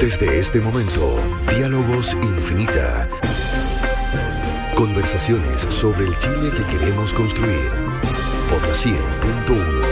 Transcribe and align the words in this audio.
Desde 0.00 0.40
este 0.40 0.62
momento, 0.62 1.22
Diálogos 1.54 2.16
Infinita. 2.22 3.06
Conversaciones 4.74 5.66
sobre 5.68 6.06
el 6.06 6.16
Chile 6.16 6.50
que 6.56 6.64
queremos 6.64 7.12
construir. 7.12 7.70
Por 8.48 8.62
la 8.66 8.72
100.1. 8.72 9.90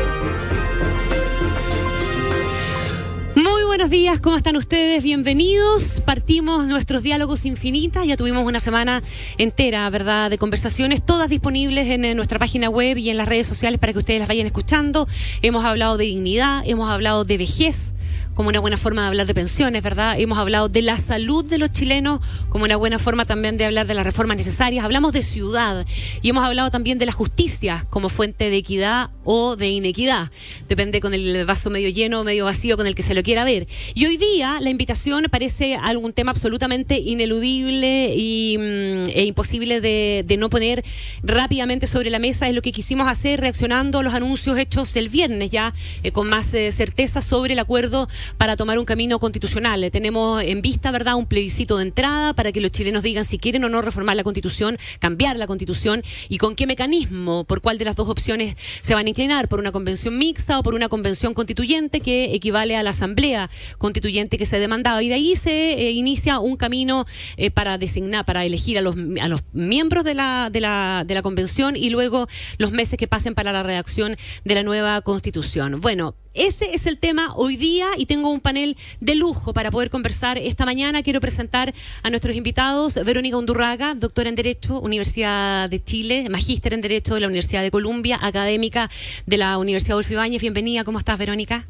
Muy 3.35 3.65
buenos 3.65 3.91
días, 3.91 4.19
¿cómo 4.19 4.39
están 4.39 4.57
ustedes? 4.57 5.05
Bienvenidos. 5.05 6.01
Partimos 6.07 6.67
nuestros 6.67 7.03
diálogos 7.03 7.45
infinitas. 7.45 8.07
Ya 8.07 8.17
tuvimos 8.17 8.47
una 8.47 8.61
semana 8.61 9.03
entera, 9.37 9.91
¿verdad?, 9.91 10.31
de 10.31 10.39
conversaciones, 10.39 11.05
todas 11.05 11.29
disponibles 11.29 11.87
en, 11.89 12.07
eh, 12.07 12.15
nuestra 12.15 12.39
página 12.39 12.71
web 12.71 12.97
y 12.97 13.11
en 13.11 13.19
las 13.19 13.29
redes 13.29 13.47
sociales 13.47 13.79
para 13.79 13.93
que 13.93 13.99
ustedes 13.99 14.21
las 14.21 14.29
vayan 14.29 14.47
escuchando. 14.47 15.07
Hemos 15.43 15.67
hablado 15.67 15.99
de 15.99 16.07
dignidad, 16.07 16.63
hemos 16.65 16.89
hablado 16.89 17.27
de 17.27 17.37
vejez 17.37 17.93
como 18.39 18.51
una 18.51 18.61
buena 18.61 18.77
forma 18.77 19.03
de 19.03 19.09
hablar 19.09 19.27
de 19.27 19.35
pensiones, 19.35 19.83
¿verdad? 19.83 20.15
Hemos 20.17 20.39
hablado 20.39 20.69
de 20.69 20.81
la 20.81 20.97
salud 20.97 21.45
de 21.45 21.59
los 21.59 21.73
chilenos 21.73 22.21
como 22.51 22.67
una 22.67 22.77
buena 22.77 23.01
forma 23.01 23.25
también 23.25 23.57
de 23.57 23.65
hablar 23.65 23.89
de 23.89 23.95
las 23.95 24.05
reformas 24.05 24.37
necesarias. 24.37 24.85
Hablamos 24.85 25.13
de 25.13 25.25
ciudad 25.25 25.85
y 26.23 26.29
hemos 26.29 26.45
hablado 26.45 26.71
también 26.71 26.99
de 26.99 27.07
la 27.07 27.11
justicia 27.11 27.85
como 27.91 28.09
fuente 28.09 28.49
de 28.49 28.57
equidad 28.57 29.11
o 29.25 29.57
de 29.57 29.71
inequidad. 29.71 30.31
Depende 30.69 31.01
con 31.01 31.15
el 31.15 31.47
vaso 31.47 31.69
medio 31.69 31.89
lleno 31.89 32.21
o 32.21 32.25
medio 32.25 32.45
vacío 32.45 32.77
con 32.77 32.87
el 32.87 32.95
que 32.95 33.03
se 33.03 33.13
lo 33.13 33.25
quiera 33.25 33.43
ver. 33.43 33.67
Y 33.95 34.07
hoy 34.07 34.17
día 34.17 34.61
la 34.61 34.71
invitación 34.71 35.27
parece 35.29 35.75
algún 35.75 36.13
tema 36.13 36.31
absolutamente 36.31 36.97
ineludible 37.01 38.13
y, 38.15 38.57
mm, 38.57 39.09
e 39.17 39.25
imposible 39.25 39.81
de, 39.81 40.25
de 40.25 40.37
no 40.37 40.49
poner 40.49 40.85
rápidamente 41.25 41.89
sobre 41.89 42.09
la 42.09 42.21
mesa. 42.21 42.49
Es 42.49 42.55
lo 42.55 42.63
que 42.63 42.71
quisimos 42.71 43.09
hacer 43.09 43.41
reaccionando 43.41 43.99
a 43.99 44.03
los 44.05 44.15
anuncios 44.15 44.57
hechos 44.59 44.95
el 44.95 45.09
viernes 45.09 45.51
ya 45.51 45.75
eh, 46.05 46.13
con 46.13 46.29
más 46.29 46.55
eh, 46.55 46.71
certeza 46.71 47.21
sobre 47.21 47.55
el 47.55 47.59
acuerdo 47.59 48.09
para 48.37 48.57
tomar 48.57 48.79
un 48.79 48.85
camino 48.85 49.19
constitucional. 49.19 49.91
Tenemos 49.91 50.43
en 50.43 50.63
vista, 50.63 50.91
¿verdad?, 50.91 51.15
un 51.15 51.27
plebiscito 51.27 51.79
de 51.79 51.85
entrada 51.85 52.35
para 52.35 52.53
que 52.53 52.61
los 52.61 52.71
chilenos 52.71 53.03
digan 53.03 53.25
si 53.25 53.39
quieren 53.39 53.65
o 53.65 53.69
no 53.69 53.83
reformar 53.83 54.17
la 54.17 54.25
constitución, 54.25 54.79
cambiar 54.99 55.37
la 55.37 55.47
constitución 55.47 56.03
y 56.29 56.39
con 56.39 56.55
qué 56.55 56.67
mecanismo, 56.67 57.45
por 57.45 57.61
cuál 57.61 57.79
de 57.79 57.85
las 57.85 57.97
dos 57.97 58.09
opciones 58.09 58.57
se 58.83 58.95
van 58.95 59.07
a 59.07 59.09
inclinar, 59.09 59.49
por 59.49 59.59
una 59.59 59.73
convención 59.73 60.19
mixta 60.19 60.59
o 60.59 60.63
por 60.63 60.75
una 60.75 60.89
convención 60.89 61.35
constituyente 61.35 62.01
que 62.01 62.35
equivale 62.35 62.77
a 62.77 62.83
la 62.83 62.91
asamblea 62.91 63.51
constituyente 63.79 64.39
que 64.39 64.47
se 64.47 64.59
demandaba. 64.59 65.03
Y 65.03 65.09
de 65.09 65.15
ahí 65.15 65.37
se 65.37 65.73
eh, 65.73 65.91
inicia 65.91 66.39
un 66.41 66.57
camino 66.57 67.07
eh, 67.37 67.51
para 67.51 67.79
designar, 67.79 68.25
para 68.25 68.45
elegir 68.45 68.79
a 68.79 68.81
los, 68.81 68.97
a 69.21 69.29
los 69.29 69.43
miembros 69.53 70.05
de 70.05 70.15
la, 70.15 70.51
de, 70.51 70.61
la, 70.61 71.05
de 71.07 71.15
la 71.15 71.23
convención 71.23 71.77
y 71.77 71.91
luego 71.91 72.29
los 72.59 72.73
meses 72.73 72.99
que 72.99 73.09
pasen 73.09 73.35
para 73.35 73.53
la 73.53 73.63
redacción 73.63 74.17
de 74.45 74.55
la 74.55 74.63
nueva 74.63 75.01
constitución. 75.03 75.81
Bueno, 75.81 76.15
ese 76.39 76.75
es 76.75 76.87
el 76.87 76.99
tema 76.99 77.35
hoy 77.35 77.57
día 77.57 77.89
y 77.97 78.07
tengo 78.07 78.31
un 78.31 78.41
panel 78.41 78.77
de 79.01 79.17
lujo 79.17 79.53
para 79.53 79.73
poder 79.73 79.91
conversar 79.91 80.39
esta 80.39 80.65
mañana. 80.65 81.03
Quiero 81.03 81.21
presentar 81.21 81.75
a 82.03 82.11
nuestros 82.11 82.37
invitados, 82.37 82.95
Verónica 83.05 83.37
Undurraga, 83.37 83.95
doctora 83.95 84.29
en 84.29 84.37
Derecho, 84.37 84.81
Universidad 84.81 85.69
de 85.69 85.83
Chile, 85.83 86.29
magíster 86.31 86.75
en 86.75 86.81
Derecho 86.81 87.15
de 87.15 87.21
la 87.21 87.27
Universidad 87.27 87.63
de 87.63 87.73
Columbia, 87.73 88.19
académica 88.23 88.89
de 89.27 89.37
la 89.37 89.59
Universidad 89.59 89.95
Adolfo 89.95 90.13
Ibáñez. 90.13 90.41
Bienvenida, 90.41 90.85
¿cómo 90.85 90.99
estás, 90.99 91.19
Verónica? 91.19 91.67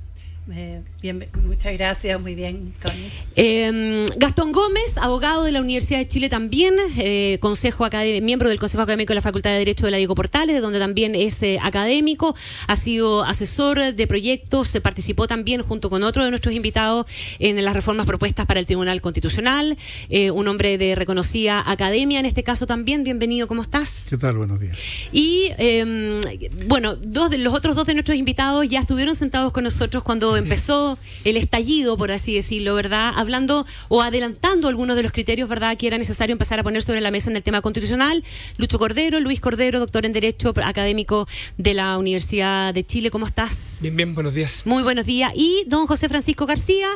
Eh, 0.50 0.82
bien, 1.02 1.26
muchas 1.44 1.74
gracias, 1.74 2.20
muy 2.20 2.34
bien, 2.34 2.74
Tony. 2.80 3.10
Eh, 3.36 4.06
Gastón 4.16 4.52
Gómez, 4.52 4.96
abogado 4.96 5.44
de 5.44 5.52
la 5.52 5.60
Universidad 5.60 5.98
de 5.98 6.08
Chile 6.08 6.28
también, 6.28 6.74
eh, 6.96 7.38
consejo 7.40 7.86
miembro 8.22 8.48
del 8.48 8.58
Consejo 8.58 8.82
Académico 8.82 9.10
de 9.10 9.16
la 9.16 9.20
Facultad 9.20 9.50
de 9.50 9.58
Derecho 9.58 9.84
de 9.84 9.90
la 9.90 9.98
Diego 9.98 10.14
Portales, 10.14 10.54
de 10.54 10.60
donde 10.60 10.78
también 10.78 11.14
es 11.14 11.42
eh, 11.42 11.58
académico, 11.62 12.34
ha 12.66 12.76
sido 12.76 13.24
asesor 13.24 13.94
de 13.94 14.06
proyectos, 14.06 14.68
se 14.68 14.80
participó 14.80 15.26
también 15.26 15.62
junto 15.62 15.90
con 15.90 16.02
otro 16.02 16.24
de 16.24 16.30
nuestros 16.30 16.54
invitados 16.54 17.06
en 17.38 17.62
las 17.62 17.74
reformas 17.74 18.06
propuestas 18.06 18.46
para 18.46 18.60
el 18.60 18.66
Tribunal 18.66 19.00
Constitucional, 19.00 19.76
eh, 20.08 20.30
un 20.30 20.48
hombre 20.48 20.78
de 20.78 20.94
reconocida 20.94 21.62
academia 21.70 22.20
en 22.20 22.26
este 22.26 22.42
caso 22.42 22.66
también. 22.66 23.04
Bienvenido, 23.04 23.48
¿cómo 23.48 23.62
estás? 23.62 24.06
¿Qué 24.08 24.16
tal? 24.16 24.36
Buenos 24.36 24.60
días. 24.60 24.76
Y 25.12 25.50
em, 25.58 26.20
bueno, 26.66 26.96
dos 26.96 27.30
de, 27.30 27.38
los 27.38 27.54
otros 27.54 27.76
dos 27.76 27.86
de 27.86 27.94
nuestros 27.94 28.16
invitados 28.16 28.68
ya 28.68 28.80
estuvieron 28.80 29.14
sentados 29.14 29.52
con 29.52 29.64
nosotros 29.64 30.02
cuando 30.02 30.37
empezó 30.38 30.98
el 31.24 31.36
estallido, 31.36 31.96
por 31.96 32.10
así 32.10 32.34
decirlo, 32.34 32.74
¿verdad? 32.74 33.12
Hablando 33.16 33.66
o 33.88 34.02
adelantando 34.02 34.68
algunos 34.68 34.96
de 34.96 35.02
los 35.02 35.12
criterios, 35.12 35.48
¿verdad?, 35.48 35.76
que 35.76 35.86
era 35.86 35.98
necesario 35.98 36.32
empezar 36.32 36.58
a 36.58 36.62
poner 36.62 36.82
sobre 36.82 37.00
la 37.00 37.10
mesa 37.10 37.30
en 37.30 37.36
el 37.36 37.42
tema 37.42 37.60
constitucional. 37.60 38.24
Lucho 38.56 38.78
Cordero, 38.78 39.20
Luis 39.20 39.40
Cordero, 39.40 39.78
doctor 39.78 40.06
en 40.06 40.12
Derecho, 40.12 40.52
académico 40.64 41.28
de 41.56 41.74
la 41.74 41.98
Universidad 41.98 42.74
de 42.74 42.84
Chile. 42.84 43.10
¿Cómo 43.10 43.26
estás? 43.26 43.78
Bien, 43.80 43.96
bien, 43.96 44.14
buenos 44.14 44.34
días. 44.34 44.62
Muy 44.64 44.82
buenos 44.82 45.06
días. 45.06 45.32
Y 45.34 45.64
don 45.66 45.86
José 45.86 46.08
Francisco 46.08 46.46
García, 46.46 46.88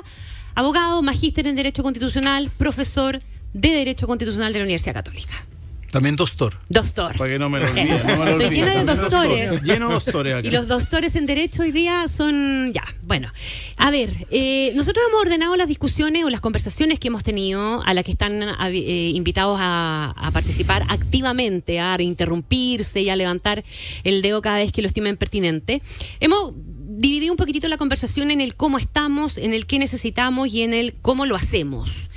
abogado, 0.54 1.02
magíster 1.02 1.46
en 1.46 1.56
Derecho 1.56 1.82
Constitucional, 1.82 2.50
profesor 2.58 3.20
de 3.52 3.68
Derecho 3.70 4.06
Constitucional 4.06 4.52
de 4.52 4.58
la 4.58 4.64
Universidad 4.64 4.94
Católica. 4.94 5.46
También 5.92 6.16
doctor. 6.16 6.58
Doctor. 6.70 7.18
Para 7.18 7.32
que 7.32 7.38
no 7.38 7.50
me 7.50 7.60
lo 7.60 7.66
olvide. 7.66 8.02
No 8.02 8.16
me 8.16 8.24
lo 8.24 8.40
Estoy 8.40 8.56
lleno 8.56 8.70
de 8.70 8.84
doctores. 8.84 9.62
Lleno 9.62 9.88
de 9.88 9.94
doctores 9.94 10.34
acá. 10.36 10.48
Y 10.48 10.50
los 10.50 10.66
doctores 10.66 11.16
en 11.16 11.26
Derecho 11.26 11.60
hoy 11.60 11.70
día 11.70 12.08
son, 12.08 12.72
ya, 12.72 12.82
bueno. 13.02 13.30
A 13.76 13.90
ver, 13.90 14.08
eh, 14.30 14.72
nosotros 14.74 15.04
hemos 15.06 15.20
ordenado 15.20 15.54
las 15.54 15.68
discusiones 15.68 16.24
o 16.24 16.30
las 16.30 16.40
conversaciones 16.40 16.98
que 16.98 17.08
hemos 17.08 17.22
tenido, 17.22 17.82
a 17.84 17.92
las 17.92 18.04
que 18.04 18.12
están 18.12 18.42
eh, 18.42 19.12
invitados 19.14 19.58
a, 19.60 20.14
a, 20.16 20.30
participar 20.30 20.82
activamente, 20.88 21.78
a 21.78 22.00
interrumpirse 22.00 23.02
y 23.02 23.10
a 23.10 23.16
levantar 23.16 23.62
el 24.02 24.22
dedo 24.22 24.40
cada 24.40 24.56
vez 24.56 24.72
que 24.72 24.80
lo 24.80 24.88
estimen 24.88 25.18
pertinente. 25.18 25.82
Hemos 26.20 26.54
dividido 26.56 27.34
un 27.34 27.36
poquitito 27.36 27.68
la 27.68 27.76
conversación 27.76 28.30
en 28.30 28.40
el 28.40 28.54
cómo 28.54 28.78
estamos, 28.78 29.36
en 29.36 29.52
el 29.52 29.66
qué 29.66 29.78
necesitamos 29.78 30.48
y 30.48 30.62
en 30.62 30.72
el 30.72 30.94
cómo 31.02 31.26
lo 31.26 31.36
hacemos. 31.36 32.08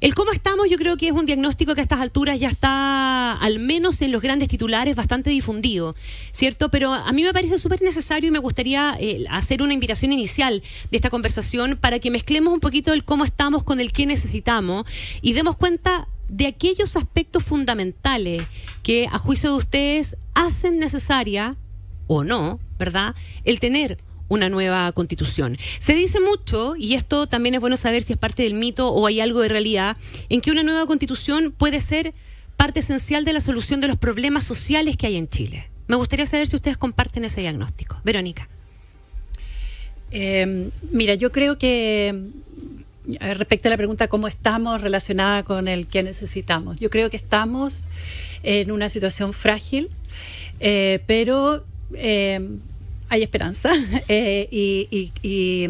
El 0.00 0.14
cómo 0.14 0.32
estamos 0.32 0.68
yo 0.68 0.76
creo 0.76 0.96
que 0.98 1.06
es 1.06 1.12
un 1.12 1.24
diagnóstico 1.24 1.74
que 1.74 1.80
a 1.80 1.82
estas 1.82 2.00
alturas 2.00 2.38
ya 2.38 2.48
está, 2.48 3.32
al 3.32 3.58
menos 3.58 4.02
en 4.02 4.12
los 4.12 4.20
grandes 4.20 4.48
titulares, 4.48 4.94
bastante 4.94 5.30
difundido, 5.30 5.96
¿cierto? 6.32 6.70
Pero 6.70 6.92
a 6.92 7.10
mí 7.12 7.22
me 7.22 7.32
parece 7.32 7.58
súper 7.58 7.80
necesario 7.80 8.28
y 8.28 8.30
me 8.30 8.38
gustaría 8.38 8.96
eh, 9.00 9.24
hacer 9.30 9.62
una 9.62 9.72
invitación 9.72 10.12
inicial 10.12 10.62
de 10.90 10.96
esta 10.96 11.08
conversación 11.08 11.78
para 11.80 11.98
que 11.98 12.10
mezclemos 12.10 12.52
un 12.52 12.60
poquito 12.60 12.92
el 12.92 13.04
cómo 13.04 13.24
estamos 13.24 13.64
con 13.64 13.80
el 13.80 13.92
qué 13.92 14.04
necesitamos 14.04 14.86
y 15.22 15.32
demos 15.32 15.56
cuenta 15.56 16.08
de 16.28 16.46
aquellos 16.46 16.96
aspectos 16.96 17.44
fundamentales 17.44 18.42
que 18.82 19.08
a 19.10 19.18
juicio 19.18 19.50
de 19.52 19.56
ustedes 19.56 20.16
hacen 20.34 20.78
necesaria 20.78 21.56
o 22.06 22.22
no, 22.22 22.60
¿verdad? 22.78 23.14
El 23.44 23.60
tener 23.60 23.98
una 24.28 24.48
nueva 24.48 24.90
constitución. 24.92 25.58
Se 25.78 25.94
dice 25.94 26.20
mucho, 26.20 26.74
y 26.76 26.94
esto 26.94 27.26
también 27.26 27.54
es 27.54 27.60
bueno 27.60 27.76
saber 27.76 28.02
si 28.02 28.12
es 28.12 28.18
parte 28.18 28.42
del 28.42 28.54
mito 28.54 28.88
o 28.88 29.06
hay 29.06 29.20
algo 29.20 29.40
de 29.40 29.48
realidad, 29.48 29.96
en 30.28 30.40
que 30.40 30.50
una 30.50 30.62
nueva 30.62 30.86
constitución 30.86 31.54
puede 31.56 31.80
ser 31.80 32.14
parte 32.56 32.80
esencial 32.80 33.24
de 33.24 33.32
la 33.32 33.40
solución 33.40 33.80
de 33.80 33.88
los 33.88 33.96
problemas 33.96 34.44
sociales 34.44 34.96
que 34.96 35.06
hay 35.06 35.16
en 35.16 35.28
Chile. 35.28 35.68
Me 35.88 35.96
gustaría 35.96 36.26
saber 36.26 36.48
si 36.48 36.56
ustedes 36.56 36.76
comparten 36.76 37.24
ese 37.24 37.40
diagnóstico. 37.40 38.00
Verónica. 38.04 38.48
Eh, 40.10 40.70
mira, 40.90 41.14
yo 41.14 41.30
creo 41.32 41.58
que 41.58 42.30
respecto 43.20 43.68
a 43.68 43.70
la 43.70 43.76
pregunta 43.76 44.08
cómo 44.08 44.28
estamos 44.28 44.80
relacionada 44.80 45.42
con 45.42 45.68
el 45.68 45.86
que 45.86 46.02
necesitamos, 46.02 46.78
yo 46.78 46.90
creo 46.90 47.10
que 47.10 47.16
estamos 47.16 47.88
en 48.42 48.70
una 48.72 48.88
situación 48.88 49.32
frágil, 49.32 49.90
eh, 50.60 51.00
pero 51.06 51.64
eh, 51.94 52.40
hay 53.08 53.22
esperanza 53.22 53.72
eh, 54.08 54.48
y, 54.50 55.12
y, 55.22 55.68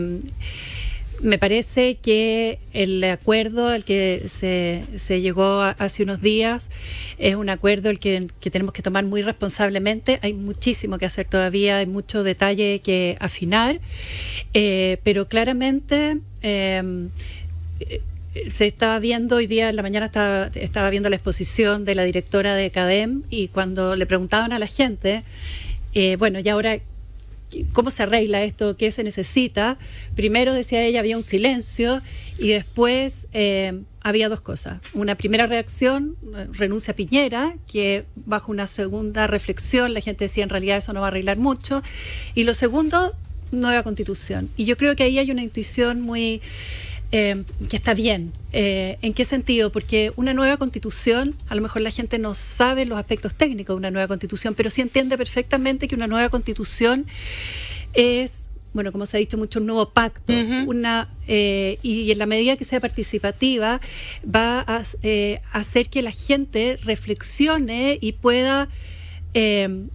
me 1.23 1.39
parece 1.39 1.95
que 1.95 2.59
el 2.75 3.03
acuerdo 3.05 3.69
al 3.69 3.85
que 3.85 4.27
se, 4.29 5.21
llegó 5.23 5.63
hace 5.63 6.03
unos 6.03 6.21
días 6.21 6.71
es 7.17 7.37
un 7.37 7.49
acuerdo 7.49 7.89
el 7.89 7.99
que, 7.99 8.29
tenemos 8.51 8.75
que 8.75 8.83
tomar 8.83 9.03
muy 9.07 9.23
responsablemente. 9.23 10.19
Hay 10.21 10.35
muchísimo 10.35 10.99
que 10.99 11.07
hacer 11.07 11.27
todavía, 11.27 11.79
hay 11.79 11.87
mucho 11.87 12.23
detalle 12.23 12.81
que 12.81 13.17
afinar, 13.21 13.81
eh, 14.53 14.99
pero 15.05 15.27
claramente... 15.27 16.19
Eh, 16.43 17.09
se 18.51 18.67
estaba 18.67 18.99
viendo 18.99 19.37
hoy 19.37 19.47
día 19.47 19.71
en 19.71 19.77
la 19.77 19.83
mañana 19.83 20.07
estaba, 20.07 20.51
estaba 20.55 20.91
viendo 20.91 21.09
la 21.09 21.17
exposición 21.17 21.87
de 21.87 21.95
la 21.95 22.03
directora 22.03 22.55
de 22.55 22.71
CADEM 22.71 23.23
y 23.31 23.49
cuando 23.49 23.97
le 23.97 24.05
preguntaban 24.05 24.53
a 24.53 24.59
la 24.59 24.67
gente 24.67 25.25
eh, 25.99 26.17
bueno, 26.17 26.41
y 26.41 26.49
ahora 26.51 26.77
¿Cómo 27.73 27.91
se 27.91 28.03
arregla 28.03 28.43
esto? 28.43 28.77
¿Qué 28.77 28.91
se 28.91 29.05
necesita? 29.05 29.79
Primero, 30.15 30.53
decía 30.53 30.83
ella, 30.83 31.01
había 31.01 31.17
un 31.17 31.23
silencio 31.23 32.03
y 32.39 32.49
después 32.49 33.29
eh, 33.33 33.83
había 34.03 34.29
dos 34.29 34.41
cosas. 34.41 34.81
Una 34.95 35.15
primera 35.15 35.47
reacción, 35.47 36.17
renuncia 36.53 36.93
a 36.93 36.97
Piñera, 36.97 37.57
que 37.71 38.05
bajo 38.15 38.51
una 38.51 38.67
segunda 38.67 39.27
reflexión 39.27 39.95
la 39.95 40.01
gente 40.01 40.25
decía 40.25 40.43
en 40.45 40.51
realidad 40.51 40.77
eso 40.79 40.93
no 40.93 41.01
va 41.01 41.07
a 41.07 41.09
arreglar 41.09 41.39
mucho. 41.39 41.83
Y 42.35 42.45
lo 42.45 42.55
segundo, 42.55 43.15
nueva 43.53 43.83
constitución. 43.83 44.51
Y 44.57 44.65
yo 44.65 44.77
creo 44.77 44.97
que 44.97 45.05
ahí 45.05 45.19
hay 45.19 45.31
una 45.31 45.43
intuición 45.43 46.01
muy... 46.01 46.41
Eh, 47.19 47.45
que 47.71 47.77
está 47.79 47.95
bien. 47.95 48.31
Eh, 48.53 48.99
¿En 49.01 49.15
qué 49.15 49.25
sentido? 49.25 49.73
Porque 49.73 50.13
una 50.17 50.35
nueva 50.35 50.59
constitución, 50.59 51.35
a 51.49 51.55
lo 51.55 51.63
mejor 51.63 51.81
la 51.81 51.91
gente 51.91 52.19
no 52.19 52.35
sabe 52.35 52.85
los 52.85 52.99
aspectos 52.99 53.35
técnicos 53.35 53.75
de 53.75 53.79
una 53.79 53.91
nueva 53.91 54.07
constitución, 54.07 54.55
pero 54.55 54.69
sí 54.69 54.83
entiende 54.83 55.17
perfectamente 55.17 55.89
que 55.89 55.95
una 55.95 56.09
nueva 56.09 56.29
constitución 56.29 57.07
es 57.95 58.49
bueno, 58.75 58.93
como 58.93 59.07
se 59.07 59.17
ha 59.17 59.21
dicho 59.21 59.39
mucho, 59.39 59.61
un 59.61 59.67
nuevo 59.67 59.89
pacto, 59.89 60.35
una 60.67 61.09
eh, 61.27 61.79
y 61.81 62.13
en 62.13 62.19
la 62.19 62.27
medida 62.27 62.59
que 62.59 62.67
sea 62.67 62.79
participativa 62.79 63.81
va 64.23 64.61
a 64.69 64.83
eh, 65.03 65.41
hacer 65.53 65.89
que 65.89 66.03
la 66.03 66.11
gente 66.11 66.79
reflexione 66.83 67.97
y 67.99 68.13
pueda 68.13 68.69
eh, 69.33 69.87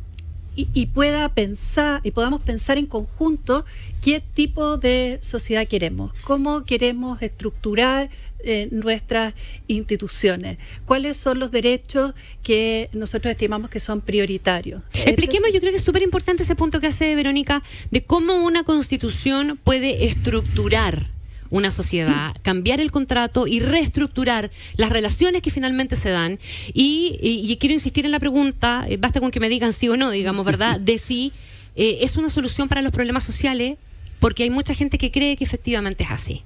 y, 0.55 0.67
y 0.73 0.87
pueda 0.87 1.29
pensar 1.29 2.01
y 2.03 2.11
podamos 2.11 2.41
pensar 2.41 2.77
en 2.77 2.85
conjunto 2.85 3.65
qué 4.01 4.21
tipo 4.21 4.77
de 4.77 5.19
sociedad 5.21 5.67
queremos, 5.67 6.13
cómo 6.23 6.63
queremos 6.63 7.21
estructurar 7.21 8.09
eh, 8.43 8.69
nuestras 8.71 9.35
instituciones, 9.67 10.57
cuáles 10.85 11.15
son 11.15 11.37
los 11.37 11.51
derechos 11.51 12.15
que 12.43 12.89
nosotros 12.91 13.31
estimamos 13.31 13.69
que 13.69 13.79
son 13.79 14.01
prioritarios. 14.01 14.81
Expliquemos, 14.93 15.53
yo 15.53 15.59
creo 15.59 15.71
que 15.71 15.77
es 15.77 15.83
súper 15.83 16.01
importante 16.01 16.41
ese 16.41 16.55
punto 16.55 16.79
que 16.79 16.87
hace 16.87 17.13
Verónica, 17.13 17.61
de 17.91 18.03
cómo 18.03 18.43
una 18.43 18.63
constitución 18.63 19.59
puede 19.63 20.05
estructurar 20.05 21.10
una 21.51 21.69
sociedad, 21.69 22.33
cambiar 22.41 22.79
el 22.81 22.89
contrato 22.89 23.45
y 23.45 23.59
reestructurar 23.59 24.49
las 24.77 24.89
relaciones 24.89 25.41
que 25.43 25.51
finalmente 25.51 25.95
se 25.95 26.09
dan. 26.09 26.39
Y, 26.73 27.19
y- 27.21 27.51
y 27.51 27.57
quiero 27.57 27.73
insistir 27.75 28.05
en 28.05 28.11
la 28.11 28.19
pregunta, 28.19 28.85
eh, 28.89 28.97
basta 28.97 29.19
con 29.19 29.29
que 29.29 29.39
me 29.39 29.49
digan 29.49 29.71
sí 29.73 29.87
o 29.89 29.97
no, 29.97 30.09
digamos, 30.09 30.45
¿verdad? 30.45 30.79
De 30.79 30.97
si 30.97 31.31
eh, 31.75 31.99
es 32.01 32.17
una 32.17 32.29
solución 32.29 32.67
para 32.67 32.81
los 32.81 32.91
problemas 32.91 33.23
sociales, 33.23 33.77
porque 34.19 34.43
hay 34.43 34.49
mucha 34.49 34.73
gente 34.73 34.97
que 34.97 35.11
cree 35.11 35.37
que 35.37 35.43
efectivamente 35.43 36.03
es 36.03 36.09
así. 36.11 36.41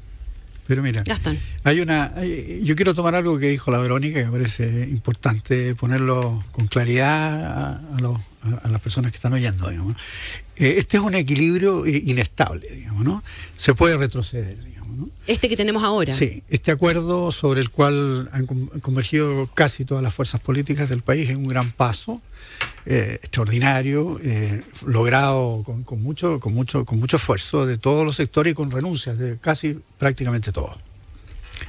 Pero 0.67 0.81
mira, 0.81 1.03
Gastón. 1.03 1.37
hay 1.63 1.79
una. 1.81 2.11
yo 2.63 2.75
quiero 2.75 2.95
tomar 2.95 3.13
algo 3.13 3.37
que 3.37 3.49
dijo 3.49 3.69
la 3.69 3.77
Verónica, 3.77 4.17
que 4.19 4.25
me 4.25 4.31
parece 4.31 4.87
importante 4.89 5.75
ponerlo 5.75 6.43
con 6.51 6.65
claridad 6.67 7.45
a, 7.45 7.95
a 7.95 7.99
los- 8.01 8.19
a- 8.41 8.61
a 8.63 8.69
las 8.69 8.81
personas 8.81 9.11
que 9.11 9.17
están 9.17 9.33
oyendo. 9.33 9.69
Digamos. 9.69 9.95
Eh, 10.55 10.75
este 10.77 10.97
es 10.97 11.03
un 11.03 11.13
equilibrio 11.13 11.85
inestable, 11.85 12.67
digamos, 12.71 13.03
¿no? 13.05 13.23
Se 13.57 13.75
puede 13.75 13.95
retroceder, 13.97 14.55
digamos, 14.63 14.74
¿no? 14.95 15.09
Este 15.27 15.49
que 15.49 15.57
tenemos 15.57 15.83
ahora. 15.83 16.13
Sí, 16.13 16.43
este 16.49 16.71
acuerdo 16.71 17.31
sobre 17.31 17.61
el 17.61 17.69
cual 17.69 18.29
han 18.31 18.45
con- 18.45 18.67
convergido 18.81 19.47
casi 19.53 19.85
todas 19.85 20.03
las 20.03 20.13
fuerzas 20.13 20.41
políticas 20.41 20.89
del 20.89 21.01
país 21.01 21.29
es 21.29 21.35
un 21.35 21.47
gran 21.47 21.71
paso 21.71 22.21
eh, 22.85 23.19
extraordinario, 23.21 24.19
eh, 24.23 24.61
logrado 24.85 25.63
con, 25.65 25.83
con 25.83 26.01
mucho, 26.01 26.39
con 26.39 26.53
mucho, 26.53 26.85
con 26.85 26.99
mucho 26.99 27.17
esfuerzo 27.17 27.65
de 27.65 27.77
todos 27.77 28.05
los 28.05 28.15
sectores 28.15 28.51
y 28.51 28.55
con 28.55 28.71
renuncias 28.71 29.17
de 29.17 29.37
casi 29.39 29.79
prácticamente 29.97 30.51
todos. 30.51 30.77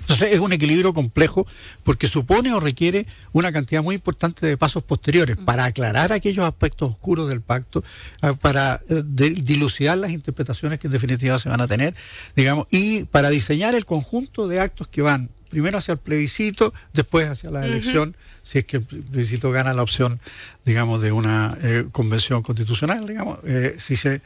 Entonces 0.00 0.33
es 0.33 0.41
un 0.41 0.53
equilibrio 0.53 0.93
complejo 0.93 1.47
porque 1.83 2.06
supone 2.09 2.53
o 2.53 2.61
requiere 2.61 3.06
una 3.33 3.53
cantidad 3.53 3.83
muy 3.83 3.94
importante 3.94 4.47
de 4.47 4.56
pasos 4.56 4.83
posteriores 4.83 5.37
para 5.37 5.65
aclarar 5.65 6.12
aquellos 6.12 6.44
aspectos 6.44 6.93
oscuros 6.93 7.29
del 7.29 7.41
pacto, 7.41 7.85
ah, 8.23 8.35
para 8.35 8.81
eh, 8.88 9.03
dilucidar 9.05 9.99
las 9.99 10.11
interpretaciones 10.11 10.79
que 10.79 10.87
en 10.87 10.93
definitiva 10.93 11.38
se 11.38 11.49
van 11.49 11.61
a 11.61 11.67
tener, 11.67 11.94
digamos, 12.35 12.67
y 12.71 13.05
para 13.05 13.31
diseñar 13.31 13.75
el 13.75 13.85
conjunto 13.85 14.49
de 14.49 14.61
actos 14.61 14.88
que 14.88 15.03
van 15.03 15.31
primero 15.49 15.79
hacia 15.79 15.93
el 15.93 15.99
plebiscito, 15.99 16.75
después 16.93 17.29
hacia 17.29 17.50
la 17.50 17.65
elección, 17.65 18.17
si 18.43 18.59
es 18.59 18.65
que 18.65 18.79
el 18.79 18.85
plebiscito 18.85 19.50
gana 19.50 19.75
la 19.75 19.82
opción, 19.82 20.21
digamos, 20.65 21.00
de 21.00 21.12
una 21.12 21.56
eh, 21.62 21.87
convención 21.93 22.43
constitucional, 22.43 23.06
digamos, 23.06 23.39
eh, 23.44 23.77
si 23.79 23.97
se 23.97 24.23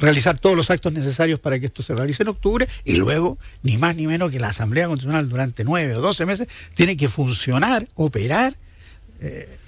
realizar 0.00 0.38
todos 0.38 0.56
los 0.56 0.70
actos 0.70 0.92
necesarios 0.92 1.38
para 1.40 1.58
que 1.58 1.66
esto 1.66 1.82
se 1.82 1.94
realice 1.94 2.22
en 2.22 2.28
octubre 2.28 2.68
y 2.84 2.96
luego, 2.96 3.38
ni 3.62 3.78
más 3.78 3.96
ni 3.96 4.06
menos 4.06 4.30
que 4.30 4.40
la 4.40 4.48
Asamblea 4.48 4.86
Constitucional 4.86 5.28
durante 5.28 5.64
nueve 5.64 5.96
o 5.96 6.00
doce 6.00 6.26
meses 6.26 6.48
tiene 6.74 6.96
que 6.96 7.08
funcionar, 7.08 7.88
operar. 7.94 8.54
eh, 9.20 9.58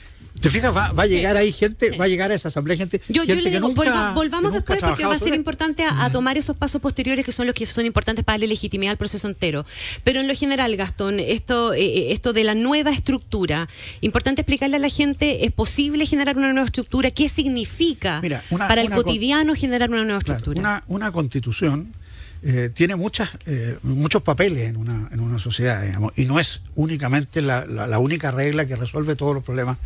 ¿Te 0.41 0.51
fijas? 0.51 0.75
Va, 0.77 0.93
va 0.93 1.05
a 1.05 1.07
llegar 1.07 1.37
ahí 1.37 1.53
gente, 1.53 1.97
va 1.97 2.05
a 2.05 2.09
llegar 2.09 2.31
a 2.31 2.35
esa 2.35 2.49
asamblea 2.49 2.77
gente, 2.77 3.01
Yo, 3.09 3.25
le 3.25 3.35
que 3.43 3.51
digo, 3.51 3.61
nunca- 3.69 3.83
volva- 3.83 4.13
volvamos 4.15 4.51
que 4.53 4.59
después 4.59 4.81
porque 4.81 5.05
va 5.07 5.15
a 5.15 5.19
ser 5.19 5.35
importante 5.35 5.83
a, 5.85 6.05
a 6.05 6.11
tomar 6.13 6.37
esos 6.39 6.57
pasos 6.57 6.81
posteriores 6.81 7.25
que 7.25 7.33
son 7.33 7.47
los 7.47 7.55
que 7.55 7.67
son 7.67 7.87
importantes 7.87 8.25
para 8.25 8.39
la 8.39 8.47
legitimidad 8.47 8.91
del 8.93 8.99
proceso 8.99 9.27
entero. 9.27 9.65
Pero 10.05 10.21
en 10.21 10.29
lo 10.29 10.35
general, 10.35 10.77
Gastón, 10.77 11.21
esto, 11.21 11.73
eh, 11.75 12.13
esto 12.13 12.33
de 12.33 12.45
la 12.45 12.55
nueva 12.55 12.91
estructura, 12.91 13.69
importante 14.01 14.43
explicarle 14.43 14.77
a 14.77 14.81
la 14.81 14.89
gente, 14.91 15.45
¿es 15.45 15.53
posible 15.53 16.07
generar 16.07 16.37
una 16.37 16.53
nueva 16.53 16.67
estructura? 16.67 17.11
¿Qué 17.11 17.29
significa 17.29 18.21
Mira, 18.23 18.45
una- 18.51 18.69
para 18.69 18.81
el 18.83 18.89
una 18.89 18.97
cotidiano 18.97 19.55
generar 19.55 19.89
una 19.91 20.05
nueva 20.05 20.21
Claro, 20.21 20.39
estructura? 20.39 20.61
una, 20.61 20.85
una 20.89 21.13
constitución 21.13 21.95
eh, 22.43 22.71
tiene 22.73 22.97
muchas, 22.97 23.31
eh, 23.47 23.79
muchos 23.83 24.23
papeles 24.23 24.69
en 24.69 24.77
una, 24.77 25.09
en 25.13 25.21
una 25.21 25.39
sociedad, 25.39 25.83
digamos, 25.85 26.13
y 26.17 26.25
no 26.27 26.39
es 26.39 26.61
únicamente 26.75 27.43
la, 27.43 27.65
la- 27.67 27.87
única 27.99 28.31
regla 28.31 28.67
que 28.67 28.77
resuelve 28.77 29.17
todos 29.17 29.35
los 29.35 29.43
problemas 29.45 29.79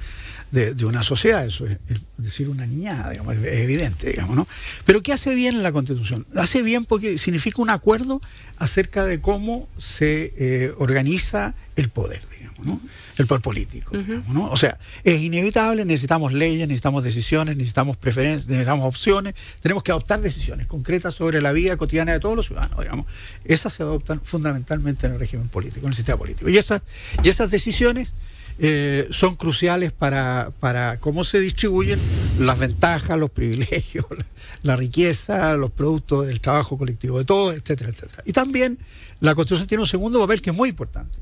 de, 0.51 0.75
una 0.85 1.03
sociedad, 1.05 1.47
eso 1.47 1.65
es, 1.67 1.79
es 1.89 2.01
decir 2.19 2.49
una 2.49 2.67
niñada, 2.67 3.11
digamos, 3.11 3.37
es 3.37 3.45
evidente, 3.61 4.09
digamos, 4.11 4.35
¿no? 4.35 4.49
Pero 4.85 5.01
¿qué 5.01 5.13
hace 5.13 5.33
bien 5.33 5.63
la 5.63 5.71
constitución? 5.71 6.27
Hace 6.35 6.63
bien 6.63 6.85
porque 6.85 7.19
significa 7.19 7.63
un 7.63 7.71
acuerdo 7.71 8.21
acerca 8.59 9.05
de 9.05 9.21
cómo 9.21 9.69
se 9.79 10.33
eh, 10.37 10.73
organiza 10.77 11.55
el 11.77 11.89
poder, 11.89 12.23
digamos, 12.31 12.67
¿no? 12.67 12.81
El 13.17 13.27
poder 13.27 13.43
político, 13.43 13.97
digamos, 13.97 14.29
¿no? 14.29 14.51
O 14.51 14.57
sea, 14.57 14.79
es 15.05 15.21
inevitable, 15.21 15.85
necesitamos 15.85 16.33
leyes, 16.33 16.67
necesitamos 16.67 17.03
decisiones, 17.03 17.57
necesitamos 17.57 17.97
preferencias, 17.97 18.49
necesitamos 18.49 18.87
opciones, 18.87 19.35
tenemos 19.61 19.83
que 19.83 19.93
adoptar 19.93 20.21
decisiones 20.21 20.67
concretas 20.67 21.15
sobre 21.15 21.41
la 21.41 21.53
vida 21.53 21.77
cotidiana 21.77 22.13
de 22.13 22.21
todos 22.21 22.37
los 22.37 22.47
ciudadanos, 22.47 22.81
digamos. 22.81 23.07
Esas 23.45 23.73
se 23.73 23.83
adoptan 23.83 24.21
fundamentalmente 24.23 25.07
en 25.07 25.15
el 25.15 25.19
régimen 25.21 25.49
político, 25.49 25.87
en 25.87 25.93
el 25.93 25.97
sistema 25.97 26.19
político. 26.19 26.49
Y 26.49 26.59
esas, 26.59 26.83
y 27.23 27.29
esas 27.29 27.51
decisiones 27.51 28.15
eh, 28.63 29.09
son 29.11 29.37
cruciales 29.37 29.91
para, 29.91 30.53
para 30.61 30.99
cómo 30.99 31.25
se 31.25 31.41
distribuyen 31.41 31.99
las 32.39 32.59
ventajas, 32.59 33.19
los 33.19 33.31
privilegios, 33.31 34.05
la, 34.11 34.27
la 34.63 34.77
riqueza, 34.77 35.55
los 35.55 35.71
productos 35.71 36.27
del 36.27 36.41
trabajo 36.41 36.77
colectivo 36.77 37.19
de 37.19 37.25
todos, 37.25 37.55
etcétera, 37.55 37.91
etcétera. 37.91 38.23
Y 38.27 38.33
también 38.33 38.79
la 39.21 39.35
Constitución 39.35 39.67
tiene 39.67 39.83
un 39.83 39.89
segundo 39.89 40.21
papel 40.21 40.43
que 40.43 40.51
es 40.51 40.57
muy 40.57 40.69
importante, 40.69 41.19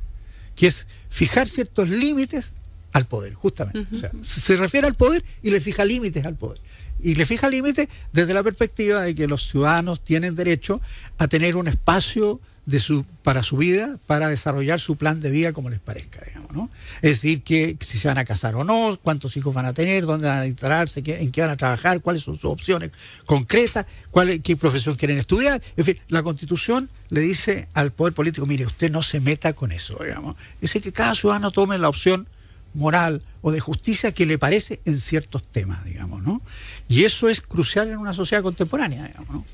que 0.59 0.67
es 0.67 0.87
fijar 1.09 1.49
ciertos 1.49 1.89
límites 1.89 2.55
al 2.93 3.07
poder, 3.07 3.35
justamente. 3.35 3.95
O 3.95 3.99
sea, 3.99 4.11
se 4.23 4.41
se 4.41 4.57
refiere 4.57 4.87
al 4.89 4.95
poder 4.95 5.25
y 5.41 5.51
le 5.51 5.61
fija 5.61 5.85
límites 5.85 6.27
al 6.27 6.35
poder. 6.35 6.61
Y 7.01 7.15
le 7.15 7.25
fija 7.27 7.49
límites 7.49 7.89
desde 8.13 8.35
la 8.35 8.43
perspectiva 8.43 9.03
de 9.03 9.15
que 9.15 9.29
los 9.29 9.49
ciudadanos 9.49 10.03
tienen 10.03 10.35
derecho 10.35 10.81
a 11.17 11.29
tener 11.29 11.57
un 11.57 11.69
espacio 11.69 12.41
de 12.69 12.81
su, 12.81 13.07
para 13.23 13.43
su 13.43 13.57
vida, 13.57 13.97
para 14.07 14.29
desarrollar 14.29 14.79
su 14.79 14.97
plan 14.97 15.23
de 15.23 15.31
vida 15.31 15.55
como 15.55 15.71
les 15.71 15.81
parezca, 15.81 16.21
digamos, 16.27 16.53
¿no? 16.53 16.69
Es 17.01 17.13
decir, 17.13 17.43
que 17.43 17.79
si 17.81 17.97
se 17.97 18.09
van 18.09 18.19
a 18.19 18.27
casar 18.27 18.57
o 18.57 18.63
no, 18.63 18.99
cuántos 19.03 19.39
hijos 19.39 19.55
van 19.55 19.65
a 19.65 19.73
tener, 19.73 20.05
dónde 20.05 20.29
van 20.29 20.41
a 20.41 20.47
instalarse, 20.47 21.03
en 21.03 21.33
qué 21.33 21.41
van 21.41 21.49
a 21.49 21.57
trabajar, 21.57 22.03
cuáles 22.03 22.25
son 22.25 22.35
sus 22.35 22.45
opciones 22.45 22.91
concretas, 23.25 23.87
cuál, 24.11 24.43
qué 24.43 24.55
profesión 24.55 24.97
quieren 24.97 25.17
estudiar. 25.17 25.63
En 25.79 25.85
fin, 25.87 25.99
la 26.09 26.23
Constitución 26.23 26.91
le 27.09 27.23
dice 27.23 27.69
al 27.73 27.91
poder 27.91 28.13
político, 28.13 28.45
mire, 28.45 28.67
usted 28.67 28.91
no 28.91 29.03
se 29.03 29.19
meta 29.19 29.55
con 29.55 29.73
eso, 29.73 29.97
digamos. 30.05 30.37
Es 30.57 30.61
decir, 30.73 30.83
que 30.83 30.93
cada 30.93 31.15
ciudadano 31.15 31.51
tome 31.53 31.79
la 31.79 31.89
opción 31.89 32.29
moral 32.75 33.23
o 33.41 33.51
de 33.51 33.61
justicia 33.61 34.13
que 34.13 34.27
le 34.27 34.37
parece 34.37 34.83
en 34.85 34.99
ciertos 34.99 35.43
temas, 35.43 35.87
digamos, 35.87 36.23
¿no? 36.23 36.43
Y 36.87 37.05
eso 37.05 37.31
es 37.31 37.41
crucial 37.41 37.89
en 37.89 37.97
una 37.97 38.13
sociedad 38.13 38.43
contemporánea, 38.43 39.07
digamos, 39.07 39.31
¿no? 39.31 39.45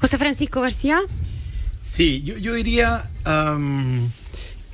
José 0.00 0.18
Francisco 0.18 0.60
García. 0.60 1.00
Sí, 1.80 2.22
yo, 2.24 2.36
yo 2.38 2.54
diría 2.54 3.10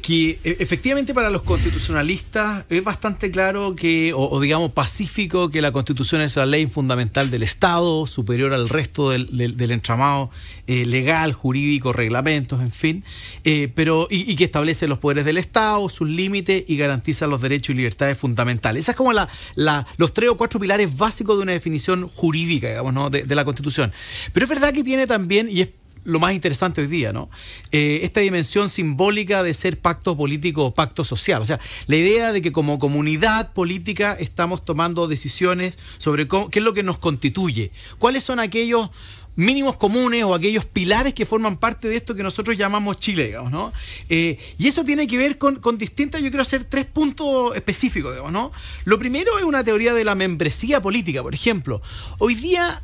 que 0.03 0.39
e- 0.45 0.57
efectivamente 0.61 1.15
para 1.15 1.31
los 1.31 1.43
constitucionalistas 1.43 2.65
es 2.69 2.85
bastante 2.85 3.31
claro 3.31 3.75
que, 3.75 4.13
o, 4.15 4.39
digamos 4.41 4.73
pacífico, 4.73 5.49
que 5.51 5.63
la 5.63 5.73
constitución 5.73 6.21
es 6.21 6.37
la 6.37 6.45
ley 6.45 6.67
fundamental 6.67 7.31
del 7.31 7.43
Estado, 7.43 8.07
superior 8.07 8.53
al 8.53 8.69
resto 8.69 9.11
del, 9.11 9.35
del- 9.37 9.57
del 9.57 9.71
entramado 9.71 10.31
eh, 10.67 10.85
legal, 10.85 11.33
jurídico, 11.33 11.93
reglamentos, 11.95 12.61
en 12.61 12.71
fin, 12.73 13.05
eh, 13.45 13.71
pero 13.75 14.07
y, 14.11 14.31
y 14.31 14.37
que 14.37 14.45
establece 14.45 14.87
los 14.89 14.99
poderes 14.99 15.25
del 15.25 15.39
Estado, 15.39 15.89
sus 15.89 16.09
límites 16.09 16.65
y 16.69 16.77
garantiza 16.77 17.27
los 17.27 17.41
derechos 17.41 17.71
y 17.75 17.77
libertades 17.79 18.19
fundamentales. 18.19 18.85
Esa 18.85 18.93
es 18.93 18.97
como 18.97 19.13
la, 19.15 19.29
la- 19.55 19.87
los 19.97 20.13
tres 20.13 20.29
o 20.31 20.37
cuatro 20.37 20.61
pilares 20.61 20.95
básicos 20.97 21.37
de 21.39 21.43
una 21.45 21.53
definición 21.53 22.09
jurídica, 22.09 22.69
digamos, 22.69 22.93
¿no? 22.93 23.09
de, 23.09 23.23
de 23.23 23.35
la 23.35 23.45
constitución. 23.47 23.93
Pero 24.35 24.45
es 24.45 24.51
verdad 24.51 24.73
que 24.75 24.85
tiene 24.85 25.07
también, 25.07 25.49
y 25.51 25.63
es 25.63 25.69
lo 26.05 26.21
más 26.21 26.33
interesante 26.33 26.83
hoy 26.83 26.87
día, 26.87 27.13
¿no? 27.13 27.31
Eh, 27.73 28.01
esta 28.03 28.21
dimensión 28.21 28.69
simbólica 28.69 29.43
de 29.43 29.55
ser 29.55 29.79
pacto 29.79 30.17
político 30.17 30.65
o 30.67 30.75
pacto 30.75 31.03
social. 31.05 31.43
O 31.43 31.45
sea, 31.45 31.59
la 31.87 31.97
idea 31.97 32.33
de 32.33 32.43
que 32.43 32.53
como 32.53 32.79
comunidad 32.79 33.53
política 33.53 34.17
estamos 34.19 34.65
tomando 34.65 35.09
decisiones 35.09 35.79
sobre 35.99 36.29
qué 36.29 36.59
es 36.59 36.63
lo 36.63 36.75
que 36.75 36.83
nos 36.83 36.99
constituye, 36.99 37.71
cuáles 37.99 38.25
son 38.25 38.39
aquellos 38.39 38.91
mínimos 39.37 39.77
comunes 39.77 40.25
o 40.25 40.35
aquellos 40.35 40.65
pilares 40.65 41.13
que 41.15 41.27
forman 41.27 41.57
parte 41.57 41.89
de 41.89 41.97
esto 41.97 42.15
que 42.15 42.23
nosotros 42.23 42.57
llamamos 42.57 42.99
Chile, 42.99 43.27
digamos, 43.27 43.51
¿no? 43.51 43.73
Eh, 44.09 44.39
y 44.59 44.69
eso 44.69 44.85
tiene 44.85 45.07
que 45.07 45.19
ver 45.19 45.39
con, 45.39 45.57
con 45.57 45.79
distintas, 45.79 46.23
yo 46.23 46.29
quiero 46.29 46.43
hacer 46.43 46.65
tres 46.65 46.87
puntos 46.87 47.57
específicos, 47.57 48.13
digamos, 48.13 48.33
¿no? 48.33 48.53
Lo 48.85 48.99
primero 48.99 49.37
es 49.39 49.45
una 49.45 49.65
teoría 49.65 49.95
de 49.95 50.05
la 50.05 50.15
membresía 50.15 50.81
política, 50.81 51.23
por 51.23 51.35
ejemplo. 51.35 51.83
Hoy 52.19 52.35
día 52.35 52.81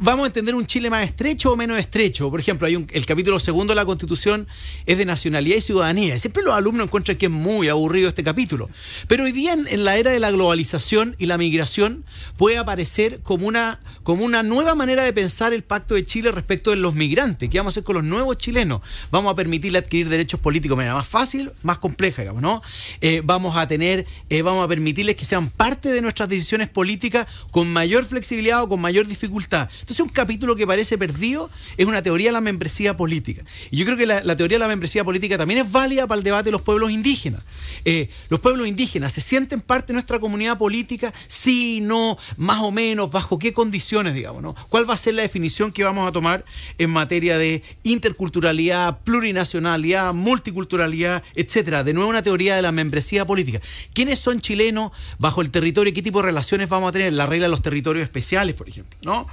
vamos 0.00 0.24
a 0.24 0.26
entender 0.28 0.54
un 0.54 0.66
Chile 0.66 0.88
más 0.88 1.04
estrecho 1.04 1.52
o 1.52 1.56
menos 1.56 1.78
estrecho. 1.78 2.30
Por 2.30 2.40
ejemplo, 2.40 2.66
hay 2.66 2.76
un, 2.76 2.86
el 2.92 3.06
capítulo 3.06 3.38
segundo 3.38 3.72
de 3.72 3.76
la 3.76 3.84
Constitución 3.84 4.48
es 4.86 4.98
de 4.98 5.04
nacionalidad 5.04 5.56
y 5.58 5.60
ciudadanía. 5.60 6.18
Siempre 6.18 6.42
los 6.42 6.54
alumnos 6.54 6.86
encuentran 6.86 7.18
que 7.18 7.26
es 7.26 7.32
muy 7.32 7.68
aburrido 7.68 8.08
este 8.08 8.24
capítulo. 8.24 8.70
Pero 9.08 9.24
hoy 9.24 9.32
día, 9.32 9.52
en, 9.52 9.84
la 9.84 9.96
era 9.96 10.10
de 10.10 10.18
la 10.18 10.30
globalización 10.30 11.16
y 11.18 11.26
la 11.26 11.38
migración, 11.38 12.04
puede 12.36 12.58
aparecer 12.58 13.20
como 13.22 13.46
una, 13.46 13.80
como 14.02 14.24
una 14.24 14.42
nueva 14.42 14.74
manera 14.74 15.02
de 15.02 15.12
pensar 15.12 15.52
el 15.52 15.62
pacto 15.62 15.94
de 15.94 16.04
Chile 16.04 16.32
respecto 16.32 16.70
de 16.70 16.76
los 16.76 16.94
migrantes. 16.94 17.50
¿Qué 17.50 17.58
vamos 17.58 17.72
a 17.72 17.74
hacer 17.74 17.84
con 17.84 17.96
los 17.96 18.04
nuevos 18.04 18.38
chilenos? 18.38 18.80
Vamos 19.10 19.32
a 19.32 19.36
permitirle 19.36 19.78
adquirir 19.78 20.08
derechos 20.08 20.40
políticos 20.40 20.76
de 20.76 20.76
manera 20.76 20.94
más 20.94 21.08
fácil, 21.08 21.52
más 21.62 21.78
compleja, 21.78 22.22
digamos, 22.22 22.42
¿no? 22.42 22.62
Eh, 23.00 23.20
vamos 23.24 23.56
a 23.56 23.66
tener, 23.68 24.06
eh, 24.30 24.42
vamos 24.42 24.64
a 24.64 24.68
permitirles 24.68 25.16
que 25.16 25.24
sean 25.24 25.50
parte 25.50 25.90
de 25.90 26.00
nuestras 26.00 26.28
decisiones 26.28 26.68
políticas 26.68 27.26
con 27.50 27.70
mayor 27.70 28.04
flexibilidad 28.04 28.62
o 28.62 28.68
con 28.68 28.80
mayor 28.80 29.06
dificultad. 29.06 29.68
Entonces, 29.90 30.06
un 30.06 30.12
capítulo 30.12 30.54
que 30.54 30.68
parece 30.68 30.96
perdido 30.96 31.50
es 31.76 31.84
una 31.84 32.00
teoría 32.00 32.28
de 32.28 32.32
la 32.32 32.40
membresía 32.40 32.96
política. 32.96 33.42
Y 33.72 33.76
yo 33.76 33.84
creo 33.84 33.96
que 33.96 34.06
la, 34.06 34.36
teoría 34.36 34.54
de 34.54 34.60
la 34.60 34.68
membresía 34.68 35.02
política 35.02 35.36
también 35.36 35.58
es 35.58 35.72
válida 35.72 36.06
para 36.06 36.18
el 36.18 36.22
debate 36.22 36.44
de 36.44 36.52
los 36.52 36.62
pueblos 36.62 36.92
indígenas. 36.92 37.42
Eh, 37.84 38.08
los 38.28 38.38
pueblos 38.38 38.68
indígenas 38.68 39.12
se 39.12 39.20
sienten 39.20 39.60
parte 39.60 39.88
de 39.88 39.94
nuestra 39.94 40.20
comunidad 40.20 40.58
política, 40.58 41.12
sí, 41.26 41.80
no, 41.82 42.18
más 42.36 42.58
o 42.58 42.70
menos, 42.70 43.10
bajo 43.10 43.36
qué 43.36 43.52
condiciones, 43.52 44.14
digamos, 44.14 44.44
¿no? 44.44 44.54
¿Cuál 44.68 44.88
va 44.88 44.94
a 44.94 44.96
ser 44.96 45.14
la 45.14 45.22
definición 45.22 45.72
que 45.72 45.82
vamos 45.82 46.08
a 46.08 46.12
tomar 46.12 46.44
en 46.78 46.90
materia 46.90 47.36
de 47.36 47.64
interculturalidad, 47.82 49.00
plurinacionalidad, 49.00 50.14
multiculturalidad, 50.14 51.24
etcétera? 51.34 51.82
De 51.82 51.94
nuevo, 51.94 52.08
una 52.08 52.22
teoría 52.22 52.54
de 52.54 52.62
la 52.62 52.70
membresía 52.70 53.26
política. 53.26 53.60
¿Quiénes 53.92 54.20
son 54.20 54.38
chilenos 54.38 54.92
bajo 55.18 55.42
el 55.42 55.50
territorio 55.50 55.92
qué 55.92 56.00
tipo 56.00 56.20
de 56.20 56.26
relaciones 56.26 56.68
vamos 56.68 56.90
a 56.90 56.92
tener? 56.92 57.12
La 57.12 57.26
regla 57.26 57.46
de 57.46 57.50
los 57.50 57.62
territorios 57.62 58.04
especiales, 58.04 58.54
por 58.54 58.68
ejemplo, 58.68 58.96
¿no? 59.02 59.26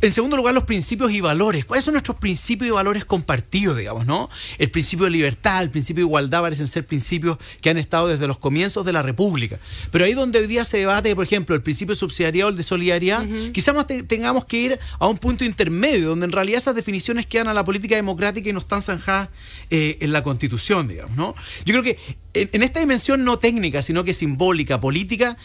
En 0.00 0.12
segundo 0.12 0.36
lugar, 0.36 0.54
los 0.54 0.64
principios 0.64 1.10
y 1.12 1.20
valores. 1.20 1.64
¿Cuáles 1.64 1.84
son 1.84 1.94
nuestros 1.94 2.18
principios 2.18 2.68
y 2.68 2.70
valores 2.70 3.04
compartidos, 3.04 3.76
digamos, 3.76 4.06
no? 4.06 4.28
El 4.58 4.70
principio 4.70 5.04
de 5.04 5.10
libertad, 5.10 5.62
el 5.62 5.70
principio 5.70 6.02
de 6.02 6.08
igualdad 6.08 6.42
parecen 6.42 6.68
ser 6.68 6.86
principios 6.86 7.38
que 7.60 7.70
han 7.70 7.78
estado 7.78 8.08
desde 8.08 8.26
los 8.26 8.38
comienzos 8.38 8.84
de 8.84 8.92
la 8.92 9.02
República. 9.02 9.58
Pero 9.90 10.04
ahí 10.04 10.14
donde 10.14 10.38
hoy 10.38 10.46
día 10.46 10.64
se 10.64 10.78
debate, 10.78 11.14
por 11.14 11.24
ejemplo, 11.24 11.54
el 11.54 11.62
principio 11.62 11.94
de 11.94 11.98
subsidiariedad 11.98 12.48
o 12.48 12.50
el 12.50 12.56
de 12.56 12.62
solidaridad, 12.62 13.26
quizás 13.52 13.86
tengamos 14.06 14.44
que 14.44 14.58
ir 14.58 14.78
a 14.98 15.08
un 15.08 15.18
punto 15.18 15.44
intermedio, 15.44 16.10
donde 16.10 16.26
en 16.26 16.32
realidad 16.32 16.58
esas 16.58 16.74
definiciones 16.74 17.26
quedan 17.26 17.48
a 17.48 17.54
la 17.54 17.64
política 17.64 17.96
democrática 17.96 18.48
y 18.48 18.52
no 18.52 18.60
están 18.60 18.82
zanjadas 18.82 19.28
eh, 19.70 19.98
en 20.00 20.12
la 20.12 20.22
Constitución, 20.22 20.88
digamos, 20.88 21.16
¿no? 21.16 21.34
Yo 21.64 21.72
creo 21.72 21.82
que 21.82 21.98
en, 22.42 22.62
esta 22.62 22.80
dimensión 22.80 23.24
no 23.24 23.38
técnica, 23.38 23.82
sino 23.82 24.04
que 24.04 24.14
simbólica, 24.14 24.80
política, 24.80 25.36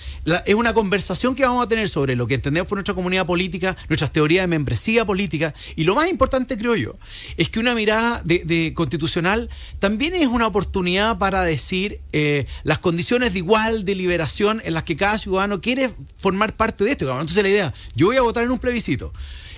es 0.45 0.55
una 0.55 0.73
conversación 0.73 1.35
que 1.35 1.45
vamos 1.45 1.65
a 1.65 1.67
tener 1.69 1.89
sobre 1.89 2.15
lo 2.15 2.27
que 2.27 2.35
entendemos 2.35 2.67
por 2.67 2.77
nuestra 2.77 2.93
comunidad 2.93 3.25
política, 3.25 3.77
nuestras 3.89 4.11
teorías 4.11 4.43
de 4.43 4.47
membresía 4.47 5.05
política, 5.05 5.53
y 5.75 5.83
lo 5.83 5.95
más 5.95 6.09
importante, 6.09 6.57
creo 6.57 6.75
yo, 6.75 6.95
es 7.37 7.49
que 7.49 7.59
una 7.59 7.75
mirada 7.75 8.21
de, 8.23 8.73
constitucional 8.75 9.49
también 9.79 10.13
es 10.13 10.27
una 10.27 10.47
oportunidad 10.47 11.17
para 11.17 11.43
decir 11.43 11.99
eh, 12.11 12.45
las 12.63 12.79
condiciones 12.79 13.33
de 13.33 13.39
igual 13.39 13.85
de 13.85 13.95
liberación 13.95 14.61
en 14.65 14.73
las 14.73 14.83
que 14.83 14.97
cada 14.97 15.17
ciudadano 15.17 15.61
quiere 15.61 15.91
formar 16.17 16.55
parte 16.55 16.83
de 16.83 16.91
esto. 16.91 17.09
Entonces 17.11 17.43
la 17.43 17.49
idea, 17.49 17.73
yo 17.95 18.07
voy 18.07 18.17
a 18.17 18.21
votar 18.21 18.43
en 18.43 18.51
un 18.51 18.59
plebiscito. 18.59 19.13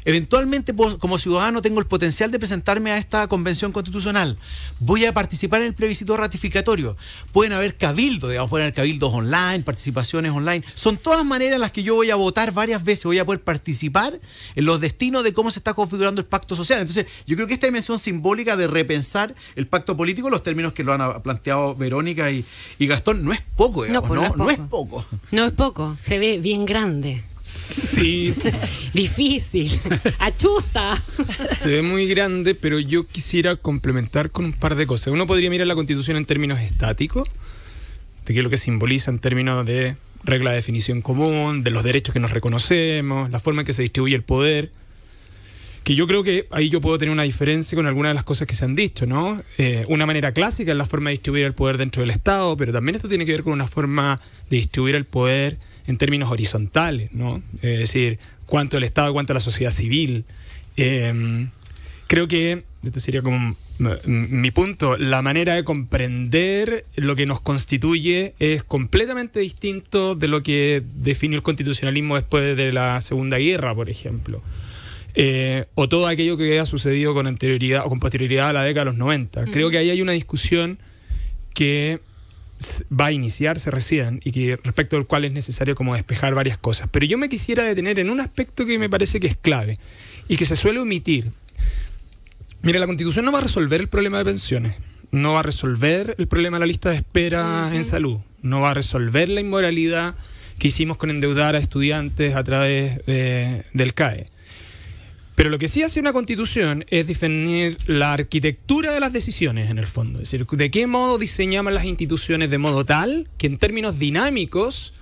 Eventualmente, 0.06 0.74
como 1.00 1.18
ciudadano, 1.18 1.62
tengo 1.62 1.80
el 1.80 1.86
potencial 1.86 2.32
de 2.32 2.40
presentarme 2.40 2.92
a 2.92 2.98
esta 2.98 3.28
convención 3.28 3.72
constitucional. 3.72 4.38
Voy 4.80 5.06
a 5.06 5.14
participar 5.14 5.62
en 5.62 5.68
el 5.68 5.74
plebiscito 5.74 6.18
ratificatorio. 6.18 6.98
Pueden 7.32 7.54
haber 7.54 7.78
cabildos, 7.78 8.30
digamos, 8.30 8.50
pueden 8.50 8.66
haber 8.66 8.74
cabildos 8.74 9.14
online, 9.14 9.60
participaciones 9.64 10.32
online. 10.32 10.64
Son 10.76 10.98
todas 10.98 11.26
maneras 11.26 11.60
las 11.60 11.72
que 11.72 11.84
yo 11.84 11.96
voy 11.96 12.12
a 12.12 12.16
votar 12.16 12.52
varias 12.52 12.84
veces, 12.84 13.06
voy 13.06 13.20
a 13.20 13.26
poder 13.26 13.42
participar 13.42 14.20
en 14.56 14.66
los 14.66 14.80
destinos 14.80 15.24
de 15.24 15.34
cómo 15.34 15.52
se 15.52 15.60
está 15.60 15.74
configurando 15.74 16.22
el 16.22 16.28
pacto 16.28 16.56
social. 16.56 16.80
Entonces, 16.80 17.06
yo 17.26 17.36
creo 17.36 17.48
que 17.48 17.54
esta 17.54 17.68
dimensión 17.68 18.00
simbólica 18.00 18.56
de 18.56 18.68
repensar 18.68 19.36
el 19.56 19.68
pacto 19.68 19.96
político, 19.96 20.30
los 20.30 20.44
términos 20.44 20.74
que 20.74 20.84
lo 20.84 20.94
han 20.94 21.22
planteado 21.22 21.76
Verónica 21.76 22.32
y, 22.32 22.46
Gastón, 22.80 23.24
no 23.24 23.34
es 23.34 23.42
poco, 23.56 23.84
digamos, 23.84 24.10
no, 24.10 24.36
no, 24.36 24.50
es 24.50 24.60
poco. 24.60 25.06
No 25.32 25.46
es 25.46 25.52
poco, 25.54 25.98
se 26.02 26.20
ve 26.20 26.40
bien 26.40 26.66
grande. 26.66 27.24
Sí. 27.44 28.34
Difícil. 28.94 29.78
Achusta. 30.20 31.04
Se 31.54 31.68
ve 31.68 31.82
muy 31.82 32.08
grande, 32.08 32.56
pero 32.56 32.80
yo 32.80 33.06
quisiera 33.06 33.58
complementar 33.58 34.32
con 34.32 34.46
un 34.46 34.54
par 34.54 34.76
de 34.76 34.88
cosas. 34.88 35.14
Uno 35.14 35.28
podría 35.28 35.50
mirar 35.50 35.68
la 35.68 35.76
constitución 35.76 36.16
en 36.16 36.26
términos 36.26 36.62
estáticos, 36.62 37.30
de 38.26 38.34
qué 38.34 38.40
es 38.40 38.44
lo 38.44 38.50
que 38.50 38.56
simboliza 38.56 39.12
en 39.12 39.20
términos 39.20 39.66
de 39.66 39.98
regla 40.24 40.52
de 40.52 40.56
definición 40.56 41.02
común, 41.02 41.66
de 41.66 41.72
los 41.72 41.84
derechos 41.84 42.14
que 42.14 42.22
nos 42.22 42.32
reconocemos, 42.32 43.30
la 43.30 43.42
forma 43.42 43.64
en 43.64 43.66
que 43.66 43.74
se 43.74 43.82
distribuye 43.82 44.16
el 44.16 44.24
poder. 44.24 44.72
Que 45.84 45.96
yo 45.96 46.08
creo 46.08 46.24
que 46.24 46.48
ahí 46.50 46.70
yo 46.70 46.80
puedo 46.80 46.98
tener 46.98 47.12
una 47.12 47.24
diferencia 47.24 47.76
con 47.76 47.88
algunas 47.88 48.12
de 48.12 48.14
las 48.14 48.24
cosas 48.24 48.48
que 48.48 48.56
se 48.56 48.64
han 48.64 48.74
dicho, 48.74 49.06
¿no? 49.06 49.44
Eh, 49.58 49.84
una 49.90 50.06
manera 50.06 50.32
clásica 50.32 50.72
es 50.72 50.78
la 50.78 50.86
forma 50.86 51.10
de 51.10 51.16
distribuir 51.16 51.44
el 51.44 51.54
poder 51.54 51.78
dentro 51.78 52.04
del 52.04 52.12
Estado, 52.12 52.56
pero 52.56 52.72
también 52.72 52.96
esto 52.96 53.10
tiene 53.10 53.26
que 53.26 53.34
ver 53.34 53.44
con 53.44 53.52
una 53.52 53.68
forma 53.68 54.18
de 54.50 54.56
distribuir 54.56 54.96
el 54.96 55.04
poder 55.04 55.58
en 55.88 55.96
términos 55.98 56.32
horizontales, 56.32 57.14
¿no? 57.14 57.42
Es 57.62 57.80
decir, 57.80 58.20
cuánto 58.46 58.78
el 58.78 58.84
Estado, 58.84 59.14
cuánto 59.14 59.34
la 59.34 59.40
sociedad 59.40 59.72
civil. 59.72 60.26
Em, 60.78 61.50
creo 62.08 62.28
que, 62.28 62.64
esto 62.84 63.00
sería 63.00 63.22
como 63.22 63.56
mi 64.06 64.52
punto, 64.52 64.98
la 64.98 65.22
manera 65.22 65.56
de 65.56 65.64
comprender 65.64 66.86
lo 66.96 67.16
que 67.16 67.26
nos 67.26 67.42
constituye 67.42 68.34
es 68.40 68.64
completamente 68.64 69.40
distinto 69.40 70.16
de 70.16 70.28
lo 70.28 70.44
que 70.44 70.84
definió 70.96 71.38
el 71.38 71.44
constitucionalismo 71.44 72.16
después 72.16 72.56
de 72.56 72.72
la 72.72 73.02
Segunda 73.02 73.38
Guerra, 73.38 73.74
por 73.74 73.90
ejemplo. 73.90 74.42
Eh, 75.16 75.66
o 75.76 75.90
todo 75.90 76.08
aquello 76.08 76.38
que 76.38 76.60
ha 76.60 76.66
sucedido 76.66 77.14
con 77.14 77.28
anterioridad 77.28 77.86
o 77.86 77.90
con 77.90 78.00
posterioridad 78.00 78.50
a 78.50 78.54
la 78.54 78.64
década 78.64 78.86
de 78.86 78.92
los 78.92 79.00
90. 79.00 79.46
Creo 79.46 79.70
que 79.70 79.78
ahí 79.78 79.90
hay 79.90 80.02
una 80.02 80.14
discusión 80.14 80.80
que 81.54 82.00
va 82.92 83.08
a 83.08 83.12
iniciarse 83.12 83.72
recién 83.72 84.22
y 84.24 84.32
que 84.32 84.60
respecto 84.64 84.98
al 84.98 85.06
cual 85.06 85.26
es 85.26 85.32
necesario 85.32 85.76
como 85.76 85.96
despejar 85.96 86.36
varias 86.36 86.58
cosas. 86.58 86.90
Pero 86.92 87.06
yo 87.06 87.18
me 87.18 87.30
quisiera 87.30 87.64
detener 87.64 88.00
en 88.00 88.10
un 88.10 88.20
aspecto 88.20 88.66
que 88.66 88.78
me 88.80 88.90
parece 88.90 89.20
que 89.20 89.28
es 89.28 89.38
clave 89.38 89.78
y 90.28 90.38
que 90.38 90.46
se 90.46 90.56
suele 90.56 90.80
omitir. 90.80 91.32
Mira, 92.62 92.80
la 92.80 92.86
constitución 92.86 93.26
no 93.26 93.32
va 93.32 93.40
a 93.40 93.42
resolver 93.42 93.82
el 93.82 93.90
problema 93.90 94.18
de 94.18 94.26
pensiones, 94.26 94.76
no 95.12 95.34
va 95.34 95.42
a 95.42 95.44
resolver 95.44 96.16
el 96.18 96.28
problema 96.28 96.58
de 96.58 96.62
la 96.62 96.66
lista 96.66 96.90
de 96.90 96.96
espera 96.96 97.72
en 97.74 97.84
salud, 97.84 98.22
no 98.42 98.62
va 98.62 98.72
a 98.72 98.74
resolver 98.74 99.30
la 99.30 99.42
inmoralidad 99.42 100.16
que 100.60 100.70
hicimos 100.70 100.98
con 100.98 101.10
endeudar 101.10 101.56
a 101.56 101.60
estudiantes 101.60 102.36
a 102.36 102.44
través 102.44 103.06
del 103.06 103.94
CAE. 103.94 104.26
Pero 105.36 105.50
lo 105.50 105.58
que 105.58 105.68
sí 105.68 105.82
hace 105.82 106.00
una 106.00 106.14
constitución 106.14 106.86
es 106.90 107.08
definir 107.08 107.78
la 107.88 108.14
arquitectura 108.14 108.92
de 108.92 109.00
las 109.00 109.14
decisiones, 109.14 109.72
en 109.72 109.80
el 109.80 109.88
fondo. 109.88 110.20
Es 110.20 110.32
decir, 110.32 110.46
de 110.46 110.72
qué 110.72 110.86
modo 110.86 111.18
diseñamos 111.18 111.74
las 111.74 111.86
instituciones 111.86 112.50
de 112.52 112.58
modo 112.60 112.86
tal 112.86 113.28
que 113.38 113.48
en 113.48 113.58
términos 113.58 113.98
dinámicos 113.98 114.94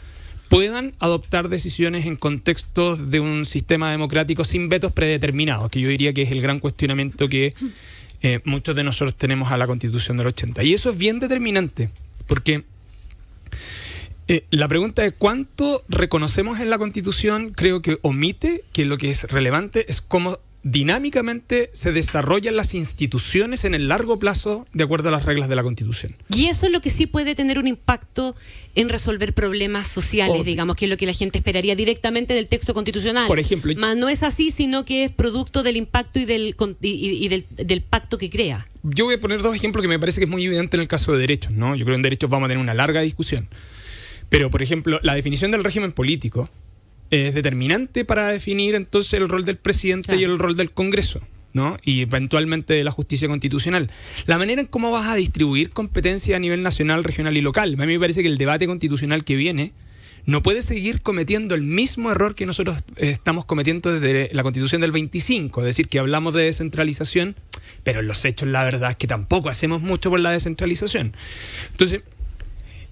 puedan 0.47 0.93
adoptar 0.99 1.49
decisiones 1.49 2.05
en 2.05 2.15
contextos 2.15 3.09
de 3.09 3.19
un 3.19 3.45
sistema 3.45 3.91
democrático 3.91 4.43
sin 4.43 4.67
vetos 4.67 4.91
predeterminados, 4.91 5.69
que 5.69 5.79
yo 5.79 5.89
diría 5.89 6.13
que 6.13 6.23
es 6.23 6.31
el 6.31 6.41
gran 6.41 6.59
cuestionamiento 6.59 7.29
que 7.29 7.53
eh, 8.21 8.39
muchos 8.43 8.75
de 8.75 8.83
nosotros 8.83 9.17
tenemos 9.17 9.51
a 9.51 9.57
la 9.57 9.65
constitución 9.65 10.17
del 10.17 10.27
80. 10.27 10.63
Y 10.63 10.73
eso 10.73 10.89
es 10.91 10.97
bien 10.97 11.19
determinante, 11.19 11.89
porque 12.27 12.65
eh, 14.27 14.45
la 14.49 14.67
pregunta 14.67 15.05
es 15.05 15.13
cuánto 15.17 15.83
reconocemos 15.89 16.59
en 16.59 16.69
la 16.69 16.77
Constitución, 16.77 17.53
creo 17.55 17.81
que 17.81 17.99
omite 18.01 18.63
que 18.71 18.85
lo 18.85 18.97
que 18.97 19.11
es 19.11 19.23
relevante 19.25 19.85
es 19.89 20.01
cómo 20.01 20.39
dinámicamente 20.63 21.71
se 21.73 21.91
desarrollan 21.91 22.55
las 22.55 22.73
instituciones 22.73 23.65
en 23.65 23.73
el 23.73 23.87
largo 23.87 24.19
plazo 24.19 24.67
de 24.73 24.83
acuerdo 24.83 25.09
a 25.09 25.11
las 25.11 25.25
reglas 25.25 25.49
de 25.49 25.55
la 25.55 25.63
Constitución. 25.63 26.15
Y 26.35 26.47
eso 26.47 26.67
es 26.67 26.71
lo 26.71 26.81
que 26.81 26.89
sí 26.89 27.07
puede 27.07 27.35
tener 27.35 27.57
un 27.57 27.67
impacto 27.67 28.35
en 28.75 28.89
resolver 28.89 29.33
problemas 29.33 29.87
sociales, 29.87 30.45
digamos, 30.45 30.75
que 30.75 30.85
es 30.85 30.91
lo 30.91 30.97
que 30.97 31.05
la 31.05 31.13
gente 31.13 31.39
esperaría 31.39 31.75
directamente 31.75 32.33
del 32.33 32.47
texto 32.47 32.73
constitucional. 32.73 33.27
Por 33.27 33.39
ejemplo, 33.39 33.73
Más 33.75 33.97
no 33.97 34.07
es 34.07 34.23
así, 34.23 34.51
sino 34.51 34.85
que 34.85 35.03
es 35.03 35.11
producto 35.11 35.63
del 35.63 35.77
impacto 35.77 36.19
y 36.19 36.25
del, 36.25 36.55
y, 36.81 37.27
del, 37.27 37.45
del, 37.49 37.81
pacto 37.81 38.17
que 38.17 38.29
crea. 38.29 38.67
Yo 38.83 39.05
voy 39.05 39.15
a 39.15 39.19
poner 39.19 39.41
dos 39.41 39.55
ejemplos 39.55 39.81
que 39.81 39.87
me 39.87 39.99
parece 39.99 40.19
que 40.19 40.25
es 40.25 40.29
muy 40.29 40.45
evidente 40.45 40.77
en 40.77 40.81
el 40.81 40.87
caso 40.87 41.11
de 41.11 41.19
derechos, 41.19 41.53
¿no? 41.53 41.75
Yo 41.75 41.85
creo 41.85 41.95
que 41.95 41.99
en 41.99 42.03
derechos 42.03 42.29
vamos 42.29 42.47
a 42.47 42.49
tener 42.49 42.61
una 42.61 42.73
larga 42.73 43.01
discusión. 43.01 43.49
Pero, 44.31 44.49
por 44.49 44.63
ejemplo, 44.63 45.01
la 45.03 45.13
definición 45.13 45.51
del 45.51 45.61
régimen 45.61 45.91
político 45.91 46.47
es 47.09 47.33
determinante 47.33 48.05
para 48.05 48.29
definir 48.29 48.75
entonces 48.75 49.13
el 49.15 49.27
rol 49.27 49.43
del 49.43 49.57
presidente 49.57 50.15
y 50.15 50.23
el 50.23 50.39
rol 50.39 50.55
del 50.55 50.71
Congreso. 50.71 51.19
¿no? 51.53 51.77
y 51.83 51.99
eventualmente 51.99 52.73
de 52.73 52.85
la 52.85 52.91
justicia 52.91 53.27
constitucional. 53.27 53.91
La 54.25 54.37
manera 54.37 54.61
en 54.61 54.67
cómo 54.67 54.89
vas 54.89 55.07
a 55.07 55.15
distribuir 55.15 55.71
competencia 55.71 56.37
a 56.37 56.39
nivel 56.39 56.63
nacional, 56.63 57.03
regional 57.03 57.35
y 57.35 57.41
local. 57.41 57.75
A 57.77 57.85
mí 57.85 57.91
me 57.91 57.99
parece 57.99 58.21
que 58.21 58.29
el 58.29 58.37
debate 58.37 58.67
constitucional 58.67 59.25
que 59.25 59.35
viene 59.35 59.73
no 60.25 60.41
puede 60.41 60.61
seguir 60.61 61.01
cometiendo 61.01 61.53
el 61.53 61.63
mismo 61.63 62.09
error 62.09 62.35
que 62.35 62.45
nosotros 62.45 62.77
eh, 62.95 63.09
estamos 63.09 63.43
cometiendo 63.43 63.99
desde 63.99 64.33
la 64.33 64.43
constitución 64.43 64.79
del 64.79 64.93
25, 64.93 65.59
es 65.59 65.65
decir, 65.65 65.89
que 65.89 65.99
hablamos 65.99 66.31
de 66.33 66.43
descentralización, 66.43 67.35
pero 67.83 67.99
en 67.99 68.07
los 68.07 68.23
hechos 68.23 68.47
la 68.47 68.63
verdad 68.63 68.91
es 68.91 68.95
que 68.95 69.07
tampoco 69.07 69.49
hacemos 69.49 69.81
mucho 69.81 70.09
por 70.09 70.21
la 70.21 70.31
descentralización. 70.31 71.17
Entonces, 71.71 72.03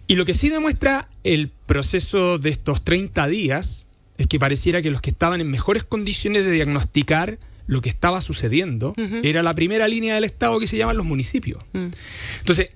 y 0.09 0.15
lo 0.15 0.25
que 0.25 0.33
sí 0.33 0.49
demuestra 0.49 1.07
el 1.23 1.51
proceso 1.67 2.39
de 2.39 2.49
estos 2.49 2.83
30 2.83 3.27
días 3.27 3.85
es 4.17 4.25
que 4.25 4.39
pareciera 4.39 4.81
que 4.81 4.89
los 4.89 5.01
que 5.01 5.11
estaban 5.11 5.39
en 5.39 5.51
mejores 5.51 5.83
condiciones 5.83 6.43
de 6.43 6.51
diagnosticar 6.51 7.37
lo 7.67 7.81
que 7.81 7.89
estaba 7.89 8.19
sucediendo 8.19 8.95
era 9.21 9.43
la 9.43 9.53
primera 9.53 9.87
línea 9.87 10.15
del 10.15 10.23
Estado 10.23 10.59
que 10.59 10.65
se 10.65 10.77
llaman 10.77 10.97
los 10.97 11.05
municipios. 11.05 11.63
Mm. 11.73 11.89
Entonces, 12.39 12.71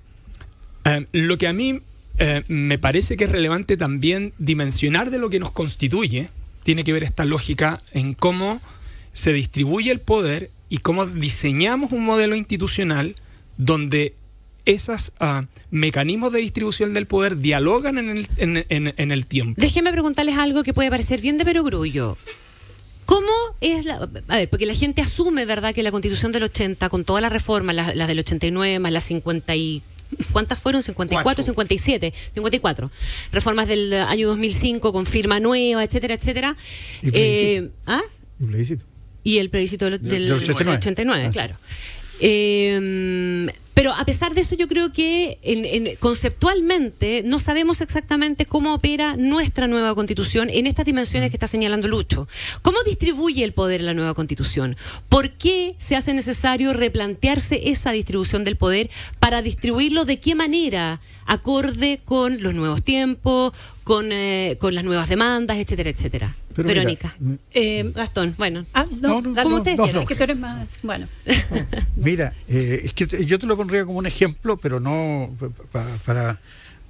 eh, 0.84 1.06
lo 1.10 1.36
que 1.36 1.48
a 1.48 1.52
mí 1.52 1.80
eh, 2.20 2.44
me 2.46 2.78
parece 2.78 3.16
que 3.16 3.24
es 3.24 3.32
relevante 3.32 3.76
también 3.76 4.32
dimensionar 4.38 5.10
de 5.10 5.18
lo 5.18 5.28
que 5.28 5.40
nos 5.40 5.50
constituye, 5.50 6.30
tiene 6.62 6.84
que 6.84 6.92
ver 6.92 7.02
esta 7.02 7.24
lógica 7.24 7.82
en 7.90 8.14
cómo 8.14 8.62
se 9.12 9.32
distribuye 9.32 9.90
el 9.90 9.98
poder 9.98 10.52
y 10.68 10.78
cómo 10.78 11.04
diseñamos 11.06 11.90
un 11.90 12.04
modelo 12.04 12.36
institucional 12.36 13.16
donde 13.56 14.14
esos 14.66 15.12
mecanismos 15.70 16.32
de 16.32 16.38
distribución 16.40 16.94
del 16.94 17.06
poder 17.06 17.38
dialogan 17.38 17.98
en 17.98 18.08
el, 18.10 18.28
en- 18.36 18.64
en- 18.68 18.94
en 18.96 19.12
el 19.12 19.26
tiempo. 19.26 19.60
Déjenme 19.60 19.92
preguntarles 19.92 20.36
algo 20.38 20.62
que 20.62 20.72
puede 20.74 20.90
parecer 20.90 21.20
bien 21.20 21.36
de 21.38 21.44
perogrullo. 21.44 22.16
¿Cómo 23.06 23.30
es 23.60 23.84
la.? 23.84 24.08
A 24.28 24.36
ver, 24.38 24.48
porque 24.48 24.64
la 24.64 24.74
gente 24.74 25.02
asume, 25.02 25.44
¿verdad?, 25.44 25.74
que 25.74 25.82
la 25.82 25.90
constitución 25.90 26.32
del 26.32 26.44
80, 26.44 26.88
con 26.88 27.04
todas 27.04 27.20
las 27.20 27.30
reformas, 27.30 27.76
las, 27.76 27.94
las 27.94 28.08
del 28.08 28.20
89, 28.20 28.78
más 28.78 28.92
las 28.92 29.04
50 29.04 29.54
y. 29.56 29.82
¿Cuántas 30.32 30.58
fueron? 30.60 30.80
54, 30.80 31.22
Cuatro. 31.24 31.42
57, 31.44 32.14
54. 32.34 32.90
Reformas 33.32 33.66
del 33.68 33.92
año 33.94 34.28
2005 34.28 34.92
con 34.92 35.06
firma 35.06 35.40
nueva, 35.40 35.82
etcétera, 35.84 36.14
etcétera. 36.14 36.56
Y 37.02 37.10
plebiscito. 37.10 37.64
Eh, 37.66 37.70
¿Ah? 37.86 38.02
Y 38.40 38.44
plebiscito. 38.44 38.84
Y 39.24 39.38
el 39.38 39.50
plebiscito 39.50 39.84
del, 39.90 40.00
Del 40.00 40.22
del 40.22 40.32
89. 40.34 40.78
89, 40.78 41.22
Ah, 41.24 41.26
sí. 41.28 41.32
claro. 41.32 41.56
Eh, 42.20 43.48
pero 43.74 43.92
a 43.92 44.04
pesar 44.04 44.34
de 44.34 44.40
eso, 44.42 44.54
yo 44.54 44.68
creo 44.68 44.92
que 44.92 45.38
en- 45.42 45.64
en- 45.64 45.96
conceptualmente 45.96 47.22
no 47.24 47.38
sabemos 47.40 47.80
exactamente 47.80 48.46
cómo 48.46 48.74
opera 48.74 49.16
nuestra 49.16 49.66
nueva 49.66 49.94
constitución 49.94 50.48
en 50.50 50.66
estas 50.66 50.86
dimensiones 50.86 51.30
que 51.30 51.36
está 51.36 51.46
señalando 51.46 51.88
Lucho. 51.88 52.28
¿Cómo 52.62 52.78
distribuye 52.84 53.42
el 53.44 53.52
poder 53.52 53.80
la 53.82 53.94
nueva 53.94 54.14
constitución? 54.14 54.76
¿Por 55.08 55.32
qué 55.32 55.74
se 55.78 55.96
hace 55.96 56.14
necesario 56.14 56.72
replantearse 56.72 57.68
esa 57.70 57.90
distribución 57.92 58.44
del 58.44 58.56
poder 58.56 58.90
para 59.18 59.42
distribuirlo 59.42 60.04
de 60.04 60.20
qué 60.20 60.34
manera? 60.34 61.00
Acorde 61.26 62.00
con 62.04 62.42
los 62.42 62.54
nuevos 62.54 62.82
tiempos, 62.82 63.52
con, 63.82 64.12
eh, 64.12 64.56
con 64.60 64.74
las 64.74 64.84
nuevas 64.84 65.08
demandas, 65.08 65.58
etcétera, 65.58 65.90
etcétera. 65.90 66.36
Pero 66.54 66.68
Verónica. 66.68 67.16
mm, 67.18 67.34
Eh, 67.52 67.90
Gastón, 67.94 68.34
bueno. 68.38 68.64
ah, 68.74 68.86
no, 69.00 69.20
No, 69.20 69.42
como 69.42 69.56
ustedes 69.56 69.76
no. 69.76 69.84
Es 69.86 70.06
que 70.06 70.14
tú 70.14 70.22
eres 70.22 70.38
más. 70.38 70.66
Bueno. 70.82 71.08
Mira, 71.96 72.32
eh, 72.48 72.82
es 72.84 72.92
que 72.94 73.06
te- 73.06 73.24
yo 73.26 73.38
te 73.38 73.46
lo 73.46 73.56
pondría 73.56 73.84
como 73.84 73.98
un 73.98 74.06
ejemplo, 74.06 74.56
pero 74.56 74.78
no 74.80 75.30
pa- 75.38 75.48
pa- 75.72 75.98
para, 76.04 76.40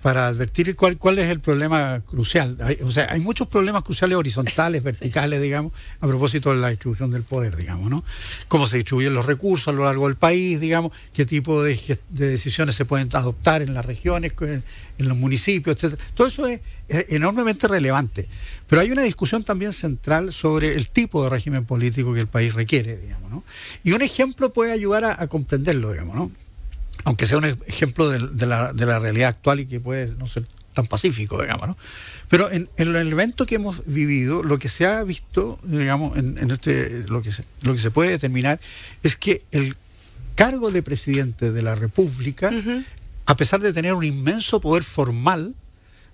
para 0.05 0.27
advertir 0.27 0.77
cuál, 0.77 0.99
cuál 0.99 1.19
es 1.19 1.31
el 1.31 1.41
problema 1.41 2.03
crucial. 2.07 2.59
Hay- 2.61 2.77
o 2.83 2.91
sea, 2.91 3.07
hay 3.11 3.21
muchos 3.21 3.49
problemas 3.49 3.85
cruciales 3.85 4.19
horizontales, 4.19 4.83
verticales, 4.91 5.41
digamos, 5.41 5.73
a 5.99 6.07
propósito 6.07 6.51
de 6.51 6.57
la 6.61 6.69
distribución 6.69 7.11
del 7.11 7.23
poder, 7.23 7.57
digamos, 7.57 7.89
¿no? 7.89 8.05
Cómo 8.49 8.67
se 8.67 8.77
distribuyen 8.77 9.15
los 9.15 9.25
recursos 9.25 9.69
a 9.69 9.73
lo 9.73 9.85
largo 9.85 10.07
del 10.07 10.17
país, 10.17 10.61
digamos, 10.61 10.93
qué 11.15 11.25
tipo 11.25 11.63
de, 11.63 11.99
decisiones 12.11 12.75
se 12.75 12.85
pueden 12.85 13.09
adoptar 13.15 13.63
en 13.63 13.73
las 13.73 13.87
regiones, 13.87 14.35
en, 14.43 14.63
en 14.99 15.09
los 15.09 15.17
municipios, 15.17 15.77
etcétera. 15.77 16.05
Todo 16.13 16.27
eso 16.27 16.47
es, 16.49 16.61
es 16.87 17.07
enormemente 17.09 17.67
relevante. 17.67 18.29
Pero 18.69 18.83
hay 18.83 18.91
una 18.91 19.05
discusión 19.05 19.43
también 19.43 19.73
central 19.73 20.35
sobre 20.35 20.75
el 20.75 20.91
tipo 20.91 21.25
de 21.25 21.31
régimen 21.31 21.65
político 21.65 22.13
que 22.13 22.21
el 22.21 22.27
país 22.29 22.53
requiere, 22.53 22.99
digamos, 22.99 23.31
¿no? 23.31 23.43
Y 23.83 23.93
un 23.93 24.03
ejemplo 24.03 24.53
puede 24.53 24.73
ayudar 24.73 25.07
a, 25.07 25.23
a 25.23 25.29
comprenderlo, 25.29 25.93
digamos, 25.93 26.15
¿no? 26.15 26.31
Aunque 27.05 27.27
sea 27.27 27.39
un 27.39 27.45
ejemplo 27.45 28.09
de, 28.09 28.19
de 28.29 28.47
la, 28.47 28.73
de 28.73 28.87
la 28.87 28.99
realidad 28.99 29.29
actual 29.29 29.61
y 29.61 29.67
que 29.67 29.81
puede 29.81 30.09
no 30.17 30.27
ser 30.27 30.47
tan 30.75 30.87
pacífico, 30.87 31.41
digamos, 31.41 31.69
¿no? 31.69 31.77
Pero 32.29 32.51
en, 32.51 32.69
en 32.77 32.97
el 32.97 33.13
evento 33.13 33.47
que 33.47 33.55
hemos 33.55 33.83
vivido, 33.87 34.43
lo 34.43 34.59
que 34.59 34.69
se 34.69 34.87
ha 34.87 35.03
visto, 35.05 35.59
digamos, 35.63 36.17
en, 36.19 36.37
en 36.39 36.51
este, 36.51 37.05
lo, 37.07 37.23
que 37.23 37.33
se, 37.33 37.45
lo 37.63 37.75
que 37.75 37.79
se 37.79 37.91
puede 37.91 38.11
determinar 38.11 38.61
es 39.03 39.17
que 39.17 39.43
el 39.53 39.77
cargo 40.35 40.71
de 40.71 40.83
presidente 40.83 41.53
de 41.53 41.63
la 41.63 41.75
República, 41.77 42.51
a 43.27 43.37
pesar 43.37 43.61
de 43.61 43.73
tener 43.73 43.95
un 43.95 44.05
inmenso 44.05 44.61
poder 44.61 44.83
formal, 44.83 45.55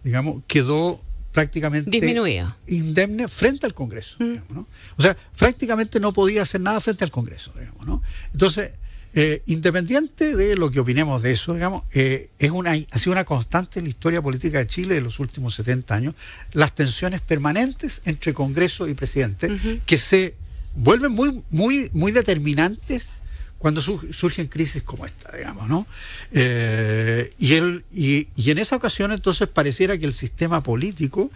digamos, 0.04 0.42
quedó 0.46 1.00
prácticamente 1.32 1.90
Disminuido. 1.90 2.56
indemne 2.66 3.28
frente 3.28 3.64
al 3.64 3.72
Congreso. 3.72 4.16
Mm. 4.18 4.28
digamos, 4.28 4.50
¿no? 4.50 4.66
O 4.96 5.02
sea, 5.02 5.16
prácticamente 5.38 6.00
no 6.00 6.12
podía 6.12 6.42
hacer 6.42 6.60
nada 6.60 6.80
frente 6.80 7.04
al 7.04 7.10
Congreso. 7.10 7.52
Digamos, 7.58 7.86
¿no? 7.86 8.02
Entonces, 8.32 8.72
eh, 9.14 9.42
independiente 9.46 10.36
de 10.36 10.56
lo 10.56 10.70
que 10.70 10.80
opinemos 10.80 11.20
de 11.22 11.32
eso, 11.32 11.54
digamos, 11.54 11.82
eh, 11.92 12.28
es 12.38 12.50
una, 12.50 12.72
ha 12.90 12.98
sido 12.98 13.12
una 13.12 13.24
constante 13.24 13.78
en 13.80 13.86
la 13.86 13.90
historia 13.90 14.22
política 14.22 14.58
de 14.58 14.66
Chile 14.66 14.94
de 14.94 15.00
los 15.00 15.18
últimos 15.18 15.54
70 15.56 15.94
años, 15.94 16.14
las 16.52 16.74
tensiones 16.74 17.20
permanentes 17.20 18.02
entre 18.04 18.32
Congreso 18.34 18.86
y 18.88 18.94
presidente, 18.94 19.80
que 19.86 19.96
se 19.96 20.34
vuelven 20.76 21.12
muy, 21.12 21.42
muy, 21.50 21.90
muy 21.92 22.12
determinantes 22.12 23.10
cuando 23.58 23.80
su- 23.82 24.12
surgen 24.12 24.46
crisis 24.46 24.82
como 24.82 25.04
esta, 25.04 25.36
digamos, 25.36 25.68
¿no? 25.68 25.86
Eh, 26.32 27.32
y, 27.38 27.54
el, 27.54 27.84
y, 27.92 28.28
y 28.36 28.50
en 28.50 28.58
esa 28.58 28.76
ocasión 28.76 29.12
entonces 29.12 29.48
pareciera 29.48 29.98
que 29.98 30.06
el 30.06 30.14
sistema 30.14 30.62
político 30.62 31.30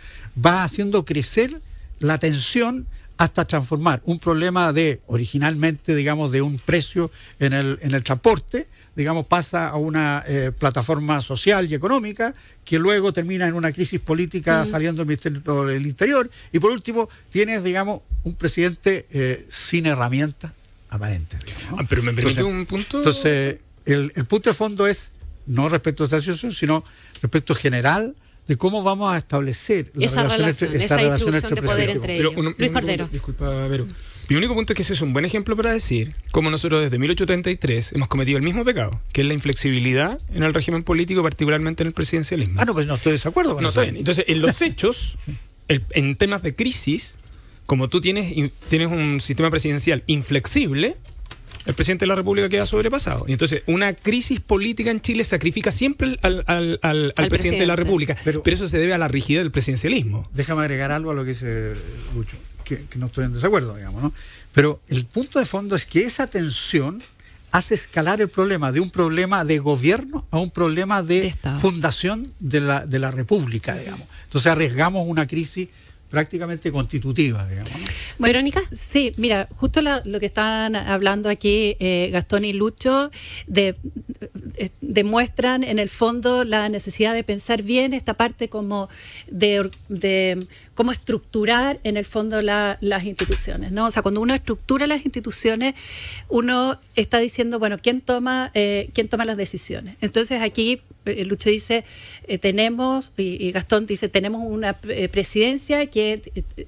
va 0.44 0.64
haciendo 0.64 1.04
crecer 1.04 1.60
la 2.00 2.18
tensión 2.18 2.86
hasta 3.16 3.44
transformar 3.44 4.02
un 4.04 4.18
problema 4.18 4.72
de, 4.72 5.00
originalmente, 5.06 5.94
digamos, 5.94 6.32
de 6.32 6.42
un 6.42 6.58
precio 6.58 7.10
en 7.38 7.52
el, 7.52 7.78
en 7.82 7.94
el 7.94 8.02
transporte, 8.02 8.66
digamos, 8.96 9.26
pasa 9.26 9.68
a 9.68 9.76
una 9.76 10.24
eh, 10.26 10.52
plataforma 10.56 11.20
social 11.20 11.70
y 11.70 11.74
económica, 11.74 12.34
que 12.64 12.78
luego 12.78 13.12
termina 13.12 13.46
en 13.46 13.54
una 13.54 13.72
crisis 13.72 14.00
política 14.00 14.64
saliendo 14.64 15.00
del 15.00 15.06
Ministerio 15.06 15.64
del 15.64 15.86
Interior, 15.86 16.30
y 16.52 16.58
por 16.58 16.70
último, 16.72 17.08
tienes, 17.30 17.62
digamos, 17.62 18.02
un 18.24 18.34
presidente 18.34 19.06
eh, 19.12 19.46
sin 19.48 19.86
herramientas 19.86 20.52
aparentes. 20.90 21.38
digamos, 21.44 21.70
¿no? 21.70 21.76
Ah, 21.80 21.86
pero 21.88 22.02
me 22.02 22.12
permite 22.14 22.40
Entonces- 22.40 22.54
un 22.60 22.66
punto. 22.66 22.98
entonces, 22.98 23.56
el, 23.84 24.12
el 24.14 24.24
punto 24.26 24.50
de 24.50 24.54
fondo 24.54 24.86
es 24.86 25.12
no 25.46 25.68
respecto 25.68 26.02
a 26.02 26.06
esta 26.06 26.20
situación, 26.20 26.52
sino 26.52 26.82
respecto 27.20 27.54
general 27.54 28.14
de 28.46 28.56
cómo 28.56 28.82
vamos 28.82 29.12
a 29.12 29.16
establecer 29.18 29.90
la 29.94 30.06
Esa 30.06 30.22
relación, 30.24 30.74
esa 30.76 30.96
distribución 30.96 31.54
de 31.54 31.62
poder 31.62 31.90
entre 31.90 32.16
Pero 32.18 32.30
ellos. 32.30 32.38
un- 32.40 32.54
Luis 32.58 32.70
Cordero. 32.72 33.08
disculpa, 33.10 33.48
Vero. 33.68 33.86
Mi 34.28 34.36
único 34.36 34.54
punto 34.54 34.72
es 34.72 34.76
que 34.76 34.82
ese 34.82 34.94
es 34.94 35.02
un 35.02 35.12
buen 35.12 35.26
ejemplo 35.26 35.54
para 35.54 35.70
decir 35.72 36.14
cómo 36.32 36.50
nosotros 36.50 36.80
desde 36.82 36.98
1833 36.98 37.92
hemos 37.92 38.08
cometido 38.08 38.38
el 38.38 38.44
mismo 38.44 38.64
pecado, 38.64 39.00
que 39.12 39.20
es 39.20 39.26
la 39.26 39.34
inflexibilidad 39.34 40.18
en 40.32 40.42
el 40.42 40.54
régimen 40.54 40.82
político, 40.82 41.22
particularmente 41.22 41.82
en 41.82 41.88
el 41.88 41.92
presidencialismo. 41.92 42.58
Ah, 42.60 42.64
no, 42.64 42.72
pues 42.72 42.86
no 42.86 42.94
estoy 42.94 43.10
de 43.10 43.18
desacuerdo 43.18 43.54
con 43.54 43.62
No, 43.62 43.68
eso. 43.68 43.80
está 43.82 43.90
bien. 43.92 43.98
Entonces, 44.00 44.24
en 44.28 44.40
los 44.40 44.60
hechos, 44.62 45.16
el- 45.68 45.84
en 45.90 46.14
temas 46.16 46.42
de 46.42 46.54
crisis, 46.54 47.16
como 47.66 47.88
tú 47.88 48.00
tienes, 48.00 48.32
in- 48.32 48.52
tienes 48.68 48.88
un 48.90 49.20
sistema 49.20 49.50
presidencial 49.50 50.02
inflexible, 50.06 50.96
el 51.66 51.74
presidente 51.74 52.04
de 52.04 52.08
la 52.08 52.14
República 52.14 52.48
queda 52.48 52.66
sobrepasado. 52.66 53.24
Y 53.28 53.32
entonces, 53.32 53.62
una 53.66 53.94
crisis 53.94 54.40
política 54.40 54.90
en 54.90 55.00
Chile 55.00 55.24
sacrifica 55.24 55.70
siempre 55.70 56.08
al, 56.08 56.18
al- 56.22 56.44
al- 56.46 56.78
al 56.82 57.14
Al 57.16 57.28
presidente 57.28 57.60
de 57.60 57.66
la. 57.66 57.76
República. 57.76 58.16
Pero- 58.24 58.42
Pero, 58.42 58.54
eso 58.56 58.68
se 58.68 58.78
debe 58.78 58.94
a 58.94 58.98
la 58.98 59.08
rigidez 59.08 59.42
del 59.42 59.50
presidencialismo. 59.50 60.28
Déjame 60.34 60.60
agregar 60.62 60.92
algo 60.92 61.10
a 61.10 61.14
lo 61.14 61.24
que 61.24 61.30
dice 61.30 61.74
Lucho, 62.14 62.36
que, 62.64 62.84
que 62.84 62.98
no 62.98 63.06
estoy 63.06 63.24
en 63.24 63.32
desacuerdo, 63.34 63.74
digamos, 63.76 64.02
¿no? 64.02 64.12
Pero 64.52 64.80
el 64.88 65.04
punto 65.06 65.38
de 65.38 65.46
fondo 65.46 65.74
es 65.74 65.86
que 65.86 66.00
esa 66.00 66.26
tensión 66.26 67.02
hace 67.50 67.74
escalar 67.74 68.20
el 68.20 68.28
problema 68.28 68.72
de 68.72 68.80
un 68.80 68.90
problema 68.90 69.44
de 69.44 69.58
gobierno 69.58 70.26
a 70.30 70.38
un 70.38 70.50
problema 70.50 71.02
de, 71.02 71.22
De 71.22 71.58
fundación 71.60 72.32
de 72.40 72.60
la, 72.60 72.84
de 72.84 72.98
la 72.98 73.10
República, 73.10 73.76
digamos. 73.76 74.06
Entonces 74.24 74.50
arriesgamos 74.50 75.06
una 75.06 75.26
crisis 75.26 75.68
prácticamente 76.14 76.70
constitutiva, 76.70 77.46
digamos. 77.48 77.72
Verónica. 78.18 78.60
Sí, 78.72 79.12
mira, 79.16 79.48
justo 79.56 79.82
la- 79.82 80.00
lo 80.04 80.20
que 80.20 80.26
están 80.26 80.76
hablando 80.76 81.28
aquí 81.28 81.76
eh, 81.80 82.08
Gastón 82.12 82.44
y 82.44 82.52
Lucho 82.52 83.10
de, 83.48 83.74
eh, 84.56 84.70
demuestran 84.80 85.64
en 85.64 85.78
el 85.80 85.88
fondo 85.88 86.44
la 86.44 86.68
necesidad 86.68 87.12
de 87.14 87.24
pensar 87.24 87.62
bien 87.62 87.92
esta 87.92 88.14
parte 88.14 88.48
como 88.48 88.88
de, 89.28 89.58
or- 89.60 89.70
de 89.88 90.46
cómo 90.74 90.92
estructurar 90.92 91.78
en 91.84 91.96
el 91.96 92.04
fondo 92.04 92.42
la- 92.42 92.78
las 92.80 93.04
instituciones, 93.04 93.72
¿no? 93.72 93.86
O 93.86 93.90
sea, 93.90 94.02
cuando 94.02 94.20
uno 94.20 94.34
estructura 94.34 94.86
las 94.86 95.04
instituciones, 95.04 95.74
uno 96.28 96.78
está 96.96 97.18
diciendo, 97.18 97.58
bueno, 97.58 97.78
¿quién 97.78 98.00
toma, 98.00 98.50
eh, 98.54 98.88
quién 98.92 99.08
toma 99.08 99.24
las 99.24 99.36
decisiones? 99.36 99.96
Entonces 100.00 100.40
aquí 100.42 100.80
eh, 101.06 101.24
Lucho 101.26 101.50
dice, 101.50 101.84
eh, 102.28 102.38
tenemos, 102.38 103.12
y, 103.16 103.52
Gastón 103.52 103.86
dice, 103.86 104.08
tenemos 104.08 104.40
una 104.44 104.72
presidencia 104.72 105.86
que 105.86 106.22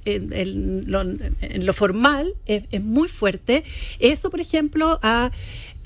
en, 0.04 0.32
en 0.32 0.90
lo, 0.90 1.00
en 1.00 1.66
lo 1.66 1.72
formal 1.72 2.34
es, 2.46 2.64
es 2.70 2.82
muy 2.82 3.08
fuerte. 3.08 3.64
Eso, 3.98 4.30
por 4.30 4.40
ejemplo, 4.40 4.98
ha, 5.02 5.30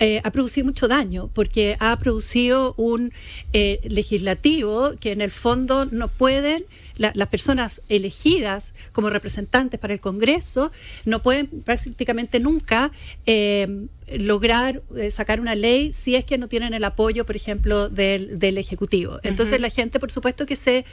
eh, 0.00 0.20
ha 0.24 0.30
producido 0.32 0.64
mucho 0.64 0.88
daño, 0.88 1.30
porque 1.34 1.76
ha 1.78 1.96
producido 1.96 2.74
un 2.76 3.12
eh, 3.52 3.80
legislativo 3.84 4.92
que 4.98 5.12
en 5.12 5.20
el 5.20 5.30
fondo 5.30 5.84
no 5.86 6.08
pueden, 6.08 6.64
la- 6.96 7.12
las 7.14 7.28
personas 7.28 7.80
elegidas 7.88 8.72
como 8.92 9.10
representantes 9.10 9.78
para 9.78 9.92
el 9.94 10.00
Congreso, 10.00 10.72
no 11.04 11.22
pueden 11.22 11.46
prácticamente 11.46 12.40
nunca 12.40 12.90
eh, 13.26 13.86
lograr 14.18 14.82
eh, 14.96 15.10
sacar 15.10 15.38
una 15.40 15.54
ley 15.54 15.92
si 15.92 16.16
es 16.16 16.24
que 16.24 16.36
no 16.38 16.48
tienen 16.48 16.74
el 16.74 16.82
apoyo, 16.84 17.24
por 17.24 17.36
ejemplo, 17.36 17.88
del, 17.88 18.38
del 18.38 18.58
Ejecutivo. 18.58 19.20
Entonces 19.22 19.60
la 19.60 19.70
gente, 19.70 20.00
por 20.00 20.10
supuesto, 20.10 20.46
que 20.46 20.56
se 20.56 20.84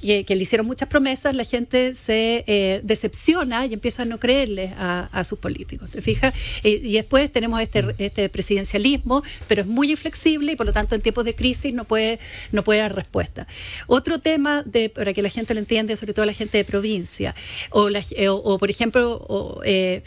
que, 0.00 0.24
que 0.24 0.34
le 0.36 0.42
hicieron 0.42 0.66
muchas 0.66 0.88
promesas, 0.88 1.34
la 1.34 1.44
gente 1.44 1.94
se 1.94 2.44
eh, 2.46 2.80
decepciona 2.82 3.66
y 3.66 3.74
empieza 3.74 4.02
a 4.02 4.04
no 4.06 4.18
creerle 4.18 4.72
a, 4.76 5.08
a 5.12 5.24
sus 5.24 5.38
políticos. 5.38 5.90
¿Te 5.90 6.00
fijas? 6.00 6.34
Y 6.62 6.92
después 6.92 7.30
tenemos 7.32 7.60
este, 7.60 7.84
este 7.98 8.28
presidencialismo, 8.28 9.22
pero 9.48 9.62
es 9.62 9.66
muy 9.66 9.90
inflexible 9.90 10.52
y 10.52 10.56
por 10.56 10.66
lo 10.66 10.72
tanto 10.72 10.94
en 10.94 11.00
tiempos 11.00 11.24
de 11.24 11.34
crisis 11.34 11.72
no 11.74 11.84
puede, 11.84 12.18
no 12.52 12.64
puede 12.64 12.80
dar 12.80 12.94
respuesta. 12.94 13.46
Otro 13.86 14.18
tema, 14.20 14.62
de, 14.62 14.88
para 14.88 15.12
que 15.12 15.22
la 15.22 15.28
gente 15.28 15.54
lo 15.54 15.60
entienda, 15.60 15.96
sobre 15.96 16.14
todo 16.14 16.26
la 16.26 16.32
gente 16.32 16.58
de 16.58 16.64
provincia, 16.64 17.34
o, 17.70 17.88
la- 17.88 18.02
eh, 18.16 18.28
o, 18.28 18.36
o, 18.36 18.58
por 18.58 18.70
ejemplo, 18.70 19.24
o, 19.28 19.60
eh, 19.64 20.02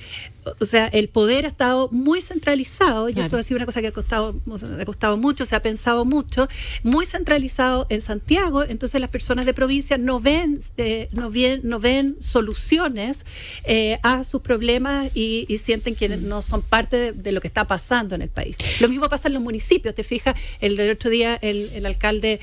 o 0.59 0.65
sea, 0.65 0.87
el 0.87 1.09
poder 1.09 1.45
ha 1.45 1.49
estado 1.49 1.89
muy 1.91 2.21
centralizado, 2.21 3.09
y 3.09 3.13
Claro. 3.13 3.27
eso 3.27 3.37
ha 3.37 3.43
sido 3.43 3.57
una 3.57 3.65
cosa 3.65 3.81
que 3.81 3.87
ha 3.87 3.91
costado, 3.91 4.35
ha 4.79 4.85
costado 4.85 5.17
mucho, 5.17 5.45
se 5.45 5.55
ha 5.55 5.61
pensado 5.61 6.05
mucho, 6.05 6.47
muy 6.83 7.05
centralizado 7.05 7.85
en 7.89 8.01
Santiago, 8.01 8.63
entonces 8.63 8.99
las 9.01 9.09
personas 9.09 9.45
de 9.45 9.53
provincia 9.53 9.97
no 9.97 10.19
ven, 10.19 10.59
eh, 10.77 11.09
no 11.11 11.29
ven, 11.29 11.61
no 11.63 11.79
ven 11.79 12.15
soluciones 12.19 13.25
eh, 13.63 13.99
a 14.03 14.23
sus 14.23 14.41
problemas 14.41 15.09
y, 15.15 15.45
y 15.47 15.57
sienten 15.57 15.95
que 15.95 16.09
no 16.09 16.41
son 16.41 16.61
parte 16.61 16.97
de, 16.97 17.11
de 17.13 17.31
lo 17.31 17.41
que 17.41 17.47
está 17.47 17.65
pasando 17.65 18.15
en 18.15 18.21
el 18.21 18.29
país. 18.29 18.57
Lo 18.79 18.89
mismo 18.89 19.07
pasa 19.09 19.27
en 19.27 19.33
los 19.35 19.43
municipios, 19.43 19.95
te 19.95 20.03
fijas, 20.03 20.35
el 20.61 20.75
del 20.75 20.91
otro 20.91 21.09
día 21.09 21.35
el, 21.41 21.69
el 21.73 21.85
alcalde 21.85 22.39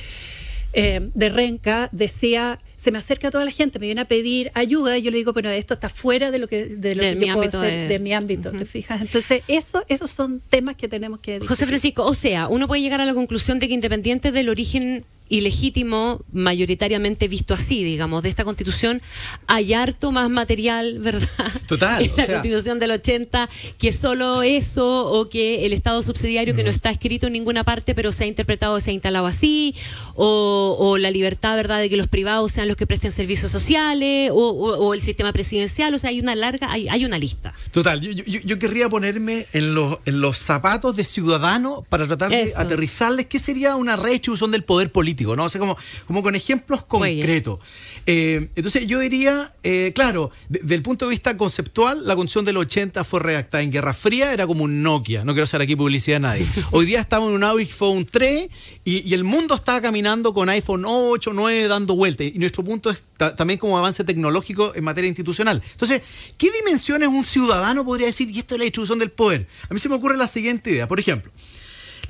eh, 0.73 1.11
de 1.15 1.29
Renca 1.29 1.89
decía 1.93 2.61
se 2.81 2.91
me 2.91 2.97
acerca 2.97 3.31
toda 3.31 3.45
la 3.45 3.51
gente, 3.51 3.79
me 3.79 3.85
viene 3.85 4.01
a 4.01 4.07
pedir 4.07 4.51
ayuda 4.55 4.97
y 4.97 5.03
yo 5.03 5.11
le 5.11 5.19
digo, 5.19 5.35
pero 5.35 5.51
esto 5.51 5.75
está 5.75 5.91
fuera 5.91 6.31
de 6.31 6.39
lo 6.39 6.49
que 6.49 6.65
de 6.65 6.95
lo 6.95 7.03
De 7.03 7.11
que 7.11 7.17
mi 7.17 7.27
yo 7.27 7.35
puedo 7.35 7.59
hacer, 7.61 7.73
de- 7.73 7.89
de, 7.89 7.99
mi 7.99 8.15
ámbito, 8.15 8.53
¿te 8.53 8.65
fijas? 8.65 9.03
Entonces, 9.03 9.43
eso 9.49 9.85
esos 9.89 10.11
son 10.11 10.41
temas 10.49 10.77
que 10.77 10.89
tenemos 10.89 11.21
que 11.21 11.33
José 11.41 11.41
discutir. 11.43 11.67
Francisco, 11.67 12.05
o 12.07 12.15
sea, 12.15 12.49
uno 12.49 12.67
puede 12.67 12.81
llegar 12.81 13.03
a 13.03 13.05
la 13.05 13.13
conclusión 13.13 13.59
de 13.59 13.69
que 13.69 13.75
independiente 13.75 14.33
del 14.33 14.49
origen 14.49 15.05
ilegítimo, 15.31 16.21
mayoritariamente 16.33 17.27
visto 17.29 17.55
así, 17.55 17.83
digamos, 17.85 18.23
de 18.23 18.29
esta 18.29 18.45
constitución, 18.45 19.01
hay 19.47 19.73
harto 19.73 20.13
más 20.13 20.29
material, 20.29 20.99
¿verdad? 21.01 21.29
Total, 21.67 22.03
En 22.03 22.11
o 22.13 22.17
la 22.17 22.27
sea- 22.27 22.35
constitución 22.35 22.79
del 22.79 22.91
80, 22.91 23.49
que 23.79 23.93
solo 23.93 24.43
eso 24.43 25.07
o 25.07 25.29
que 25.31 25.65
el 25.65 25.73
Estado 25.73 26.03
subsidiario 26.03 26.55
que 26.55 26.63
no 26.65 26.71
está 26.71 26.91
escrito 26.91 27.29
en 27.29 27.33
ninguna 27.33 27.65
parte, 27.65 27.95
pero 27.95 28.13
se 28.13 28.25
ha 28.25 28.27
interpretado, 28.27 28.79
se 28.81 28.91
ha 28.91 28.93
instalado 28.93 29.27
así, 29.27 29.75
o, 30.15 30.77
o 30.79 30.99
la 30.99 31.11
libertad, 31.11 31.57
¿verdad?, 31.57 31.79
de 31.81 31.89
que 31.89 31.97
los 31.97 32.09
privados 32.09 32.53
sean 32.53 32.69
los 32.69 32.77
que 32.77 32.87
presten 32.87 33.13
servicios 33.13 33.51
sociales, 33.51 34.31
o, 34.33 34.35
o- 34.37 34.77
o 34.79 34.95
el 34.95 35.01
sistema 35.03 35.33
presidencial, 35.33 35.95
o 35.95 35.99
sea, 35.99 36.11
hay 36.11 36.21
una 36.21 36.35
larga, 36.35 36.71
hay, 36.73 36.89
hay 36.89 37.05
una 37.05 37.19
lista. 37.19 37.55
Total, 37.71 38.01
yo, 38.01 38.11
yo- 38.13 38.41
yo 38.45 38.59
querría 38.59 38.89
ponerme 38.89 39.47
en 39.53 39.75
los, 39.75 39.99
en 40.07 40.21
los 40.21 40.39
zapatos 40.39 40.97
de 40.97 41.05
ciudadano 41.05 41.85
para 41.89 42.07
tratar 42.07 42.31
de 42.31 42.43
Eso. 42.43 42.59
aterrizarles 42.59 43.27
qué 43.27 43.39
sería 43.39 43.77
una 43.77 43.97
redistribución 43.97 44.51
del 44.51 44.65
poder 44.65 44.91
político, 44.91 45.20
¿no? 45.37 45.45
O 45.45 45.49
sea, 45.49 45.59
como, 45.59 45.77
como 46.07 46.23
con 46.23 46.35
ejemplos 46.35 46.85
concretos. 46.85 47.59
Eh, 48.07 48.49
entonces 48.57 48.87
yo 48.87 48.99
diría, 48.99 49.55
eh, 49.63 49.93
claro, 49.95 50.31
de- 50.49 50.61
del 50.61 50.83
punto 50.83 51.07
de 51.07 51.11
vista 51.11 51.37
conceptual, 51.37 52.07
la 52.07 52.17
constitución 52.17 52.45
del 52.45 52.57
80 52.57 53.05
fue 53.05 53.21
redactada 53.21 53.63
en 53.63 53.71
Guerra 53.71 53.95
Fría, 53.95 54.33
era 54.33 54.47
como 54.47 54.65
un 54.65 54.83
Nokia, 54.83 55.25
no 55.25 55.33
quiero 55.33 55.45
hacer 55.45 55.61
aquí 55.61 55.77
publicidad 55.77 56.17
a 56.17 56.21
nadie. 56.21 56.47
Hoy 56.71 56.87
día 56.87 57.01
estamos 57.01 57.29
en 57.31 57.35
un 57.37 57.45
iPhone 57.45 58.07
3 58.11 58.49
y, 58.85 59.09
y 59.09 59.15
el 59.15 59.25
mundo 59.25 59.55
está 59.55 59.81
caminando 59.81 60.33
con 60.35 60.49
iPhone 60.49 60.85
8, 60.87 61.33
9 61.35 61.69
dando 61.69 61.95
vueltas. 61.97 62.27
Y 62.27 62.39
nuestro 62.39 62.65
punto 62.65 62.91
es 62.91 63.03
ta- 63.17 63.35
también 63.37 63.59
como 63.59 63.79
avance 63.79 64.03
tecnológico 64.05 64.75
en 64.75 64.85
materia 64.85 65.09
institucional. 65.09 65.63
Entonces, 65.73 66.03
¿qué 66.39 66.51
dimensiones 66.51 67.09
un 67.09 67.25
ciudadano 67.25 67.85
podría 67.85 68.07
decir, 68.07 68.31
y 68.31 68.39
esto 68.39 68.55
es 68.55 68.59
la 68.59 68.65
distribución 68.65 68.99
del 68.99 69.11
poder? 69.11 69.47
A 69.69 69.75
mí 69.75 69.81
se 69.81 69.89
me 69.89 69.95
ocurre 69.97 70.17
la 70.17 70.29
siguiente 70.29 70.71
idea. 70.71 70.89
Por 70.89 70.99
ejemplo, 71.01 71.31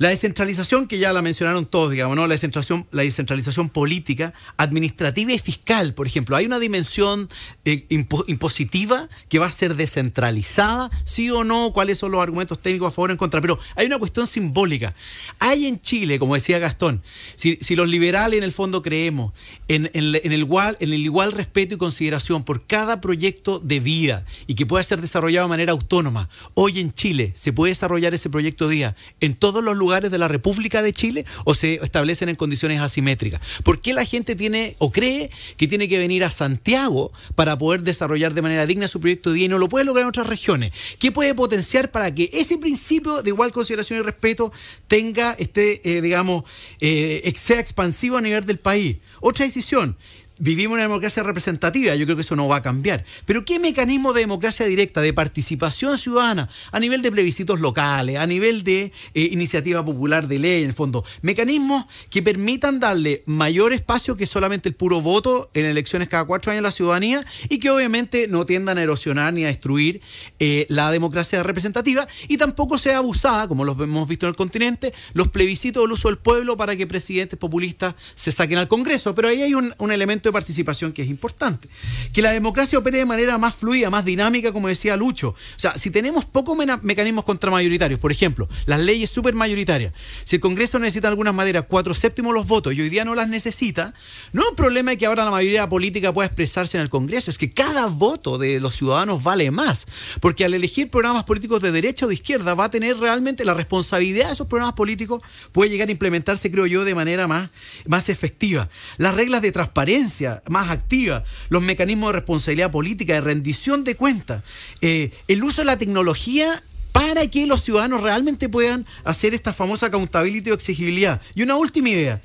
la 0.01 0.09
descentralización, 0.09 0.87
que 0.87 0.97
ya 0.97 1.13
la 1.13 1.21
mencionaron 1.21 1.67
todos, 1.67 1.91
digamos, 1.91 2.15
¿no? 2.15 2.25
La 2.25 2.33
descentralización, 2.33 2.87
la 2.89 3.03
descentralización 3.03 3.69
política, 3.69 4.33
administrativa 4.57 5.31
y 5.31 5.37
fiscal, 5.37 5.93
por 5.93 6.07
ejemplo. 6.07 6.35
Hay 6.35 6.47
una 6.47 6.57
dimensión 6.57 7.29
eh, 7.65 7.85
impo- 7.89 8.23
impositiva 8.25 9.09
que 9.29 9.37
va 9.37 9.45
a 9.45 9.51
ser 9.51 9.75
descentralizada, 9.75 10.89
sí 11.05 11.29
o 11.29 11.43
no, 11.43 11.71
cuáles 11.71 11.99
son 11.99 12.13
los 12.13 12.19
argumentos 12.23 12.57
técnicos 12.59 12.87
a 12.87 12.95
favor 12.95 13.11
o 13.11 13.13
en 13.13 13.17
contra. 13.17 13.41
Pero 13.41 13.59
hay 13.75 13.85
una 13.85 13.99
cuestión 13.99 14.25
simbólica. 14.25 14.95
Hay 15.37 15.67
en 15.67 15.79
Chile, 15.79 16.17
como 16.17 16.33
decía 16.33 16.57
Gastón, 16.57 17.03
si, 17.35 17.59
si 17.61 17.75
los 17.75 17.87
liberales 17.87 18.39
en 18.39 18.43
el 18.43 18.53
fondo 18.53 18.81
creemos 18.81 19.33
en, 19.67 19.91
en- 19.93 20.15
en 20.15 20.31
el 20.31 20.39
igual, 20.39 20.77
en 20.79 20.93
el 20.93 21.01
igual 21.01 21.31
respeto 21.31 21.75
y 21.75 21.77
consideración 21.77 22.43
por 22.43 22.65
cada 22.65 23.01
proyecto 23.01 23.59
de 23.59 23.79
vida 23.79 24.25
y 24.47 24.55
que 24.55 24.65
pueda 24.65 24.83
ser 24.83 24.99
desarrollado 24.99 25.45
de 25.45 25.49
manera 25.49 25.73
autónoma, 25.73 26.27
hoy 26.55 26.79
en 26.79 26.91
Chile 26.91 27.33
se 27.35 27.53
puede 27.53 27.69
desarrollar 27.69 28.15
ese 28.15 28.31
proyecto 28.31 28.67
de 28.67 28.73
vida 28.75 28.95
en 29.19 29.35
todos 29.35 29.63
los 29.63 29.75
lugares 29.77 29.90
de 29.99 30.17
la 30.17 30.27
República 30.27 30.81
de 30.81 30.93
Chile 30.93 31.25
o 31.43 31.53
se 31.53 31.75
establecen 31.83 32.29
en 32.29 32.35
condiciones 32.35 32.81
asimétricas. 32.81 33.41
¿Por 33.63 33.81
qué 33.81 33.93
la 33.93 34.05
gente 34.05 34.35
tiene 34.35 34.75
o 34.79 34.91
cree 34.91 35.29
que 35.57 35.67
tiene 35.67 35.89
que 35.89 35.97
venir 35.97 36.23
a 36.23 36.31
Santiago 36.31 37.11
para 37.35 37.57
poder 37.57 37.83
desarrollar 37.83 38.33
de 38.33 38.41
manera 38.41 38.65
digna 38.65 38.87
su 38.87 38.99
proyecto 38.99 39.29
de 39.29 39.35
vida 39.35 39.45
y 39.45 39.49
no 39.49 39.59
lo 39.59 39.69
puede 39.69 39.85
lograr 39.85 40.03
en 40.03 40.09
otras 40.09 40.27
regiones? 40.27 40.71
¿Qué 40.99 41.11
puede 41.11 41.35
potenciar 41.35 41.91
para 41.91 42.13
que 42.13 42.29
ese 42.33 42.57
principio 42.57 43.21
de 43.21 43.29
igual 43.29 43.51
consideración 43.51 43.99
y 43.99 44.03
respeto 44.03 44.53
tenga, 44.87 45.35
este, 45.37 45.81
eh, 45.83 46.01
digamos, 46.01 46.43
eh, 46.79 47.33
sea 47.35 47.59
expansivo 47.59 48.17
a 48.17 48.21
nivel 48.21 48.45
del 48.45 48.59
país? 48.59 48.97
Otra 49.19 49.45
decisión. 49.45 49.97
Vivimos 50.43 50.73
una 50.73 50.81
democracia 50.81 51.21
representativa, 51.21 51.93
yo 51.93 52.05
creo 52.05 52.15
que 52.15 52.23
eso 52.23 52.35
no 52.35 52.47
va 52.47 52.55
a 52.55 52.61
cambiar. 52.63 53.05
Pero 53.27 53.45
¿qué 53.45 53.59
mecanismo 53.59 54.11
de 54.11 54.21
democracia 54.21 54.65
directa, 54.65 54.99
de 54.99 55.13
participación 55.13 55.99
ciudadana, 55.99 56.49
a 56.71 56.79
nivel 56.79 57.03
de 57.03 57.11
plebiscitos 57.11 57.59
locales, 57.59 58.17
a 58.17 58.25
nivel 58.25 58.63
de 58.63 58.91
eh, 59.13 59.29
iniciativa 59.31 59.85
popular 59.85 60.27
de 60.27 60.39
ley, 60.39 60.63
en 60.63 60.69
el 60.69 60.73
fondo? 60.73 61.05
Mecanismos 61.21 61.85
que 62.09 62.23
permitan 62.23 62.79
darle 62.79 63.21
mayor 63.27 63.71
espacio 63.71 64.17
que 64.17 64.25
solamente 64.25 64.67
el 64.67 64.73
puro 64.73 64.99
voto 64.99 65.51
en 65.53 65.65
elecciones 65.65 66.09
cada 66.09 66.25
cuatro 66.25 66.51
años 66.51 66.61
a 66.61 66.69
la 66.69 66.71
ciudadanía 66.71 67.23
y 67.47 67.59
que 67.59 67.69
obviamente 67.69 68.27
no 68.27 68.47
tiendan 68.47 68.79
a 68.79 68.81
erosionar 68.81 69.33
ni 69.33 69.43
a 69.43 69.47
destruir 69.47 70.01
eh, 70.39 70.65
la 70.69 70.89
democracia 70.89 71.43
representativa 71.43 72.07
y 72.27 72.37
tampoco 72.37 72.79
sea 72.79 72.97
abusada, 72.97 73.47
como 73.47 73.63
lo 73.63 73.73
hemos 73.83 74.07
visto 74.07 74.25
en 74.25 74.31
el 74.31 74.35
continente, 74.35 74.91
los 75.13 75.27
plebiscitos 75.27 75.83
del 75.83 75.91
uso 75.91 76.07
del 76.07 76.17
pueblo 76.17 76.57
para 76.57 76.75
que 76.75 76.87
presidentes 76.87 77.37
populistas 77.37 77.93
se 78.15 78.31
saquen 78.31 78.57
al 78.57 78.67
Congreso. 78.67 79.13
Pero 79.13 79.27
ahí 79.27 79.43
hay 79.43 79.53
un, 79.53 79.75
un 79.77 79.91
elemento 79.91 80.30
participación 80.31 80.93
que 80.93 81.01
es 81.01 81.09
importante. 81.09 81.69
Que 82.13 82.21
la 82.21 82.31
democracia 82.31 82.77
opere 82.77 82.99
de 82.99 83.05
manera 83.05 83.37
más 83.37 83.55
fluida, 83.55 83.89
más 83.89 84.05
dinámica, 84.05 84.51
como 84.51 84.67
decía 84.67 84.95
Lucho. 84.95 85.29
O 85.29 85.59
sea, 85.59 85.77
si 85.77 85.89
tenemos 85.91 86.25
pocos 86.25 86.57
mecanismos 86.81 87.25
contramayoritarios, 87.25 87.99
por 87.99 88.11
ejemplo, 88.11 88.47
las 88.65 88.79
leyes 88.79 89.09
súper 89.09 89.33
mayoritarias, 89.33 89.93
si 90.23 90.37
el 90.37 90.41
Congreso 90.41 90.79
necesita 90.79 91.07
en 91.07 91.11
algunas 91.11 91.33
maneras 91.33 91.65
cuatro 91.67 91.93
séptimos 91.93 92.33
los 92.33 92.47
votos 92.47 92.73
y 92.73 92.81
hoy 92.81 92.89
día 92.89 93.05
no 93.05 93.15
las 93.15 93.27
necesita, 93.27 93.93
no 94.33 94.43
es 94.43 94.49
un 94.49 94.55
problema 94.55 94.95
que 94.95 95.05
ahora 95.05 95.25
la 95.25 95.31
mayoría 95.31 95.67
política 95.67 96.13
pueda 96.13 96.27
expresarse 96.27 96.77
en 96.77 96.83
el 96.83 96.89
Congreso, 96.89 97.31
es 97.31 97.37
que 97.37 97.51
cada 97.51 97.87
voto 97.87 98.37
de 98.37 98.59
los 98.59 98.75
ciudadanos 98.75 99.23
vale 99.23 99.51
más. 99.51 99.87
Porque 100.19 100.45
al 100.45 100.53
elegir 100.53 100.89
programas 100.89 101.23
políticos 101.23 101.61
de 101.61 101.71
derecha 101.71 102.05
o 102.05 102.09
de 102.09 102.15
izquierda 102.15 102.53
va 102.53 102.65
a 102.65 102.71
tener 102.71 102.97
realmente 102.97 103.45
la 103.45 103.53
responsabilidad 103.53 104.27
de 104.27 104.33
esos 104.33 104.47
programas 104.47 104.75
políticos, 104.75 105.21
puede 105.51 105.69
llegar 105.71 105.87
a 105.87 105.91
implementarse, 105.91 106.51
creo 106.51 106.65
yo, 106.65 106.83
de 106.83 106.95
manera 106.95 107.27
más, 107.27 107.49
más 107.87 108.09
efectiva. 108.09 108.69
Las 108.97 109.15
reglas 109.15 109.41
de 109.41 109.51
transparencia 109.51 110.20
más 110.47 110.69
activas, 110.69 111.23
los 111.49 111.61
mecanismos 111.61 112.09
de 112.09 112.19
responsabilidad 112.19 112.71
política, 112.71 113.13
de 113.13 113.21
rendición 113.21 113.83
de 113.83 113.95
cuentas, 113.95 114.43
eh, 114.81 115.11
el 115.27 115.43
uso 115.43 115.61
de 115.61 115.65
la 115.65 115.77
tecnología 115.77 116.63
para 116.91 117.27
que 117.27 117.45
los 117.45 117.61
ciudadanos 117.61 118.01
realmente 118.01 118.49
puedan 118.49 118.85
hacer 119.03 119.33
esta 119.33 119.53
famosa 119.53 119.87
accountability 119.87 120.51
o 120.51 120.53
exigibilidad. 120.53 121.21
Y 121.35 121.43
una 121.43 121.55
última 121.55 121.89
idea. 121.89 122.21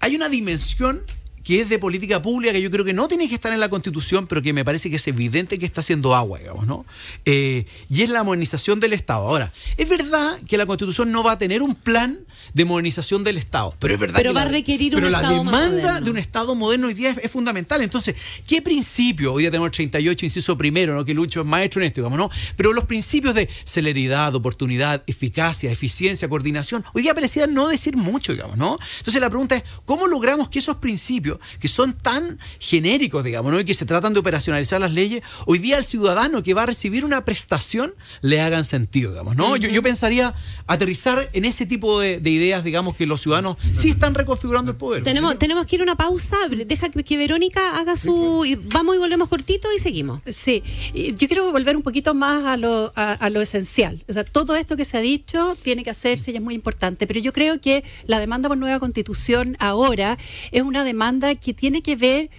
Hay 0.00 0.16
una 0.16 0.28
dimensión 0.28 1.02
que 1.44 1.60
es 1.60 1.68
de 1.68 1.78
política 1.78 2.20
pública 2.20 2.52
que 2.52 2.60
yo 2.60 2.70
creo 2.70 2.84
que 2.84 2.92
no 2.92 3.08
tiene 3.08 3.28
que 3.28 3.34
estar 3.34 3.52
en 3.52 3.60
la 3.60 3.68
Constitución, 3.68 4.26
pero 4.26 4.42
que 4.42 4.52
me 4.52 4.64
parece 4.64 4.90
que 4.90 4.96
es 4.96 5.08
evidente 5.08 5.58
que 5.58 5.66
está 5.66 5.80
haciendo 5.80 6.14
agua, 6.14 6.38
digamos, 6.38 6.66
¿no? 6.66 6.84
Eh, 7.24 7.66
y 7.88 8.02
es 8.02 8.10
la 8.10 8.22
modernización 8.24 8.78
del 8.80 8.92
Estado. 8.92 9.26
Ahora, 9.26 9.52
es 9.76 9.88
verdad 9.88 10.38
que 10.46 10.58
la 10.58 10.66
Constitución 10.66 11.10
no 11.12 11.22
va 11.22 11.32
a 11.32 11.38
tener 11.38 11.62
un 11.62 11.74
plan 11.74 12.20
de 12.54 12.64
modernización 12.64 13.24
del 13.24 13.36
Estado, 13.38 13.74
pero 13.78 13.94
es 13.94 14.00
verdad 14.00 14.16
Pero 14.16 14.30
que 14.30 14.34
va 14.34 14.44
la- 14.44 14.50
a 14.50 14.52
requerir 14.52 14.94
un 14.94 15.00
pero 15.02 15.14
Estado 15.14 15.30
la 15.32 15.38
demanda 15.38 15.70
moderno. 15.70 16.00
de 16.00 16.10
un 16.10 16.18
Estado 16.18 16.54
moderno 16.54 16.86
hoy 16.88 16.94
día 16.94 17.10
es, 17.10 17.18
es 17.18 17.30
fundamental. 17.30 17.82
Entonces, 17.82 18.16
¿qué 18.46 18.60
principio? 18.62 19.32
Hoy 19.34 19.42
día 19.44 19.50
tenemos 19.50 19.70
38, 19.70 20.24
inciso 20.26 20.56
primero, 20.56 20.94
¿no? 20.94 21.04
que 21.04 21.14
Lucho 21.14 21.40
es 21.40 21.46
maestro 21.46 21.80
en 21.82 21.88
esto, 21.88 22.00
digamos, 22.00 22.18
¿no? 22.18 22.30
Pero 22.56 22.72
los 22.72 22.84
principios 22.84 23.34
de 23.34 23.48
celeridad, 23.64 24.34
oportunidad, 24.34 25.02
eficacia, 25.06 25.70
eficiencia, 25.70 26.28
coordinación, 26.28 26.84
hoy 26.92 27.02
día 27.02 27.14
parecieran 27.14 27.54
no 27.54 27.68
decir 27.68 27.96
mucho, 27.96 28.32
digamos, 28.32 28.56
¿no? 28.56 28.78
Entonces 28.98 29.20
la 29.20 29.30
pregunta 29.30 29.56
es, 29.56 29.62
¿cómo 29.84 30.06
logramos 30.06 30.48
que 30.48 30.58
esos 30.58 30.76
principios, 30.76 31.38
que 31.60 31.68
son 31.68 31.96
tan 31.96 32.38
genéricos, 32.58 33.24
digamos, 33.24 33.52
¿no? 33.52 33.60
y 33.60 33.64
que 33.64 33.74
se 33.74 33.84
tratan 33.86 34.12
de 34.12 34.20
operacionalizar 34.20 34.80
las 34.80 34.92
leyes, 34.92 35.22
hoy 35.46 35.58
día 35.58 35.76
al 35.76 35.84
ciudadano 35.84 36.42
que 36.42 36.54
va 36.54 36.62
a 36.64 36.66
recibir 36.66 37.04
una 37.04 37.24
prestación 37.24 37.94
le 38.22 38.40
hagan 38.40 38.64
sentido, 38.64 39.10
digamos, 39.12 39.36
¿no? 39.36 39.56
yo, 39.56 39.68
yo 39.68 39.82
pensaría 39.82 40.34
aterrizar 40.66 41.28
en 41.32 41.44
ese 41.44 41.66
tipo 41.66 42.00
de, 42.00 42.18
de 42.18 42.30
ideas, 42.40 42.62
digamos, 42.64 42.96
que 42.96 43.06
los 43.06 43.20
ciudadanos 43.20 43.56
sí 43.74 43.90
están 43.90 44.14
reconfigurando 44.14 44.72
el 44.72 44.76
poder. 44.76 45.02
Tenemos, 45.02 45.38
tenemos 45.38 45.66
que 45.66 45.76
ir 45.76 45.82
a 45.82 45.84
una 45.84 45.96
pausa. 45.96 46.36
Deja 46.48 46.88
que, 46.88 47.02
que 47.02 47.16
Verónica 47.16 47.78
haga 47.78 47.96
su. 47.96 48.44
y 48.44 48.54
vamos 48.54 48.96
y 48.96 48.98
volvemos 48.98 49.28
cortito 49.28 49.68
y 49.74 49.78
seguimos. 49.78 50.20
Sí, 50.32 50.62
yo 50.94 51.26
quiero 51.28 51.50
volver 51.50 51.76
un 51.76 51.82
poquito 51.82 52.14
más 52.14 52.44
a 52.44 52.56
lo, 52.56 52.92
a, 52.94 53.12
a 53.14 53.30
lo 53.30 53.40
esencial. 53.40 54.02
O 54.08 54.12
sea, 54.12 54.24
todo 54.24 54.54
esto 54.54 54.76
que 54.76 54.84
se 54.84 54.96
ha 54.96 55.00
dicho 55.00 55.56
tiene 55.62 55.82
que 55.82 55.90
hacerse 55.90 56.30
y 56.30 56.36
es 56.36 56.42
muy 56.42 56.54
importante, 56.54 57.06
pero 57.06 57.20
yo 57.20 57.32
creo 57.32 57.60
que 57.60 57.84
la 58.06 58.18
demanda 58.18 58.48
por 58.48 58.58
nueva 58.58 58.78
constitución 58.80 59.56
ahora 59.58 60.18
es 60.52 60.62
una 60.62 60.84
demanda 60.84 61.00
demanda 61.00 61.34
que 61.34 61.54
tiene 61.54 61.82
que 61.82 61.96
ver 61.96 62.30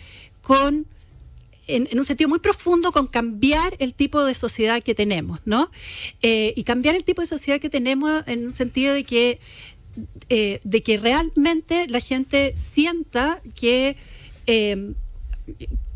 con 0.41 0.85
en, 1.67 1.87
un 1.97 2.03
sentido 2.03 2.29
muy 2.29 2.39
profundo 2.39 2.91
con 2.91 3.07
cambiar 3.07 3.75
el 3.79 3.93
tipo 3.93 4.23
de 4.25 4.33
sociedad 4.33 4.83
que 4.83 4.93
tenemos, 4.93 5.39
¿no? 5.45 5.71
Eh, 6.21 6.53
y 6.55 6.63
cambiar 6.63 6.95
el 6.95 7.03
tipo 7.03 7.21
de 7.21 7.27
sociedad 7.27 7.59
que 7.61 7.69
tenemos 7.69 8.23
en 8.27 8.45
un 8.45 8.53
sentido 8.53 8.93
de 8.93 9.03
que, 9.03 9.39
eh, 10.29 10.59
de 10.63 10.83
que 10.83 10.97
realmente 10.97 11.87
la 11.87 11.99
gente 11.99 12.53
sienta 12.55 13.41
que, 13.55 13.97
eh, 14.47 14.93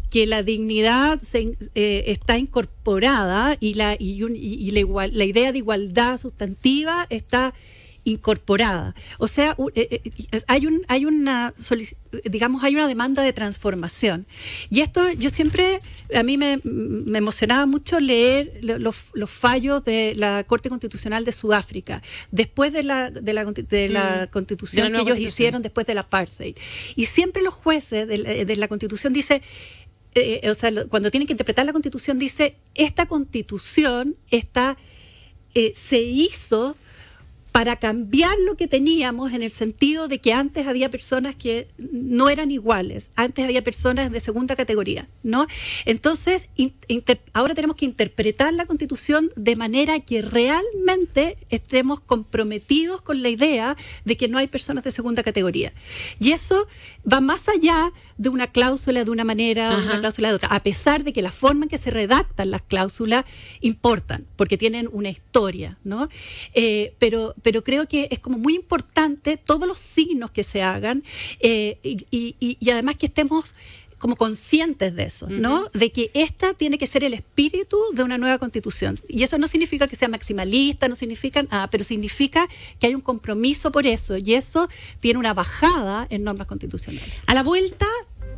que 0.10 0.26
la 0.26 0.44
dignidad 0.44 1.22
se, 1.22 1.56
está 1.76 2.38
incorporada 2.38 3.58
y, 3.60 3.76
la, 3.76 3.96
y, 3.98 4.24
y 4.24 4.72
la, 4.72 4.80
igual, 4.80 5.12
la 5.14 5.26
idea 5.26 5.52
de 5.52 5.60
igualdad 5.60 6.18
sustantiva 6.18 7.08
está 7.10 7.54
incorporada. 8.06 8.96
O 9.18 9.28
sea, 9.28 9.58
eh, 9.74 10.02
eh, 10.04 10.42
hay 10.48 10.68
un 10.68 10.86
hay 10.88 11.06
una 11.06 11.54
digamos 12.24 12.64
hay 12.64 12.76
una 12.76 12.88
demanda 12.88 13.24
de 13.24 13.34
transformación. 13.34 14.26
Y 14.70 14.82
esto 14.82 15.12
yo 15.14 15.30
siempre 15.30 15.82
a 16.16 16.24
mí 16.24 16.38
me, 16.38 16.62
emocionaba 16.64 17.66
mucho 17.66 18.00
leer 18.00 18.60
los, 18.62 18.96
fallos 19.30 19.84
de 19.84 20.14
la 20.16 20.44
Corte 20.46 20.70
Constitucional 20.70 21.26
de 21.26 21.32
Sudáfrica 21.32 22.02
después 22.32 22.72
de 22.72 22.84
la 22.84 23.10
de 23.10 23.34
la, 23.34 23.44
de 23.44 23.90
la 23.90 24.28
mm. 24.28 24.32
Constitución 24.32 24.94
que 24.94 25.02
ellos 25.02 25.18
hicieron 25.18 25.62
después 25.62 25.86
del 25.88 25.98
apartheid. 25.98 26.56
Y 26.96 27.06
siempre 27.06 27.42
los 27.42 27.56
jueces 27.56 28.08
de 28.08 28.56
la, 28.56 28.68
Constitución 28.68 29.14
dice 29.14 29.42
eh, 30.14 30.50
o 30.50 30.54
sea, 30.54 30.72
cuando 30.88 31.12
tienen 31.12 31.28
que 31.28 31.34
interpretar 31.34 31.66
la 31.66 31.74
Constitución 31.74 32.20
dice 32.20 32.56
esta 32.76 33.08
Constitución 33.08 34.16
está 34.30 34.78
se 35.74 36.02
hizo 36.02 36.76
para 37.56 37.78
cambiar 37.78 38.36
lo 38.46 38.58
que 38.58 38.68
teníamos 38.68 39.32
en 39.32 39.42
el 39.42 39.50
sentido 39.50 40.10
de 40.10 40.20
que 40.20 40.34
antes 40.34 40.68
había 40.68 40.92
personas 40.92 41.38
que 41.38 41.70
no 41.78 42.28
eran 42.28 42.52
iguales, 42.52 43.12
antes 43.16 43.46
había 43.46 43.64
personas 43.64 44.12
de 44.12 44.20
segunda 44.20 44.58
categoría, 44.58 45.08
¿no? 45.24 45.48
Entonces, 45.86 46.50
ahora 47.32 47.56
tenemos 47.56 47.78
que 47.78 47.86
interpretar 47.86 48.54
la 48.54 48.66
Constitución 48.66 49.32
de 49.38 49.56
manera 49.56 50.02
que 50.02 50.22
realmente 50.22 51.38
estemos 51.50 52.02
comprometidos 52.02 53.02
con 53.02 53.24
la 53.24 53.30
idea 53.30 53.78
de 54.04 54.18
que 54.18 54.28
no 54.28 54.38
hay 54.38 54.48
personas 54.48 54.84
de 54.84 54.92
segunda 54.92 55.24
categoría. 55.24 55.72
Y 56.20 56.34
eso 56.34 56.68
va 57.10 57.22
más 57.22 57.48
allá 57.48 57.94
de 58.18 58.30
una 58.30 58.48
cláusula 58.48 59.04
de 59.04 59.12
una 59.12 59.24
manera, 59.24 59.78
una 59.78 60.00
cláusula 60.00 60.30
de 60.30 60.36
otra, 60.36 60.50
a 60.50 60.64
pesar 60.64 61.04
de 61.04 61.12
que 61.12 61.22
la 61.22 61.32
forma 61.32 61.66
en 61.66 61.70
que 61.70 61.78
se 61.78 61.92
redactan 61.92 62.50
las 62.52 62.62
cláusulas 62.62 63.26
importan, 63.62 64.26
porque 64.36 64.58
tienen 64.58 64.90
una 64.92 65.10
historia, 65.10 65.78
¿no? 65.84 66.08
Eh, 66.54 66.94
pero, 67.00 67.34
pero 67.46 67.64
creo 67.64 67.88
que 67.88 68.08
es 68.10 68.18
como 68.18 68.40
muy 68.40 68.56
importante 68.56 69.38
todos 69.38 69.68
los 69.68 69.78
signos 69.78 70.32
que 70.32 70.42
se 70.42 70.64
hagan 70.64 71.04
eh, 71.40 71.78
y, 71.84 72.58
además 72.72 72.98
que 72.98 73.06
estemos 73.06 73.54
como 74.00 74.16
conscientes 74.16 74.96
de 74.96 75.04
eso, 75.04 75.28
¿no? 75.30 75.70
De 75.72 75.92
que 75.92 76.10
esta 76.16 76.56
tiene 76.56 76.80
que 76.80 76.88
ser 76.88 77.04
el 77.04 77.14
espíritu 77.14 77.78
de 77.94 78.02
una 78.02 78.18
nueva 78.18 78.40
constitución. 78.40 79.00
Y 79.08 79.22
eso 79.22 79.38
no 79.38 79.48
significa 79.48 79.88
que 79.88 79.96
sea 79.96 80.08
maximalista, 80.08 80.88
no 80.88 80.96
significa 80.96 81.44
nada, 81.44 81.68
pero 81.70 81.84
significa 81.84 82.48
que 82.80 82.88
hay 82.88 82.96
un 82.96 83.02
compromiso 83.02 83.72
por 83.72 83.86
eso 83.86 84.18
y 84.18 84.34
eso 84.34 84.68
tiene 85.00 85.20
una 85.20 85.36
bajada 85.36 86.08
en 86.10 86.24
normas 86.24 86.48
constitucionales. 86.48 87.14
A 87.28 87.36
la 87.36 87.44
vuelta 87.44 87.86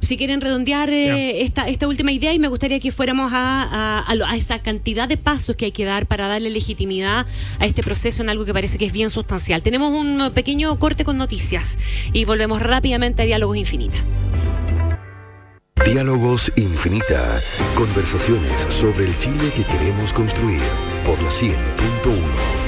si 0.08 0.16
quieren 0.16 0.40
redondear 0.40 0.90
eh, 0.90 1.42
esta, 1.42 1.68
esta 1.68 1.86
última 1.86 2.14
idea 2.14 2.34
y 2.34 2.40
me 2.40 2.48
gustaría 2.48 2.80
que 2.80 2.94
fuéramos 2.94 3.34
a, 3.34 4.06
a, 4.08 4.36
esa 4.38 4.60
cantidad 4.60 5.10
de 5.10 5.18
pasos 5.18 5.58
que 5.58 5.66
hay 5.66 5.72
que 5.74 5.84
dar 5.84 6.06
para 6.06 6.28
darle 6.28 6.50
legitimidad 6.50 7.26
a 7.60 7.66
este 7.66 7.84
proceso 7.84 8.24
en 8.24 8.30
algo 8.30 8.46
que 8.46 8.54
parece 8.54 8.78
que 8.78 8.86
es 8.86 8.94
bien 8.94 9.10
sustancial. 9.10 9.62
Tenemos 9.64 9.92
un 9.92 10.32
pequeño 10.34 10.80
corte 10.80 11.04
con 11.04 11.18
noticias 11.18 11.78
y 12.14 12.24
volvemos 12.24 12.62
rápidamente 12.62 13.24
a 13.24 13.26
Diálogos 13.26 13.58
Infinita. 13.58 13.98
Diálogos 15.86 16.54
Infinita. 16.56 17.42
Conversaciones 17.76 18.62
sobre 18.70 19.06
el 19.06 19.18
Chile 19.18 19.52
que 19.54 19.66
queremos 19.66 20.14
construir 20.14 20.62
por 21.06 21.22
la 21.22 21.30
100.1. 21.30 22.67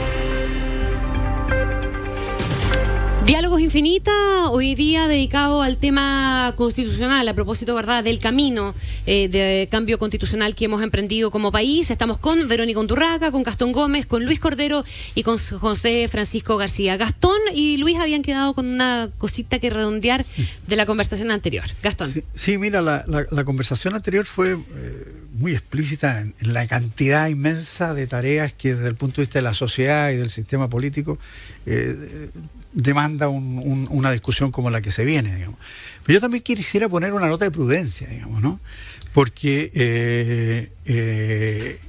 Diálogos 3.30 3.62
Infinita, 3.62 4.50
hoy 4.50 4.74
día 4.74 5.08
dedicado 5.08 5.62
al 5.62 5.78
tema 5.78 6.52
constitucional, 6.56 7.28
a 7.28 7.36
propósito, 7.36 7.76
¿verdad?, 7.76 8.04
del 8.04 8.18
camino 8.18 8.74
eh, 9.06 9.28
de 9.28 9.68
cambio 9.70 10.00
constitucional 10.00 10.56
que 10.56 10.66
hemos 10.66 10.82
emprendido 10.82 11.30
como 11.30 11.52
país. 11.52 11.92
Estamos 11.92 12.18
con 12.18 12.48
Verónica 12.48 12.80
Undurraga, 12.80 13.32
con 13.32 13.44
Gastón 13.44 13.72
Gómez, 13.72 14.08
con 14.08 14.26
Luis 14.26 14.40
Cordero 14.40 14.84
y 15.14 15.22
con 15.22 15.38
José 15.38 16.08
Francisco 16.08 16.58
García. 16.58 16.98
Gastón 16.98 17.38
y 17.54 17.78
Luis 17.78 18.00
habían 18.00 18.24
quedado 18.24 18.56
con 18.56 18.66
una 18.66 19.12
cosita 19.20 19.60
que 19.60 19.70
redondear 19.70 20.26
de 20.66 20.76
la 20.76 20.88
conversación 20.88 21.30
anterior. 21.30 21.66
Gastón. 21.84 22.12
Sí, 22.34 22.58
mira, 22.58 22.82
la, 22.82 23.44
conversación 23.46 23.94
anterior 23.94 24.26
fue 24.26 24.54
eh, 24.54 24.58
muy 25.34 25.52
explícita 25.52 26.20
en, 26.20 26.34
la 26.42 26.66
cantidad 26.66 27.28
inmensa 27.28 27.94
de 27.94 28.08
tareas 28.08 28.54
que 28.54 28.74
desde 28.74 28.90
el 28.90 28.96
punto 28.96 29.22
de 29.22 29.28
vista 29.28 29.38
de 29.38 29.44
la 29.44 29.54
sociedad 29.54 30.10
y 30.10 30.16
del 30.16 30.32
sistema 30.32 30.68
político 30.68 31.20
eh, 31.68 32.32
demanda 32.74 33.28
una 33.30 34.12
discusión 34.12 34.52
como 34.52 34.70
la 34.70 34.82
que 34.82 34.92
se 34.92 35.06
viene, 35.06 35.36
digamos. 35.36 35.60
Pero 36.04 36.18
yo 36.18 36.22
también 36.22 36.44
quisiera 36.44 36.88
poner 36.90 37.14
una 37.14 37.28
nota 37.28 37.46
de 37.46 37.52
prudencia, 37.52 38.08
digamos, 38.08 38.42
¿no? 38.42 38.60
Porque 39.14 39.72
eh, 39.74 40.72
eh, 40.86 41.80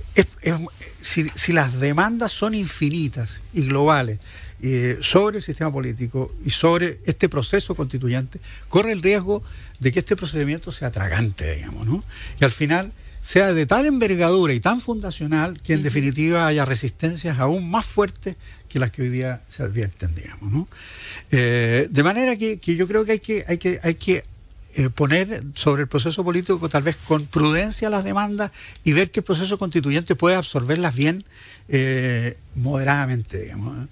si, 1.01 1.53
las 1.53 1.79
demandas 1.81 2.33
son 2.33 2.55
infinitas 2.55 3.41
y 3.53 3.67
globales 3.67 4.19
eh, 4.63 4.99
sobre 5.01 5.39
el 5.39 5.43
sistema 5.43 5.73
político 5.73 6.35
y 6.45 6.51
sobre 6.51 7.01
este 7.05 7.29
proceso 7.29 7.75
constituyente, 7.75 8.41
corre 8.69 8.93
el 8.93 9.03
riesgo 9.03 9.43
de 9.79 9.93
que 9.93 10.01
este 10.01 10.17
procedimiento 10.17 10.73
sea 10.73 10.91
tragante, 10.91 11.57
digamos, 11.57 11.87
¿no? 11.87 12.05
Y 12.41 12.45
al 12.45 12.53
final 12.53 12.93
sea 13.23 13.53
de 13.53 13.67
tal 13.67 13.87
envergadura 13.87 14.53
y 14.53 14.61
tan 14.61 14.81
fundacional 14.81 15.61
que 15.63 15.75
en 15.75 15.83
definitiva 15.83 16.47
haya 16.47 16.65
resistencias 16.65 17.39
aún 17.39 17.71
más 17.71 17.87
fuertes 17.87 18.37
que 18.69 18.79
las 18.79 18.91
que 18.91 19.03
hoy 19.03 19.09
día 19.09 19.43
se 19.49 19.63
advierten, 19.63 20.15
digamos. 20.15 20.51
¿no? 20.51 20.69
Eh, 21.31 21.89
de 21.91 22.03
manera 22.03 22.37
que, 22.37 22.59
yo 22.59 22.87
creo 22.89 23.05
que 23.05 23.13
hay 23.13 23.21
que, 23.21 23.45
hay 23.47 23.59
que, 23.59 23.81
hay 23.83 23.95
que 23.95 24.23
eh, 24.75 24.89
poner 24.89 25.43
sobre 25.55 25.83
el 25.83 25.89
proceso 25.89 26.25
político 26.25 26.69
tal 26.69 26.85
vez 26.85 26.97
con 26.97 27.27
prudencia 27.27 27.91
las 27.91 28.05
demandas 28.05 28.53
y 28.85 28.93
ver 28.93 29.11
que 29.11 29.21
el 29.21 29.25
proceso 29.25 29.59
constituyente 29.59 30.15
puede 30.15 30.37
absorberlas 30.37 30.95
bien 30.95 31.25
eh, 31.69 32.37
moderadamente, 32.55 33.43
digamos. 33.43 33.89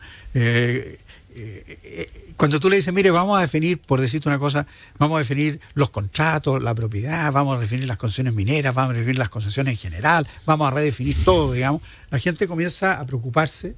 Cuando 2.36 2.60
tú 2.60 2.70
le 2.70 2.76
dices, 2.76 2.92
mire, 2.92 3.10
vamos 3.10 3.38
a 3.38 3.42
definir, 3.42 3.78
por 3.78 4.00
decirte 4.00 4.28
una 4.28 4.38
cosa, 4.38 4.66
vamos 4.98 5.16
a 5.16 5.18
definir 5.18 5.60
los 5.74 5.90
contratos, 5.90 6.62
la 6.62 6.74
propiedad, 6.74 7.32
vamos 7.32 7.56
a 7.56 7.60
definir 7.60 7.86
las 7.86 7.98
concesiones 7.98 8.34
mineras, 8.34 8.74
vamos 8.74 8.94
a 8.94 8.98
definir 8.98 9.18
las 9.18 9.30
concesiones 9.30 9.72
en 9.72 9.78
general, 9.78 10.26
vamos 10.46 10.68
a 10.68 10.70
redefinir 10.70 11.16
todo, 11.24 11.52
digamos, 11.52 11.82
la 12.10 12.18
gente 12.18 12.46
comienza 12.46 13.00
a 13.00 13.06
preocuparse 13.06 13.74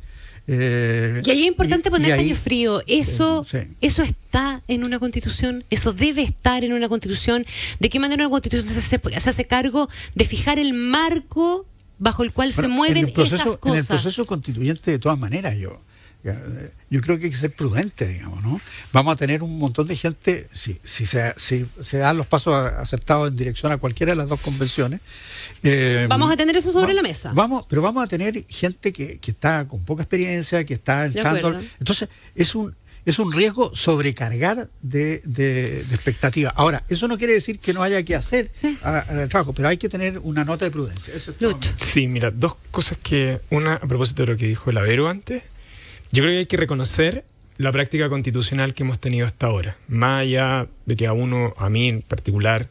eh, 0.47 1.23
y 1.25 1.31
ahí 1.31 1.43
es 1.43 1.49
importante 1.49 1.91
poner 1.91 2.17
paño 2.17 2.35
frío. 2.35 2.83
Eso, 2.87 3.47
eso 3.81 4.03
está 4.03 4.63
en 4.67 4.83
una 4.83 4.99
constitución, 4.99 5.65
eso 5.71 5.93
debe 5.93 6.23
estar 6.23 6.65
en 6.65 6.73
una 6.73 6.89
constitución. 6.89 7.47
¿De 7.79 7.89
qué 7.89 8.01
manera 8.01 8.25
una 8.25 8.31
constitución 8.31 8.69
se 8.69 9.29
hace, 9.29 9.45
cargo 9.45 9.89
de 10.15 10.25
fijar 10.25 10.59
el 10.59 10.73
marco 10.73 11.67
bajo 11.99 12.23
el 12.23 12.33
cual 12.33 12.53
se 12.53 12.67
mueven 12.67 13.13
esas 13.17 13.57
cosas? 13.59 13.61
En 13.65 13.75
el 13.77 13.87
proceso 13.87 14.27
constituyente, 14.27 14.91
de 14.91 14.99
todas 14.99 15.19
maneras, 15.19 15.57
yo 15.57 15.81
yo 16.23 17.01
creo 17.01 17.19
que 17.19 17.27
hay 17.27 17.31
que 17.31 17.37
ser 17.37 17.53
prudente, 17.53 18.07
digamos, 18.07 18.43
¿no? 18.43 18.61
Vamos 18.93 19.15
a 19.15 19.17
tener 19.17 19.43
un 19.43 19.59
montón 19.59 19.87
de 19.87 19.97
gente, 19.97 20.49
si, 20.53 20.79
si, 20.83 21.07
se, 21.07 21.35
si 21.39 21.67
se 21.81 21.99
dan 21.99 22.17
los 22.17 22.27
pasos 22.27 22.55
acertados 22.55 23.29
en 23.29 23.37
dirección 23.37 23.73
a 23.73 23.79
cualquiera 23.79 24.13
de 24.13 24.17
las 24.17 24.29
dos 24.29 24.41
convenciones. 24.41 25.01
Eh, 25.63 26.07
vamos 26.09 26.31
a 26.31 26.37
tener 26.37 26.57
eso 26.57 26.73
sobre 26.73 26.93
la 26.93 27.03
mesa. 27.03 27.33
Vamos, 27.35 27.65
pero 27.69 27.81
vamos 27.81 28.05
a 28.05 28.07
tener 28.07 28.45
gente 28.49 28.93
que, 28.93 29.19
que 29.19 29.31
está 29.31 29.67
con 29.67 29.85
poca 29.85 30.03
experiencia, 30.03 30.65
que 30.65 30.75
está 30.75 31.07
entrando. 31.07 31.59
Entonces, 31.79 32.09
es 32.35 32.55
un, 32.55 32.75
es 33.07 33.19
un 33.19 33.33
riesgo 33.33 33.75
sobrecargar 33.75 34.69
de, 34.83 35.23
de, 35.25 35.81
expectativa. 35.91 36.53
Ahora, 36.55 36.83
eso 36.89 37.09
no 37.09 37.17
quiere 37.17 37.33
decir 37.33 37.59
que 37.59 37.73
no 37.73 37.83
haya 37.83 38.03
que 38.03 38.15
hacer 38.15 38.51
el 38.63 39.29
trabajo, 39.29 39.53
pero 39.53 39.69
hay 39.69 39.79
que 39.79 39.89
tener 39.89 40.19
una 40.19 40.45
nota 40.45 40.65
de 40.67 40.71
prudencia. 40.71 41.15
sí, 41.77 42.09
mira, 42.09 42.31
dos 42.31 42.57
cosas 42.71 42.99
que. 43.03 43.41
Una, 43.51 43.75
a 43.75 43.81
propósito 43.81 44.23
de 44.27 44.33
lo 44.33 44.37
que 44.37 44.47
dijo 44.47 44.71
el 44.71 44.79
Avero 44.79 45.09
antes 45.09 45.43
yo 46.13 46.23
creo 46.23 46.35
que 46.35 46.39
hay 46.39 46.47
que 46.47 46.57
reconocer 46.57 47.25
la 47.57 47.73
práctica 47.73 48.09
constitucional 48.09 48.75
que 48.75 48.83
hemos 48.83 48.99
tenido 48.99 49.27
hasta 49.27 49.47
ahora, 49.47 49.77
más 49.89 50.23
allá 50.23 50.67
de 50.87 50.97
que 50.97 51.07
a 51.07 51.13
uno, 51.13 51.55
a 51.59 51.69
mí 51.69 51.89
en 51.89 52.03
particular, 52.03 52.69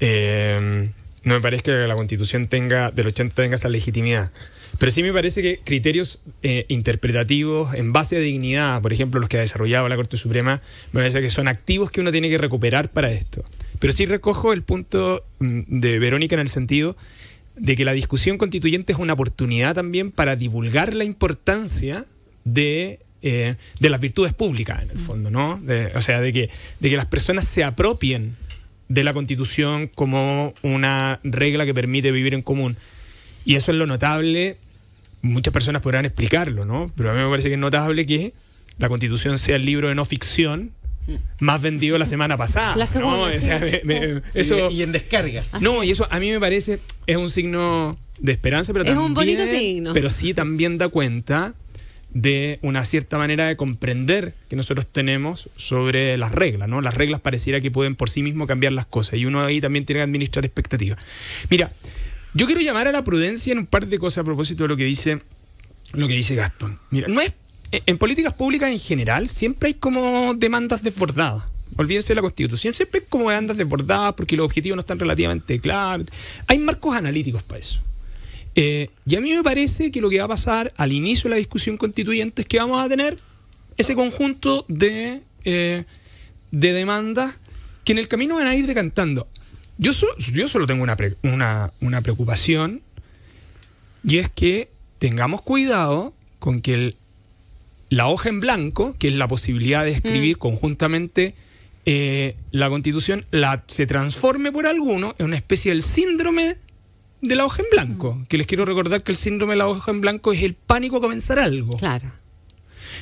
eh, 0.00 0.90
no 1.22 1.34
me 1.34 1.40
parece 1.40 1.62
que 1.62 1.72
la 1.72 1.94
constitución 1.94 2.46
tenga, 2.46 2.90
del 2.90 3.06
80 3.06 3.34
tenga 3.34 3.56
esa 3.56 3.68
legitimidad. 3.68 4.30
Pero 4.78 4.90
sí 4.92 5.02
me 5.02 5.12
parece 5.12 5.40
que 5.40 5.60
criterios 5.64 6.22
eh, 6.42 6.66
interpretativos 6.68 7.74
en 7.74 7.92
base 7.92 8.16
a 8.16 8.20
dignidad, 8.20 8.82
por 8.82 8.92
ejemplo, 8.92 9.20
los 9.20 9.28
que 9.28 9.38
ha 9.38 9.40
desarrollado 9.40 9.88
la 9.88 9.96
Corte 9.96 10.16
Suprema, 10.16 10.60
me 10.92 11.00
parece 11.00 11.20
que 11.20 11.30
son 11.30 11.48
activos 11.48 11.90
que 11.90 12.00
uno 12.00 12.12
tiene 12.12 12.28
que 12.28 12.38
recuperar 12.38 12.90
para 12.90 13.10
esto. 13.10 13.42
Pero 13.78 13.92
sí 13.92 14.04
recojo 14.04 14.52
el 14.52 14.62
punto 14.62 15.22
mm, 15.38 15.78
de 15.78 15.98
Verónica 15.98 16.34
en 16.34 16.40
el 16.40 16.48
sentido 16.48 16.96
de 17.56 17.76
que 17.76 17.84
la 17.84 17.92
discusión 17.92 18.36
constituyente 18.36 18.92
es 18.92 18.98
una 18.98 19.12
oportunidad 19.12 19.74
también 19.74 20.10
para 20.10 20.36
divulgar 20.36 20.92
la 20.92 21.04
importancia 21.04 22.04
de, 22.44 23.00
eh, 23.22 23.54
de 23.80 23.90
las 23.90 24.00
virtudes 24.00 24.32
públicas, 24.32 24.82
en 24.82 24.90
el 24.90 24.98
fondo, 24.98 25.30
¿no? 25.30 25.62
o 25.94 26.00
sea, 26.02 26.20
de 26.20 26.32
que, 26.32 26.50
de 26.80 26.90
que 26.90 26.96
las 26.96 27.06
personas 27.06 27.46
se 27.46 27.64
apropien 27.64 28.36
de 28.88 29.02
la 29.02 29.12
constitución 29.14 29.86
como 29.94 30.54
una 30.62 31.20
regla 31.24 31.64
que 31.64 31.72
permite 31.74 32.12
vivir 32.12 32.34
en 32.34 32.42
común. 32.42 32.76
Y 33.46 33.56
eso 33.56 33.72
es 33.72 33.78
lo 33.78 33.86
notable, 33.86 34.58
muchas 35.22 35.52
personas 35.52 35.80
podrán 35.82 36.04
explicarlo, 36.04 36.64
¿no? 36.66 36.86
Pero 36.96 37.10
a 37.10 37.14
mí 37.14 37.20
me 37.22 37.28
parece 37.30 37.48
que 37.48 37.54
es 37.54 37.60
notable 37.60 38.04
que 38.06 38.32
la 38.78 38.88
constitución 38.88 39.38
sea 39.38 39.56
el 39.56 39.64
libro 39.64 39.88
de 39.88 39.94
no 39.94 40.04
ficción 40.04 40.72
más 41.38 41.60
vendido 41.60 41.98
la 41.98 42.06
semana 42.06 42.36
pasada. 42.38 42.76
La 42.76 42.86
segunda, 42.86 43.16
¿no? 43.16 43.22
O 43.24 43.32
sí, 43.32 43.38
sea, 43.40 43.58
me- 43.58 43.80
me- 43.84 44.00
sí. 44.16 44.20
eso, 44.34 44.70
y, 44.70 44.76
y 44.76 44.82
en 44.82 44.92
descargas. 44.92 45.60
no, 45.60 45.84
y 45.84 45.90
eso 45.90 46.06
a 46.10 46.18
mí 46.18 46.30
me 46.30 46.40
parece 46.40 46.78
es 47.06 47.16
un 47.16 47.28
signo 47.30 47.98
de 48.18 48.32
esperanza, 48.32 48.72
pero 48.72 48.84
Es 48.86 48.90
un 48.96 49.12
también, 49.14 49.36
bonito 49.38 49.46
signo. 49.46 49.92
pero 49.92 50.08
sí 50.10 50.32
también 50.32 50.78
da 50.78 50.88
cuenta 50.88 51.54
de 52.14 52.60
una 52.62 52.84
cierta 52.84 53.18
manera 53.18 53.46
de 53.46 53.56
comprender 53.56 54.34
que 54.48 54.56
nosotros 54.56 54.86
tenemos 54.86 55.50
sobre 55.56 56.16
las 56.16 56.32
reglas, 56.32 56.68
¿no? 56.68 56.80
Las 56.80 56.94
reglas 56.94 57.20
pareciera 57.20 57.60
que 57.60 57.70
pueden 57.70 57.94
por 57.94 58.08
sí 58.08 58.22
mismos 58.22 58.46
cambiar 58.48 58.72
las 58.72 58.86
cosas 58.86 59.18
y 59.18 59.26
uno 59.26 59.44
ahí 59.44 59.60
también 59.60 59.84
tiene 59.84 59.98
que 59.98 60.04
administrar 60.04 60.44
expectativas. 60.44 61.04
Mira, 61.50 61.70
yo 62.32 62.46
quiero 62.46 62.60
llamar 62.60 62.88
a 62.88 62.92
la 62.92 63.04
prudencia 63.04 63.52
en 63.52 63.58
un 63.58 63.66
par 63.66 63.86
de 63.86 63.98
cosas 63.98 64.18
a 64.18 64.24
propósito 64.24 64.62
de 64.64 64.68
lo 64.68 64.76
que 64.76 64.84
dice 64.84 65.20
lo 65.92 66.08
que 66.08 66.14
dice 66.14 66.34
Gastón. 66.34 66.78
Mira, 66.90 67.08
no 67.08 67.20
es 67.20 67.32
en 67.70 67.82
en 67.86 67.98
políticas 67.98 68.34
públicas 68.34 68.70
en 68.70 68.78
general 68.78 69.28
siempre 69.28 69.68
hay 69.68 69.74
como 69.74 70.34
demandas 70.34 70.82
desbordadas. 70.82 71.44
Olvídense 71.76 72.08
de 72.08 72.14
la 72.16 72.22
Constitución, 72.22 72.72
siempre 72.72 73.00
hay 73.00 73.06
como 73.08 73.28
demandas 73.30 73.56
desbordadas 73.56 74.14
porque 74.14 74.36
los 74.36 74.46
objetivos 74.46 74.76
no 74.76 74.80
están 74.80 75.00
relativamente 75.00 75.58
claros. 75.58 76.06
Hay 76.46 76.58
marcos 76.58 76.94
analíticos 76.94 77.42
para 77.42 77.58
eso. 77.58 77.80
Eh, 78.56 78.88
y 79.06 79.16
a 79.16 79.20
mí 79.20 79.32
me 79.34 79.42
parece 79.42 79.90
que 79.90 80.00
lo 80.00 80.08
que 80.10 80.18
va 80.18 80.24
a 80.24 80.28
pasar 80.28 80.72
al 80.76 80.92
inicio 80.92 81.24
de 81.24 81.30
la 81.30 81.36
discusión 81.36 81.76
constituyente 81.76 82.42
es 82.42 82.48
que 82.48 82.58
vamos 82.58 82.84
a 82.84 82.88
tener 82.88 83.18
ese 83.76 83.94
conjunto 83.94 84.64
de, 84.68 85.22
eh, 85.44 85.84
de 86.52 86.72
demandas 86.72 87.34
que 87.84 87.92
en 87.92 87.98
el 87.98 88.06
camino 88.08 88.36
van 88.36 88.46
a 88.46 88.54
ir 88.54 88.66
decantando. 88.66 89.26
Yo, 89.78 89.92
so- 89.92 90.06
yo 90.18 90.46
solo 90.46 90.66
tengo 90.68 90.82
una, 90.84 90.94
pre- 90.96 91.16
una, 91.24 91.72
una 91.80 92.00
preocupación 92.00 92.80
y 94.06 94.18
es 94.18 94.28
que 94.28 94.68
tengamos 94.98 95.42
cuidado 95.42 96.14
con 96.38 96.60
que 96.60 96.74
el- 96.74 96.96
la 97.90 98.06
hoja 98.08 98.28
en 98.28 98.40
blanco, 98.40 98.94
que 98.98 99.08
es 99.08 99.14
la 99.14 99.28
posibilidad 99.28 99.84
de 99.84 99.90
escribir 99.92 100.38
conjuntamente 100.38 101.34
eh, 101.86 102.36
la 102.50 102.70
constitución, 102.70 103.26
la, 103.30 103.62
se 103.66 103.86
transforme 103.86 104.50
por 104.52 104.66
alguno 104.66 105.14
en 105.18 105.26
una 105.26 105.36
especie 105.36 105.70
del 105.72 105.82
síndrome 105.82 106.56
de 107.24 107.34
la 107.34 107.44
hoja 107.44 107.62
en 107.62 107.68
blanco. 107.70 108.22
Que 108.28 108.38
les 108.38 108.46
quiero 108.46 108.64
recordar 108.64 109.02
que 109.02 109.12
el 109.12 109.18
síndrome 109.18 109.54
de 109.54 109.58
la 109.58 109.68
hoja 109.68 109.90
en 109.90 110.00
blanco 110.00 110.32
es 110.32 110.42
el 110.42 110.54
pánico 110.54 110.98
a 110.98 111.00
comenzar 111.00 111.38
algo. 111.38 111.76
Claro. 111.76 112.10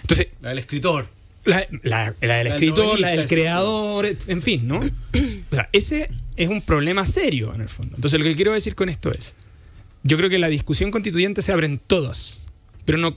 Entonces, 0.03 0.29
La 0.41 0.51
del 0.51 0.59
escritor. 0.59 1.09
la, 1.45 1.67
la- 1.83 2.15
la 2.21 2.37
del 2.37 2.47
escritor, 2.49 2.99
la 3.01 3.11
del 3.11 3.27
creador, 3.27 4.07
en 4.27 4.41
fin, 4.43 4.67
¿no? 4.67 4.81
O 5.51 5.55
sea, 5.55 5.69
ese 5.73 6.11
es 6.37 6.49
un 6.49 6.63
problema 6.63 7.05
serio 7.05 7.55
en 7.55 7.61
el 7.61 7.69
fondo. 7.69 7.95
Entonces, 7.97 8.19
lo 8.19 8.25
que 8.25 8.35
quiero 8.35 8.53
decir 8.55 8.75
con 8.75 8.89
esto 8.89 9.11
es, 9.11 9.35
yo 10.03 10.17
creo 10.17 10.31
que 10.31 10.39
la 10.39 10.49
discusión 10.49 10.91
constituyente 10.91 11.43
se 11.43 11.53
abre 11.53 11.67
en 11.67 11.77
todas, 11.79 12.39
pero 12.87 12.97
no... 12.99 13.17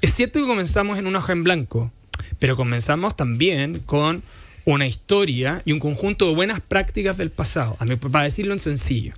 Es 0.00 0.14
cierto 0.14 0.40
que 0.40 0.46
comenzamos 0.46 0.98
en 0.98 1.06
una 1.06 1.18
hoja 1.18 1.32
en 1.32 1.42
blanco, 1.42 1.92
pero 2.38 2.56
comenzamos 2.56 3.16
también 3.16 3.80
con 3.80 4.22
una 4.64 4.86
historia 4.86 5.60
y 5.66 5.72
un 5.72 5.78
conjunto 5.78 6.26
de 6.28 6.34
buenas 6.34 6.60
prácticas 6.60 7.16
del 7.18 7.30
pasado, 7.30 7.76
a 7.78 7.84
mí, 7.84 7.96
para 7.96 8.24
decirlo 8.24 8.52
en 8.54 8.58
sencillo. 8.58 9.12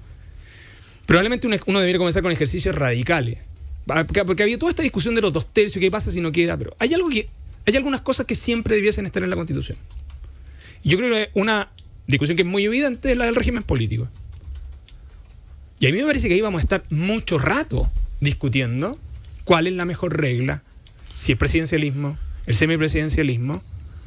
Probablemente 1.06 1.46
uno, 1.46 1.78
debería 1.78 1.98
comenzar 1.98 2.22
con 2.22 2.32
ejercicios 2.32 2.74
radicales. 2.74 3.40
Porque, 3.86 4.42
había 4.42 4.58
toda 4.58 4.70
esta 4.70 4.82
discusión 4.82 5.14
de 5.14 5.20
los 5.20 5.32
dos 5.32 5.52
tercios, 5.52 5.80
qué 5.80 5.90
pasa 5.90 6.10
si 6.10 6.20
no 6.20 6.32
queda, 6.32 6.56
pero 6.56 6.74
hay 6.78 6.92
algo 6.92 7.08
que 7.08 7.28
hay 7.64 7.76
algunas 7.76 8.00
cosas 8.00 8.26
que 8.26 8.34
siempre 8.34 8.76
debiesen 8.76 9.06
estar 9.06 9.22
en 9.22 9.30
la 9.30 9.36
Constitución. 9.36 9.78
Yo 10.84 10.98
creo 10.98 11.12
que 11.12 11.30
una 11.34 11.70
discusión 12.06 12.36
que 12.36 12.42
es 12.42 12.48
muy 12.48 12.64
evidente 12.64 13.10
es 13.10 13.18
la 13.18 13.24
del 13.24 13.34
régimen 13.34 13.64
político. 13.64 14.08
Y 15.80 15.86
a 15.86 15.92
mí 15.92 15.98
me 15.98 16.04
parece 16.04 16.28
que 16.28 16.34
ahí 16.34 16.40
a 16.40 16.60
estar 16.60 16.84
mucho 16.90 17.38
rato 17.38 17.90
discutiendo 18.20 18.98
cuál 19.44 19.66
es 19.66 19.74
la 19.74 19.84
mejor 19.84 20.16
regla, 20.16 20.62
si 21.14 21.32
el 21.32 21.38
presidencialismo, 21.38 22.16
el 22.46 22.54
semipresidencialismo, 22.54 23.62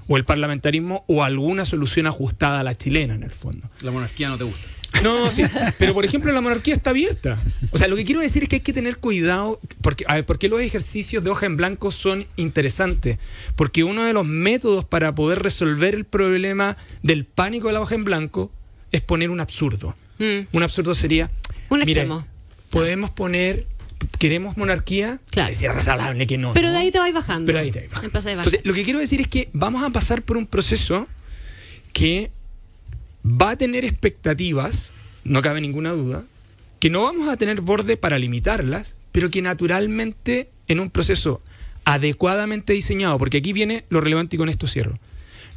o 0.08 0.18
el 0.18 0.26
parlamentarismo, 0.26 1.04
o 1.08 1.24
alguna 1.24 1.66
solución 1.66 2.08
ajustada 2.08 2.62
a 2.62 2.64
la 2.64 2.76
chilena 2.76 3.14
en 3.14 3.24
el 3.24 3.32
fondo. 3.32 3.70
La 3.84 3.92
monarquía 3.92 4.30
no 4.30 4.38
te 4.38 4.46
gusta. 4.46 4.68
No, 5.04 5.32
sí, 5.32 5.44
pero 5.78 5.94
por 5.94 6.04
ejemplo 6.04 6.32
la 6.32 6.42
monarquía 6.42 6.74
está 6.76 6.90
abierta. 6.90 7.38
O 7.72 7.78
sea, 7.78 7.88
lo 7.88 7.96
que 7.96 8.04
quiero 8.04 8.22
decir 8.22 8.44
es 8.44 8.50
que 8.50 8.58
hay 8.58 8.62
que 8.62 8.74
tener 8.74 8.98
cuidado, 8.98 9.60
porque, 9.82 10.04
a 10.08 10.16
ver, 10.16 10.26
¿por 10.26 10.40
qué 10.40 10.50
los 10.50 10.60
ejercicios 10.62 11.24
de 11.24 11.30
hoja 11.30 11.46
en 11.46 11.56
blanco 11.56 11.92
son 11.92 12.26
interesantes? 12.36 13.18
Porque 13.56 13.84
uno 13.84 14.04
de 14.04 14.14
los 14.14 14.26
métodos 14.26 14.84
para 14.86 15.16
poder 15.16 15.40
resolver 15.42 15.94
el 15.96 16.06
problema 16.06 16.76
del 17.04 17.26
pánico 17.26 17.68
de 17.68 17.74
la 17.74 17.82
hoja 17.82 17.96
en 17.96 18.04
blanco 18.04 18.52
es 18.92 19.02
poner 19.02 19.30
un 19.30 19.40
absurdo. 19.40 19.96
Mm. 20.18 20.40
Un 20.52 20.64
absurdo 20.64 20.94
sería, 20.94 21.32
Un 21.70 21.80
mire, 21.80 21.92
extremo. 21.92 22.28
podemos 22.70 23.10
poner, 23.12 23.66
queremos 24.18 24.58
monarquía, 24.58 25.20
Claro. 25.30 25.50
decía 25.50 25.72
razonable 25.72 26.28
que 26.28 26.38
no. 26.38 26.54
Pero 26.54 26.68
¿no? 26.68 26.74
de 26.74 26.80
ahí 26.80 26.92
te 26.92 27.00
vais 27.00 27.14
bajando. 27.14 27.46
Pero 27.46 27.60
ahí 27.60 27.72
te 27.72 27.80
a 27.80 27.88
bajar. 27.90 28.06
Entonces, 28.06 28.60
lo 28.64 28.74
que 28.74 28.84
quiero 28.84 29.00
decir 29.00 29.22
es 29.22 29.28
que 29.28 29.50
vamos 29.54 29.84
a 29.84 29.90
pasar 29.92 30.24
por 30.24 30.36
un 30.36 30.46
proceso 30.46 31.08
que 31.94 32.32
va 33.30 33.52
a 33.52 33.58
tener 33.58 33.86
expectativas, 33.86 34.92
no 35.24 35.42
cabe 35.42 35.62
ninguna 35.62 35.92
duda, 35.92 36.24
que 36.80 36.90
no 36.90 37.04
vamos 37.04 37.28
a 37.28 37.38
tener 37.38 37.62
borde 37.62 37.98
para 37.98 38.18
limitarlas, 38.18 38.96
pero 39.12 39.30
que 39.30 39.42
naturalmente 39.42 40.50
en 40.68 40.80
un 40.80 40.90
proceso 40.90 41.42
adecuadamente 41.84 42.74
diseñado, 42.74 43.18
porque 43.18 43.38
aquí 43.38 43.54
viene 43.54 43.86
lo 43.90 44.02
relevante 44.02 44.36
y 44.36 44.40
con 44.40 44.50
esto 44.50 44.68
cierro. 44.68 44.96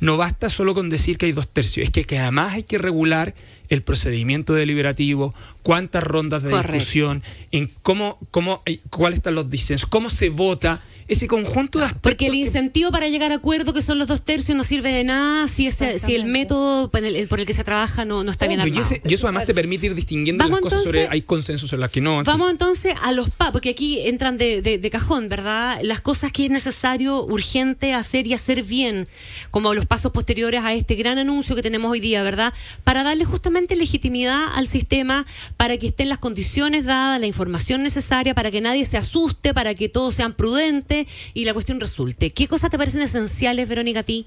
No 0.00 0.16
basta 0.16 0.50
solo 0.50 0.74
con 0.74 0.90
decir 0.90 1.16
que 1.16 1.26
hay 1.26 1.32
dos 1.32 1.46
tercios, 1.46 1.84
es 1.84 1.90
que, 1.90 2.04
que 2.04 2.18
además 2.18 2.54
hay 2.54 2.64
que 2.64 2.78
regular 2.78 3.34
el 3.68 3.82
procedimiento 3.82 4.52
deliberativo, 4.52 5.32
cuántas 5.62 6.02
rondas 6.02 6.42
de 6.42 6.50
Correcto. 6.50 6.72
discusión, 6.72 7.22
en 7.52 7.70
cómo, 7.82 8.18
cómo, 8.32 8.62
eh, 8.66 8.80
cuáles 8.90 9.18
están 9.18 9.36
los 9.36 9.48
disensos, 9.48 9.88
cómo 9.88 10.10
se 10.10 10.28
vota, 10.30 10.82
ese 11.08 11.26
conjunto 11.28 11.78
de 11.78 11.86
aspectos. 11.86 12.02
Porque 12.02 12.26
el 12.26 12.32
que- 12.32 12.38
incentivo 12.38 12.90
para 12.90 13.08
llegar 13.08 13.32
a 13.32 13.36
acuerdo, 13.36 13.72
que 13.72 13.82
son 13.82 13.98
los 13.98 14.08
dos 14.08 14.22
tercios, 14.24 14.56
no 14.56 14.64
sirve 14.64 14.92
de 14.92 15.04
nada 15.04 15.48
si, 15.48 15.66
ese, 15.66 15.98
si 15.98 16.14
el 16.14 16.24
método 16.24 16.90
por 16.90 17.04
el, 17.04 17.28
por 17.28 17.40
el 17.40 17.46
que 17.46 17.52
se 17.54 17.64
trabaja 17.64 18.04
no, 18.04 18.24
no 18.24 18.30
está 18.30 18.46
bien 18.46 18.60
Obvio, 18.60 18.72
y, 18.74 18.76
armado. 18.78 18.94
ese- 18.94 19.02
y 19.08 19.14
eso 19.14 19.26
además 19.26 19.46
te 19.46 19.54
permite 19.54 19.86
ir 19.86 19.94
distinguiendo 19.94 20.42
Vamos 20.44 20.60
las 20.60 20.62
cosas 20.62 20.84
sobre. 20.84 21.08
Hay 21.10 21.22
consensos 21.22 21.70
sobre 21.70 21.80
las 21.80 21.90
que 21.90 22.00
no. 22.00 22.22
Vamos 22.24 22.50
entonces 22.50 22.94
a 23.02 23.12
los 23.12 23.30
PA, 23.30 23.52
porque 23.52 23.70
aquí 23.70 24.00
entran 24.06 24.38
de, 24.38 24.62
de- 24.62 24.78
de 24.78 24.90
cajón, 24.90 25.28
¿verdad? 25.28 25.78
Las 25.82 26.00
cosas 26.00 26.32
que 26.32 26.44
es 26.44 26.50
necesario, 26.50 27.24
urgente 27.24 27.94
hacer 27.94 28.26
y 28.26 28.34
hacer 28.34 28.62
bien, 28.62 29.08
como 29.50 29.74
los 29.74 29.86
pasos 29.86 30.12
posteriores 30.12 30.62
a 30.64 30.72
este 30.74 30.94
gran 30.94 31.18
anuncio 31.18 31.54
que 31.56 31.62
tenemos 31.62 31.90
hoy 31.90 32.00
día, 32.00 32.22
¿verdad? 32.22 32.52
Para 32.84 33.02
darle 33.02 33.24
justamente 33.24 33.76
legitimidad 33.76 34.44
al 34.54 34.66
sistema, 34.68 35.26
para 35.56 35.76
que 35.78 35.88
estén 35.88 36.08
las 36.08 36.18
condiciones 36.18 36.84
dadas, 36.84 37.20
la 37.20 37.26
información 37.26 37.82
necesaria, 37.82 38.34
para 38.34 38.50
que 38.50 38.60
nadie 38.60 38.86
se 38.86 38.96
asuste, 38.96 39.54
para 39.54 39.74
que 39.74 39.88
todos 39.88 40.14
sean 40.14 40.32
prudentes 40.34 41.01
y 41.34 41.44
la 41.44 41.52
cuestión 41.52 41.80
resulte. 41.80 42.30
¿Qué 42.30 42.48
cosas 42.48 42.70
te 42.70 42.78
parecen 42.78 43.02
esenciales, 43.02 43.68
Verónica, 43.68 44.00
a 44.00 44.02
ti 44.02 44.26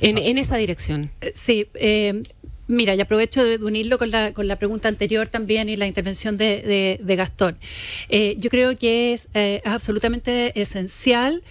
en, 0.00 0.18
en 0.18 0.38
esa 0.38 0.56
dirección? 0.56 1.10
Eh, 1.20 1.32
Sí, 1.34 1.66
eh, 1.74 2.22
mira, 2.68 2.94
y 2.94 3.00
aprovecho 3.00 3.42
de 3.44 3.56
unirlo 3.56 3.98
con 3.98 4.10
la, 4.10 4.32
con 4.32 4.46
la 4.46 4.56
pregunta 4.56 4.88
anterior 4.88 5.26
también 5.28 5.68
y 5.68 5.76
la 5.76 5.86
intervención 5.86 6.36
de, 6.36 6.98
de- 7.02 7.16
Gastón. 7.16 7.58
Eh, 8.08 8.36
yo 8.38 8.48
creo 8.50 8.76
que 8.76 9.12
es, 9.12 9.28
eh, 9.34 9.60
absolutamente 9.64 10.52
esencial. 10.60 11.42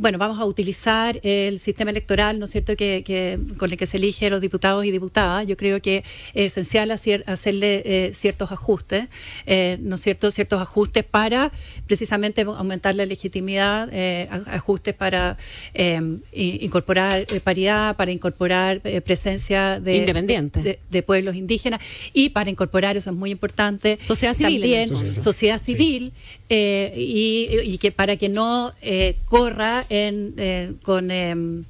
Bueno, 0.00 0.16
vamos 0.18 0.38
a 0.38 0.44
utilizar 0.44 1.18
el 1.22 1.58
sistema 1.58 1.90
electoral, 1.90 2.38
¿no 2.38 2.44
es 2.44 2.50
cierto?, 2.52 2.76
que, 2.76 3.02
que- 3.04 3.38
con 3.56 3.70
el 3.72 3.76
que 3.76 3.86
se 3.86 3.96
elige 3.96 4.30
los 4.30 4.40
diputados 4.40 4.84
y 4.84 4.90
diputadas. 4.90 5.46
Yo 5.46 5.56
creo 5.56 5.80
que 5.82 5.98
es 6.34 6.52
esencial 6.52 6.90
hacer, 6.90 7.24
hacerle 7.26 7.82
eh, 7.84 8.10
ciertos 8.14 8.52
ajustes, 8.52 9.08
eh, 9.46 9.76
¿no 9.80 9.96
es 9.96 10.00
cierto?, 10.02 10.30
ciertos 10.30 10.60
ajustes 10.60 11.04
para 11.04 11.50
precisamente 11.86 12.42
aumentar 12.42 12.94
la 12.94 13.06
legitimidad, 13.06 13.88
eh, 13.92 14.28
ajustes 14.46 14.94
para 14.94 15.36
eh, 15.74 16.00
incorporar 16.32 17.26
eh, 17.28 17.40
paridad, 17.40 17.96
para 17.96 18.12
incorporar 18.12 18.80
eh, 18.84 19.00
presencia 19.00 19.80
de, 19.80 19.96
Independiente. 19.96 20.62
de, 20.62 20.78
de 20.90 21.02
pueblos 21.02 21.34
indígenas 21.34 21.80
y 22.12 22.28
para 22.30 22.50
incorporar, 22.50 22.96
eso 22.96 23.10
es 23.10 23.16
muy 23.16 23.30
importante, 23.30 23.98
Sociedad 24.06 24.34
civil, 24.34 24.60
también 24.60 24.88
fondo. 24.88 25.12
sociedad 25.12 25.60
civil 25.60 26.12
eh, 26.48 26.94
y, 26.96 27.48
y 27.64 27.78
que 27.78 27.90
para 27.90 28.16
que 28.16 28.28
no 28.28 28.72
eh, 28.82 29.16
corra 29.26 29.84
en, 29.88 30.34
eh, 30.36 30.74
con, 30.82 31.10
em, 31.10 31.64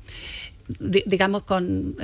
di- 0.78 1.04
digamos, 1.06 1.42
con... 1.44 1.96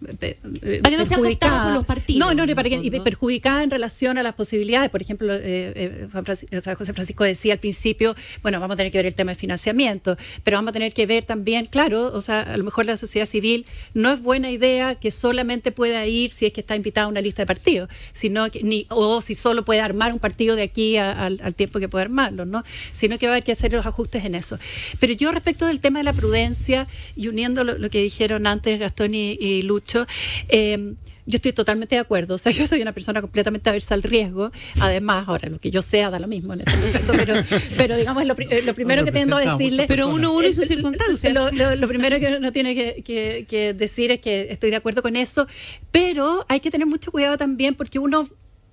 Para 0.00 0.90
que 0.90 0.96
no 0.96 1.04
sea 1.06 1.16
por 1.16 1.26
los 1.74 1.86
partidos, 1.86 2.18
No, 2.20 2.34
no, 2.34 2.54
para 2.54 2.68
que, 2.68 2.76
y 2.76 2.90
perjudicada 3.04 3.62
en 3.64 3.70
relación 3.70 4.16
a 4.18 4.22
las 4.22 4.34
posibilidades. 4.34 4.90
Por 4.90 5.02
ejemplo, 5.02 5.34
eh, 5.34 5.40
eh, 5.42 6.08
Juan 6.12 6.24
Franci- 6.24 6.56
o 6.56 6.60
sea, 6.60 6.74
José 6.76 6.92
Francisco 6.92 7.24
decía 7.24 7.54
al 7.54 7.58
principio, 7.58 8.14
bueno, 8.42 8.60
vamos 8.60 8.74
a 8.74 8.76
tener 8.76 8.92
que 8.92 8.98
ver 8.98 9.06
el 9.06 9.14
tema 9.14 9.32
de 9.32 9.36
financiamiento, 9.36 10.16
pero 10.44 10.56
vamos 10.56 10.70
a 10.70 10.72
tener 10.72 10.92
que 10.94 11.06
ver 11.06 11.24
también, 11.24 11.66
claro, 11.66 12.12
o 12.14 12.20
sea, 12.22 12.40
a 12.42 12.56
lo 12.56 12.64
mejor 12.64 12.86
la 12.86 12.96
sociedad 12.96 13.26
civil 13.26 13.66
no 13.94 14.12
es 14.12 14.22
buena 14.22 14.50
idea 14.50 14.94
que 14.94 15.10
solamente 15.10 15.72
pueda 15.72 16.06
ir 16.06 16.30
si 16.30 16.46
es 16.46 16.52
que 16.52 16.60
está 16.60 16.76
invitada 16.76 17.06
a 17.06 17.08
una 17.08 17.20
lista 17.20 17.42
de 17.42 17.46
partidos, 17.46 17.88
sino 18.12 18.50
que, 18.50 18.62
ni, 18.62 18.86
o 18.90 19.20
si 19.20 19.34
solo 19.34 19.64
puede 19.64 19.80
armar 19.80 20.12
un 20.12 20.18
partido 20.20 20.54
de 20.56 20.62
aquí 20.62 20.96
a- 20.96 21.12
al, 21.26 21.40
al 21.42 21.54
tiempo 21.54 21.80
que 21.80 21.88
puede 21.88 22.04
armarlo, 22.04 22.44
¿no? 22.44 22.62
Sino 22.92 23.18
que 23.18 23.26
va 23.26 23.32
a 23.32 23.34
haber 23.36 23.44
que 23.44 23.52
hacer 23.52 23.72
los 23.72 23.84
ajustes 23.86 24.24
en 24.24 24.34
eso. 24.34 24.58
Pero 25.00 25.12
yo 25.14 25.32
respecto 25.32 25.66
del 25.66 25.80
tema 25.80 25.98
de 26.00 26.04
la 26.04 26.12
prudencia 26.12 26.86
y 27.16 27.28
uniendo 27.28 27.64
lo, 27.64 27.78
lo 27.78 27.90
que 27.90 28.02
dijeron 28.02 28.46
antes 28.46 28.78
Gastón 28.78 29.14
y, 29.14 29.32
y 29.40 29.62
Lucho, 29.62 29.87
eh, 30.48 30.94
yo 31.26 31.36
estoy 31.36 31.52
totalmente 31.52 31.94
de 31.94 32.00
acuerdo. 32.00 32.36
O 32.36 32.38
sea, 32.38 32.52
yo 32.58 32.66
soy 32.66 32.80
una 32.80 32.92
persona 32.92 33.20
completamente 33.20 33.68
aversa 33.68 33.94
al 33.94 34.02
riesgo. 34.02 34.50
Además, 34.80 35.24
ahora 35.28 35.48
lo 35.50 35.58
que 35.60 35.70
yo 35.70 35.82
sea 35.82 36.08
da 36.10 36.18
lo 36.18 36.26
mismo 36.26 36.54
en 36.54 36.60
este 36.60 36.72
proceso, 36.78 37.12
pero, 37.16 37.34
pero 37.76 37.96
digamos, 37.96 38.24
lo, 38.26 38.34
pri- 38.34 38.48
eh, 38.50 38.62
lo 38.62 38.74
primero 38.74 39.04
que 39.04 39.12
tengo 39.12 39.36
a 39.36 39.40
decirle. 39.56 39.84
Pero 39.86 40.08
uno, 40.08 40.32
uno 40.32 40.46
y 40.48 40.52
sus 40.52 40.64
Eh, 40.64 40.68
circunstancias. 40.68 41.32
Lo, 41.34 41.50
lo- 41.50 41.74
lo 41.76 41.88
primero 41.88 42.18
que 42.18 42.36
uno 42.36 42.50
tiene 42.52 42.74
que, 42.74 43.02
que- 43.02 43.44
que 43.48 43.74
decir 43.74 44.10
es 44.10 44.20
que 44.20 44.48
estoy 44.50 44.70
de 44.70 44.76
acuerdo 44.76 45.02
con 45.02 45.16
eso, 45.16 45.46
pero 45.90 46.46
hay 46.48 46.60
que 46.60 46.70
tener 46.70 46.86
mucho 46.86 47.10
cuidado 47.12 47.36
también 47.36 47.74
porque 47.74 47.98
uno, 47.98 48.26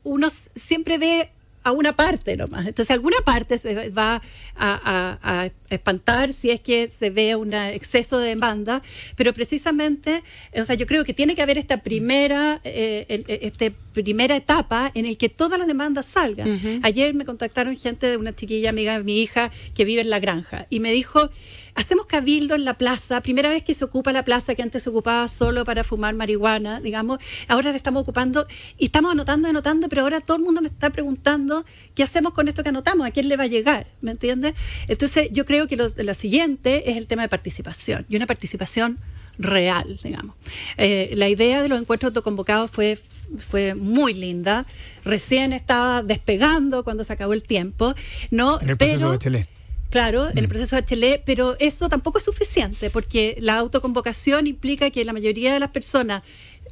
uno 0.04 0.28
siempre 0.30 0.98
ve 0.98 1.30
a 1.66 1.72
una 1.72 1.94
parte 1.96 2.38
nomás. 2.38 2.66
Entonces, 2.68 2.92
alguna 2.92 3.18
parte 3.26 3.58
se 3.58 3.90
va 3.90 4.22
a, 4.56 4.80
a- 5.26 5.42
a 5.44 5.52
espantar 5.70 6.32
si 6.32 6.52
es 6.52 6.60
que 6.62 6.88
se 6.88 7.10
ve 7.10 7.36
un 7.36 7.54
exceso 7.54 8.20
de 8.20 8.30
demanda, 8.30 8.82
pero 9.16 9.34
precisamente, 9.34 10.24
o 10.56 10.64
sea, 10.64 10.76
yo 10.76 10.86
creo 10.86 11.04
que 11.04 11.14
tiene 11.14 11.34
que 11.36 11.42
haber 11.42 11.58
esta 11.58 11.78
primera, 11.82 12.62
eh, 12.64 13.06
eh, 13.10 13.40
este 13.42 13.72
primera 13.72 14.36
etapa 14.36 14.92
en 14.94 15.06
el 15.06 15.18
que 15.18 15.28
todas 15.30 15.58
las 15.58 15.68
demandas 15.68 16.06
salgan. 16.06 16.48
Ayer 16.84 17.14
me 17.14 17.26
contactaron 17.26 17.76
gente 17.78 18.08
de 18.08 18.18
una 18.18 18.36
chiquilla 18.36 18.70
amiga 18.70 18.98
de 18.98 19.04
mi 19.04 19.22
hija 19.22 19.50
que 19.74 19.86
vive 19.86 20.02
en 20.02 20.10
la 20.10 20.20
granja 20.20 20.68
y 20.70 20.80
me 20.82 20.92
dijo, 20.92 21.30
hacemos 21.76 22.06
cabildo 22.06 22.56
en 22.56 22.66
la 22.66 22.76
plaza, 22.76 23.22
primera 23.22 23.50
vez 23.50 23.64
que 23.64 23.74
se 23.74 23.84
ocupa 23.84 24.12
la 24.14 24.24
plaza 24.24 24.56
que 24.56 24.64
antes 24.64 24.84
se 24.84 24.90
ocupaba 24.90 25.28
solo 25.28 25.66
para 25.66 25.84
fumar 25.84 26.16
marihuana, 26.16 26.80
digamos, 26.80 27.20
ahora 27.48 27.72
la 27.72 27.78
estamos 27.78 28.02
ocupando 28.02 28.48
y 28.78 28.86
estamos 28.86 29.12
anotando, 29.12 29.50
anotando, 29.50 29.90
pero 29.90 30.02
ahora 30.02 30.22
todo 30.22 30.38
el 30.38 30.44
mundo 30.44 30.62
me 30.62 30.70
está 30.70 30.90
preguntando 30.90 31.66
qué 31.94 32.04
hacemos 32.04 32.34
con 32.34 32.48
esto 32.48 32.64
que 32.64 32.70
anotamos, 32.70 33.06
a 33.06 33.12
quién 33.12 33.28
le 33.28 33.38
va 33.38 33.44
a 33.44 33.48
llegar, 33.48 33.88
¿me 34.02 34.12
entiendes? 34.12 34.56
Entonces 34.88 35.30
yo 35.32 35.46
creo 35.46 35.68
que 35.68 35.76
lo, 35.76 36.14
siguiente 36.16 36.90
es 36.92 36.98
el 36.98 37.08
tema 37.08 37.24
de 37.24 37.30
participación 37.30 38.06
y 38.08 38.16
una 38.16 38.26
participación 38.26 38.98
real, 39.38 40.00
digamos. 40.02 40.36
Eh, 40.78 41.12
la 41.16 41.28
idea 41.28 41.62
de 41.62 41.68
los 41.68 41.80
encuentros 41.80 42.12
autoconvocados 42.12 42.72
fue, 42.72 42.98
fue 43.38 43.76
muy 43.76 44.14
linda. 44.14 44.66
Recién 45.04 45.52
estaba 45.52 46.04
despegando 46.04 46.86
cuando 46.86 47.04
se 47.04 47.12
acabó 47.12 47.34
el 47.34 47.44
tiempo, 47.44 47.96
¿no? 48.32 48.62
En 48.62 48.70
el 48.70 48.78
proceso 48.78 48.98
Pero- 48.98 49.10
Bachelet. 49.10 49.55
Claro, 49.90 50.30
en 50.30 50.38
el 50.38 50.46
Mm. 50.46 50.50
proceso 50.50 50.76
HL, 50.78 51.22
pero 51.26 51.56
eso 51.60 51.88
tampoco 51.90 52.18
es 52.18 52.24
suficiente, 52.26 52.90
porque 52.90 53.38
la 53.40 53.56
autoconvocación 53.56 54.48
implica 54.48 54.90
que 54.90 55.06
la 55.06 55.14
mayoría 55.14 55.54
de 55.54 55.60
las 55.60 55.72
personas 55.72 56.24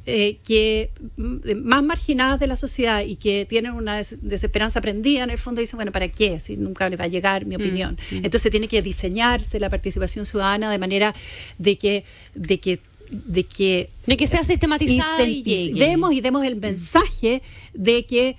eh, 0.06 0.36
que 0.46 0.90
mm, 1.16 1.54
más 1.64 1.82
marginadas 1.82 2.38
de 2.38 2.46
la 2.46 2.58
sociedad 2.58 3.00
y 3.00 3.16
que 3.16 3.46
tienen 3.48 3.72
una 3.72 3.96
des- 3.96 4.16
desesperanza 4.20 4.82
prendida 4.82 5.24
en 5.24 5.30
el 5.30 5.38
fondo 5.38 5.62
dicen, 5.62 5.78
bueno, 5.78 5.92
¿para 5.92 6.08
qué? 6.08 6.40
Si 6.40 6.58
nunca 6.58 6.90
le 6.90 6.96
va 6.96 7.04
a 7.04 7.08
llegar 7.08 7.46
mi 7.46 7.56
opinión. 7.56 7.96
Entonces 8.10 8.50
tiene 8.50 8.68
que 8.68 8.82
diseñarse 8.82 9.58
la 9.58 9.70
participación 9.70 10.26
ciudadana 10.26 10.70
de 10.70 10.76
manera 10.78 11.14
de 11.56 11.78
que, 11.78 12.04
de 12.34 12.60
que, 12.60 12.80
de 13.10 13.44
que 13.44 13.88
De 14.06 14.18
que 14.18 14.26
sea 14.26 14.44
sistematizada 14.44 15.22
y. 15.26 15.42
Vemos 15.80 16.12
y 16.12 16.20
demos 16.20 16.44
el 16.44 16.56
mensaje 16.56 17.40
de 17.72 18.04
que 18.04 18.36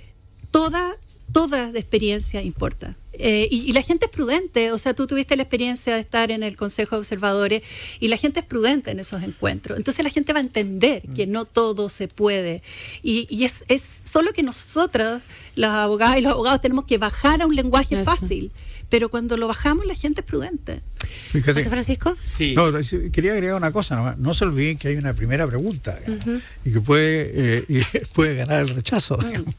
toda, 0.52 0.96
toda 1.32 1.70
experiencia 1.70 2.44
importa. 2.44 2.96
Eh, 3.20 3.48
y, 3.50 3.70
y 3.70 3.72
la 3.72 3.82
gente 3.82 4.06
es 4.06 4.12
prudente, 4.12 4.72
o 4.72 4.78
sea, 4.78 4.94
tú 4.94 5.08
tuviste 5.08 5.36
la 5.36 5.44
experiencia 5.44 5.96
de 5.96 6.02
estar 6.02 6.32
en 6.32 6.44
el 6.44 6.56
Consejo 6.56 6.96
de 6.96 7.00
Observadores 7.00 7.64
y 8.00 8.08
la 8.08 8.18
gente 8.18 8.42
es 8.42 8.46
prudente 8.46 8.92
en 8.92 9.00
esos 9.00 9.24
encuentros. 9.24 9.78
Entonces 9.78 10.04
la 10.04 10.10
gente 10.10 10.34
va 10.34 10.40
a 10.40 10.44
entender 10.44 11.04
que 11.16 11.28
no 11.28 11.46
todo 11.46 11.90
se 11.90 12.08
puede. 12.08 12.64
Y, 13.04 13.28
y 13.30 13.46
es, 13.46 13.64
es 13.68 13.82
solo 13.82 14.34
que 14.34 14.44
nosotros, 14.44 15.22
las 15.56 15.72
abogadas 15.72 16.18
y 16.18 16.22
los 16.22 16.34
abogados, 16.34 16.62
tenemos 16.62 16.86
que 16.86 16.98
bajar 16.98 17.42
a 17.42 17.46
un 17.46 17.56
lenguaje 17.56 17.96
Eso. 17.96 18.06
fácil. 18.06 18.52
Pero 18.90 19.10
cuando 19.10 19.36
lo 19.38 19.48
bajamos, 19.48 19.86
la 19.86 19.96
gente 19.96 20.22
es 20.22 20.28
prudente. 20.28 20.82
Fíjate. 21.32 21.54
José 21.60 21.70
Francisco. 21.70 22.16
Sí. 22.24 22.54
No, 22.56 22.72
quería 23.12 23.34
agregar 23.34 23.56
una 23.58 23.72
cosa, 23.72 23.96
nomás. 23.96 24.18
no 24.18 24.34
se 24.34 24.46
olviden 24.46 24.78
que 24.78 24.88
hay 24.90 24.96
una 24.96 25.14
primera 25.14 25.46
pregunta 25.48 26.00
y 26.64 26.72
que 26.72 26.82
puede, 26.82 27.32
eh, 27.34 27.66
y 27.68 27.80
puede 28.14 28.36
ganar 28.36 28.62
el 28.62 28.70
rechazo. 28.70 29.18
digamos. 29.18 29.56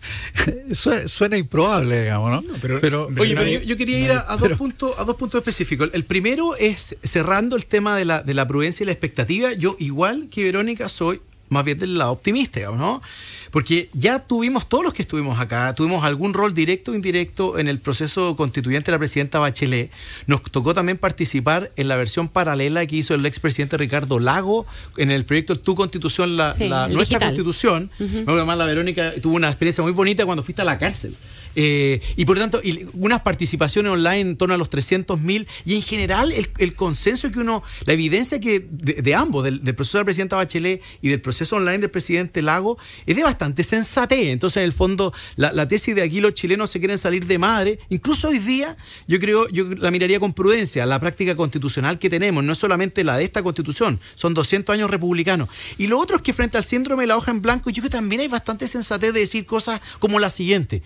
Suena, 0.72 1.08
suena 1.08 1.36
improbable, 1.38 2.02
digamos, 2.02 2.44
¿no? 2.44 2.52
pero- 2.60 2.80
pero, 2.80 3.08
Oye, 3.18 3.34
pero 3.36 3.48
yo, 3.48 3.60
yo 3.62 3.76
quería 3.76 3.98
ir 3.98 4.10
a, 4.12 4.20
a 4.32 4.36
dos 4.36 4.42
pero- 4.48 4.56
puntos, 4.56 4.98
a 4.98 5.04
dos 5.04 5.16
puntos 5.16 5.38
específicos. 5.40 5.90
El 5.92 6.04
primero 6.04 6.56
es 6.56 6.96
cerrando 7.02 7.56
el 7.56 7.66
tema 7.66 7.96
de 7.96 8.04
la, 8.04 8.22
de 8.22 8.34
la 8.34 8.46
prudencia 8.46 8.84
y 8.84 8.86
la 8.86 8.92
expectativa. 8.92 9.52
Yo, 9.52 9.76
igual 9.78 10.28
que 10.30 10.44
Verónica, 10.44 10.88
soy 10.88 11.20
más 11.48 11.64
bien 11.64 11.78
del 11.78 11.96
lado 11.98 12.12
optimista, 12.12 12.60
digamos, 12.60 12.80
¿no? 12.80 13.02
Porque 13.50 13.88
ya 13.92 14.18
tuvimos, 14.18 14.68
todos 14.68 14.84
los 14.84 14.92
que 14.92 15.02
estuvimos 15.02 15.38
acá, 15.38 15.74
tuvimos 15.74 16.04
algún 16.04 16.34
rol 16.34 16.52
directo 16.52 16.90
o 16.90 16.94
indirecto 16.94 17.58
en 17.58 17.68
el 17.68 17.78
proceso 17.78 18.36
constituyente 18.36 18.86
de 18.86 18.92
la 18.92 18.98
presidenta 18.98 19.38
Bachelet. 19.38 19.90
Nos 20.26 20.42
tocó 20.42 20.74
también 20.74 20.98
participar 20.98 21.70
en 21.76 21.88
la 21.88 21.96
versión 21.96 22.28
paralela 22.28 22.84
que 22.86 22.96
hizo 22.96 23.14
el 23.14 23.24
expresidente 23.24 23.76
Ricardo 23.76 24.18
Lago 24.18 24.66
en 24.96 25.10
el 25.10 25.24
proyecto 25.24 25.58
Tu 25.58 25.74
Constitución, 25.74 26.36
la, 26.36 26.52
Sí, 26.54 26.68
la- 26.68 26.88
nuestra 26.88 27.18
digital. 27.18 27.28
constitución. 27.28 27.90
Me 27.98 28.06
acuerdo 28.20 28.34
además 28.40 28.58
la 28.58 28.66
Verónica 28.66 29.12
tuvo 29.22 29.36
una 29.36 29.48
experiencia 29.48 29.82
muy 29.82 29.92
bonita 29.92 30.24
cuando 30.26 30.42
fuiste 30.42 30.62
a 30.62 30.64
la 30.64 30.78
cárcel. 30.78 31.14
Eh, 31.58 32.00
y 32.16 32.24
por 32.26 32.36
lo 32.36 32.42
tanto, 32.42 32.60
unas 32.92 33.22
participaciones 33.22 33.90
online 33.90 34.20
en 34.20 34.36
torno 34.36 34.54
a 34.54 34.58
los 34.58 34.68
300 34.68 35.18
mil 35.18 35.48
y 35.64 35.74
en 35.74 35.82
general 35.82 36.32
el, 36.32 36.76
consenso 36.76 37.32
que 37.32 37.38
uno, 37.38 37.62
la 37.86 37.94
evidencia 37.94 38.38
que 38.38 38.66
de, 38.70 39.14
ambos, 39.14 39.42
del, 39.42 39.64
del 39.64 39.74
proceso 39.74 39.98
de 39.98 40.02
la 40.02 40.04
presidenta 40.04 40.36
Bachelet 40.36 40.82
y 41.00 41.08
del 41.08 41.20
proceso 41.20 41.56
online 41.56 41.78
del 41.78 41.90
presidente 41.90 42.42
Lago, 42.42 42.78
es 43.06 43.16
de 43.16 43.22
bastante 43.22 43.64
sensatez. 43.64 44.28
Entonces, 44.28 44.58
en 44.58 44.64
el 44.64 44.72
fondo, 44.72 45.14
la, 45.36 45.50
la 45.52 45.66
tesis 45.66 45.94
de 45.94 46.02
aquí 46.02 46.20
los 46.20 46.34
chilenos 46.34 46.70
se 46.70 46.78
quieren 46.78 46.98
salir 46.98 47.26
de 47.26 47.38
madre, 47.38 47.78
incluso 47.88 48.28
hoy 48.28 48.38
día, 48.38 48.76
yo 49.08 49.18
creo, 49.18 49.48
yo 49.48 49.64
la 49.64 49.90
miraría 49.90 50.20
con 50.20 50.34
prudencia, 50.34 50.84
la 50.84 51.00
práctica 51.00 51.34
constitucional 51.34 51.98
que 51.98 52.10
tenemos, 52.10 52.44
no 52.44 52.52
es 52.52 52.58
solamente 52.58 53.02
la 53.02 53.16
de 53.16 53.24
esta 53.24 53.42
constitución, 53.42 53.98
son 54.14 54.34
200 54.34 54.74
años 54.74 54.90
republicanos. 54.90 55.48
Y 55.78 55.86
lo 55.86 55.98
otro 55.98 56.16
es 56.16 56.22
que 56.22 56.34
frente 56.34 56.58
al 56.58 56.64
síndrome 56.64 57.04
de 57.04 57.08
la 57.08 57.16
hoja 57.16 57.30
en 57.30 57.40
blanco, 57.40 57.70
yo 57.70 57.82
creo 57.82 57.90
que 57.90 57.96
también 57.96 58.20
hay 58.20 58.28
bastante 58.28 58.68
sensatez 58.68 59.14
de 59.14 59.20
decir 59.20 59.46
cosas 59.46 59.80
como 59.98 60.18
la 60.18 60.30
siguiente. 60.30 60.82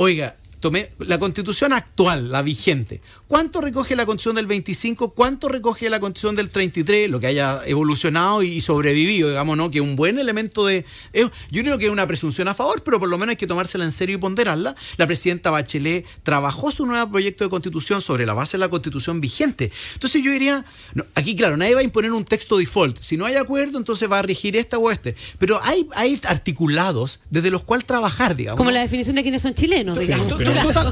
Oiga, 0.00 0.34
tomé 0.60 0.90
la 0.98 1.18
constitución 1.18 1.72
actual, 1.72 2.30
la 2.30 2.42
vigente. 2.42 3.00
¿Cuánto 3.26 3.60
recoge 3.60 3.96
la 3.96 4.06
constitución 4.06 4.36
del 4.36 4.46
25? 4.46 5.10
¿Cuánto 5.14 5.48
recoge 5.48 5.88
la 5.90 5.98
constitución 6.00 6.36
del 6.36 6.50
33? 6.50 7.10
Lo 7.10 7.18
que 7.18 7.26
haya 7.28 7.62
evolucionado 7.66 8.42
y 8.42 8.60
sobrevivido, 8.60 9.28
digamos, 9.30 9.56
¿no? 9.56 9.70
Que 9.70 9.80
un 9.80 9.96
buen 9.96 10.18
elemento 10.18 10.66
de... 10.66 10.84
eh, 11.12 11.28
yo 11.50 11.62
creo 11.62 11.78
que 11.78 11.86
es 11.86 11.90
una 11.90 12.06
presunción 12.06 12.48
a 12.48 12.54
favor, 12.54 12.82
pero 12.82 12.98
por 13.00 13.08
lo 13.08 13.18
menos 13.18 13.30
hay 13.30 13.36
que 13.36 13.46
tomársela 13.46 13.84
en 13.84 13.92
serio 13.92 14.16
y 14.16 14.18
ponderarla. 14.18 14.76
La 14.96 15.06
presidenta 15.06 15.50
Bachelet 15.50 16.04
trabajó 16.22 16.70
su 16.70 16.86
nuevo 16.86 17.10
proyecto 17.10 17.44
de 17.44 17.50
constitución 17.50 18.00
sobre 18.00 18.26
la 18.26 18.34
base 18.34 18.56
de 18.56 18.58
la 18.60 18.68
constitución 18.68 19.20
vigente. 19.20 19.72
Entonces 19.94 20.22
yo 20.22 20.30
diría, 20.30 20.64
no, 20.94 21.04
aquí 21.14 21.34
claro, 21.34 21.56
nadie 21.56 21.74
va 21.74 21.80
a 21.80 21.84
imponer 21.84 22.12
un 22.12 22.24
texto 22.24 22.58
default. 22.58 22.98
Si 23.00 23.16
no 23.16 23.24
hay 23.24 23.36
acuerdo, 23.36 23.78
entonces 23.78 24.10
va 24.10 24.18
a 24.18 24.22
regir 24.22 24.56
esta 24.56 24.78
o 24.78 24.90
este. 24.90 25.16
Pero 25.38 25.60
hay, 25.62 25.88
hay 25.94 26.20
articulados 26.24 27.20
desde 27.30 27.50
los 27.50 27.62
cuales 27.62 27.86
trabajar, 27.86 28.36
digamos. 28.36 28.58
Como 28.58 28.70
la 28.70 28.80
definición 28.80 29.16
de 29.16 29.22
quiénes 29.22 29.42
son 29.42 29.54
chilenos, 29.54 29.96
Sí, 29.96 30.02
digamos. 30.02 30.28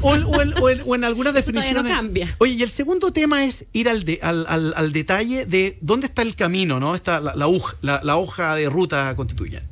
O, 0.01 0.15
en- 0.15 0.23
o 0.23 0.41
en, 0.41 0.53
o 0.59 0.69
o 1.69 1.83
no 1.83 1.89
cambia. 1.89 2.35
Oye, 2.39 2.53
y 2.53 2.63
el 2.63 2.71
segundo 2.71 3.11
tema 3.11 3.43
es 3.45 3.65
ir 3.73 3.89
al, 3.89 4.03
de- 4.03 4.19
al, 4.21 4.45
al- 4.47 4.73
al 4.75 4.91
detalle 4.91 5.45
de 5.45 5.77
dónde 5.81 6.07
está 6.07 6.21
el 6.21 6.35
camino, 6.35 6.79
¿no? 6.79 6.95
Está 6.95 7.19
la, 7.19 7.35
la, 7.35 7.47
uj- 7.47 7.75
la- 7.81 8.01
la 8.03 8.17
hoja 8.17 8.55
de 8.55 8.69
ruta 8.69 9.13
constituyente. 9.15 9.67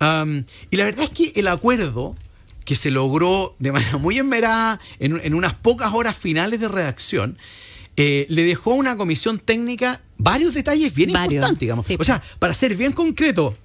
Y 0.00 0.76
la 0.76 0.84
verdad 0.84 1.04
es 1.04 1.10
que 1.10 1.32
el 1.36 1.48
acuerdo 1.48 2.16
que 2.64 2.76
se 2.76 2.90
logró 2.90 3.54
de 3.58 3.72
manera 3.72 3.96
muy 3.96 4.18
enmerada 4.18 4.80
en, 4.98 5.20
en 5.22 5.34
unas 5.34 5.54
pocas 5.54 5.92
horas 5.94 6.16
finales 6.16 6.60
de 6.60 6.68
redacción, 6.68 7.38
eh, 7.96 8.26
le 8.28 8.42
dejó 8.44 8.72
a 8.72 8.74
una 8.74 8.96
comisión 8.96 9.38
técnica 9.38 10.02
varios 10.18 10.52
detalles 10.54 10.94
bien 10.94 11.12
Varios, 11.12 11.32
importantes, 11.34 11.60
digamos. 11.60 11.86
sí. 11.86 11.96
O 11.98 12.04
sea, 12.04 12.22
para 12.38 12.52
ser 12.52 12.76
bien 12.76 12.92
concreto, 12.92 13.56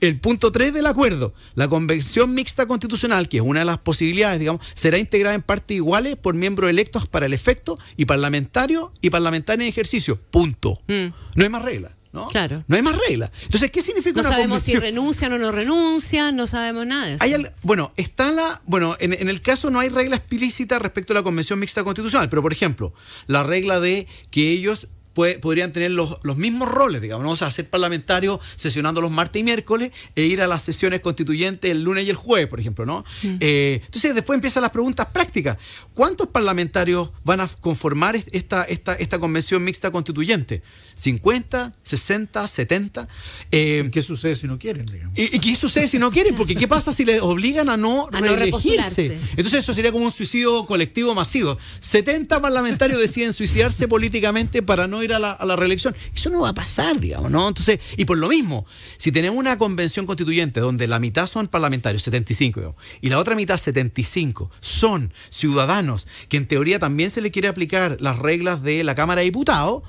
el 0.00 0.20
punto 0.20 0.52
3 0.52 0.72
del 0.74 0.86
acuerdo, 0.86 1.34
la 1.54 1.68
convención 1.68 2.34
mixta 2.34 2.66
constitucional, 2.66 3.28
que 3.28 3.38
es 3.38 3.42
una 3.42 3.60
de 3.60 3.64
las 3.66 3.78
posibilidades, 3.78 4.38
digamos, 4.40 4.64
será 4.74 4.98
integrada 4.98 5.34
en 5.34 5.42
partes 5.42 5.76
iguales 5.76 6.16
por 6.16 6.34
miembros 6.34 6.68
electos 6.70 7.06
para 7.06 7.26
el 7.26 7.32
efecto 7.32 7.78
y 7.96 8.04
parlamentarios 8.04 8.90
y 9.00 9.10
parlamentarios 9.10 9.62
en 9.64 9.68
ejercicio. 9.68 10.20
Punto. 10.30 10.80
Mm. 10.88 11.06
No 11.36 11.42
hay 11.44 11.48
más 11.48 11.62
regla. 11.62 11.92
¿no? 12.12 12.28
Claro. 12.28 12.62
No 12.68 12.76
hay 12.76 12.82
más 12.82 12.96
regla. 13.08 13.32
Entonces, 13.42 13.72
¿qué 13.72 13.82
significa 13.82 14.22
No 14.22 14.28
una 14.28 14.36
sabemos 14.36 14.62
si 14.62 14.70
convención? 14.74 14.82
renuncian 14.94 15.32
o 15.32 15.38
no 15.38 15.50
renuncian, 15.50 16.36
no 16.36 16.46
sabemos 16.46 16.86
nada 16.86 17.06
de 17.06 17.14
eso. 17.14 17.24
Hay 17.24 17.34
al- 17.34 17.52
bueno, 17.62 17.92
está 17.96 18.30
la. 18.30 18.62
Bueno, 18.66 18.96
en, 19.00 19.14
en 19.14 19.28
el 19.28 19.42
caso 19.42 19.68
no 19.68 19.80
hay 19.80 19.88
regla 19.88 20.14
explícita 20.14 20.78
respecto 20.78 21.12
a 21.12 21.14
la 21.14 21.22
Convención 21.24 21.58
Mixta 21.58 21.82
Constitucional, 21.82 22.28
pero 22.28 22.40
por 22.40 22.52
ejemplo, 22.52 22.94
la 23.26 23.42
regla 23.42 23.80
de 23.80 24.06
que 24.30 24.48
ellos 24.50 24.86
puede- 25.14 25.38
podrían 25.38 25.72
tener 25.72 25.90
los, 25.92 26.18
los 26.22 26.36
mismos 26.36 26.68
roles, 26.68 27.00
digamos, 27.00 27.24
¿no? 27.24 27.30
o 27.30 27.36
sea, 27.36 27.50
ser 27.50 27.68
parlamentarios 27.70 28.40
sesionando 28.56 29.00
los 29.00 29.10
martes 29.10 29.40
y 29.40 29.44
miércoles 29.44 29.92
e 30.14 30.22
ir 30.24 30.42
a 30.42 30.46
las 30.46 30.62
sesiones 30.62 31.00
constituyentes 31.00 31.70
el 31.70 31.82
lunes 31.82 32.04
y 32.06 32.10
el 32.10 32.16
jueves, 32.16 32.48
por 32.48 32.60
ejemplo, 32.60 32.84
¿no? 32.84 33.04
Eh, 33.40 33.80
entonces 33.84 34.14
después 34.14 34.36
empiezan 34.36 34.62
las 34.62 34.70
preguntas 34.72 35.06
prácticas. 35.12 35.56
¿Cuántos 35.94 36.28
parlamentarios 36.28 37.10
van 37.24 37.40
a 37.40 37.48
conformar 37.60 38.16
est- 38.16 38.28
esta, 38.32 38.64
esta, 38.64 38.94
esta 38.94 39.18
convención 39.18 39.62
mixta 39.64 39.90
constituyente? 39.90 40.62
¿50, 40.98 41.72
60, 41.82 42.46
70? 42.48 43.08
Eh, 43.50 43.88
¿Qué 43.92 44.02
sucede 44.02 44.36
si 44.36 44.46
no 44.46 44.58
quieren? 44.58 44.86
digamos? 44.86 45.18
¿Y, 45.18 45.36
y 45.36 45.40
qué 45.40 45.54
sucede 45.56 45.88
si 45.88 45.98
no 45.98 46.10
quieren? 46.10 46.34
Porque 46.34 46.54
¿qué 46.54 46.66
pasa 46.68 46.92
si 46.92 47.04
les 47.04 47.20
obligan 47.20 47.68
a 47.68 47.76
no 47.76 48.08
A 48.12 48.20
no 48.20 48.26
reelegirse? 48.26 48.44
repostularse. 48.44 49.18
Entonces 49.36 49.60
eso 49.60 49.74
sería 49.74 49.92
como 49.92 50.06
un 50.06 50.12
suicidio 50.12 50.66
colectivo 50.66 51.14
masivo. 51.14 51.58
70 51.80 52.40
parlamentarios 52.40 53.00
deciden 53.00 53.32
suicidarse 53.32 53.88
políticamente 53.88 54.62
para 54.62 54.86
no 54.86 55.02
ir 55.04 55.14
a 55.14 55.18
la, 55.18 55.56
reelección. 55.56 55.94
Eso 56.14 56.30
no 56.30 56.40
va 56.40 56.50
a 56.50 56.54
pasar, 56.54 56.98
digamos, 56.98 57.30
¿no? 57.30 57.46
Entonces, 57.48 57.80
y 57.96 58.04
por 58.04 58.18
lo 58.18 58.28
mismo, 58.28 58.66
si 58.96 59.12
tenemos 59.12 59.38
una 59.38 59.58
convención 59.58 60.06
constituyente 60.06 60.60
donde 60.60 60.86
la 60.86 60.98
mitad 60.98 61.26
son 61.26 61.48
parlamentarios, 61.48 62.02
75, 62.02 62.60
digamos, 62.60 62.82
y 63.00 63.08
la 63.08 63.18
otra 63.18 63.34
mitad, 63.34 63.56
75, 63.56 64.50
son 64.60 65.12
ciudadanos 65.30 66.06
que 66.28 66.36
en 66.36 66.46
teoría 66.46 66.78
también 66.78 67.10
se 67.10 67.20
le 67.20 67.30
quiere 67.30 67.48
aplicar 67.48 67.96
las 68.00 68.18
reglas 68.18 68.62
de 68.62 68.84
la 68.84 68.94
Cámara 68.94 69.20
de 69.20 69.26
Diputados, 69.26 69.82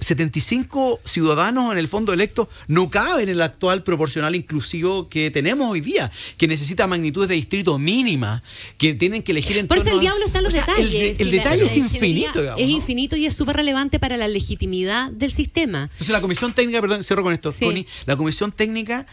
75 0.00 1.00
ciudadanos 1.04 1.72
en 1.72 1.78
el 1.78 1.88
fondo 1.88 2.12
electos 2.12 2.48
no 2.68 2.90
caben 2.90 3.24
en 3.28 3.36
el 3.36 3.42
actual 3.42 3.82
proporcional 3.82 4.34
inclusivo 4.34 5.08
que 5.08 5.30
tenemos 5.30 5.70
hoy 5.70 5.80
día, 5.80 6.10
que 6.36 6.48
necesita 6.48 6.86
magnitudes 6.86 7.28
de 7.28 7.34
distrito 7.36 7.78
mínima, 7.78 8.42
que 8.78 8.94
tienen 8.94 9.22
que 9.22 9.32
elegir 9.32 9.58
en 9.58 9.68
Por 9.68 9.78
eso 9.78 9.90
el 9.90 9.98
a- 9.98 10.00
diablo 10.00 10.24
está 10.26 10.38
en 10.38 10.44
los 10.44 10.52
o 10.54 10.56
sea, 10.56 10.66
detalles. 10.66 11.20
El, 11.20 11.30
detalle 11.30 11.64
la 11.64 11.70
es 11.70 11.76
infinito, 11.76 12.40
digamos, 12.40 12.60
Es 12.60 12.68
¿no? 12.68 12.76
infinito 12.76 13.16
y 13.16 13.26
es 13.26 13.34
súper 13.34 13.56
relevante 13.56 13.98
para 13.98 14.16
la 14.16 14.28
legitimidad 14.28 15.10
del 15.10 15.30
sistema. 15.32 15.82
Entonces 15.84 16.08
la 16.10 16.20
comisión 16.20 16.52
técnica, 16.54 16.80
perdón, 16.80 17.04
cierro 17.04 17.22
con 17.22 17.32
esto, 17.32 17.52
Sí. 17.52 17.64
Connie, 17.64 17.86
la 18.06 18.16
comisión 18.16 18.52
técnica 18.52 19.06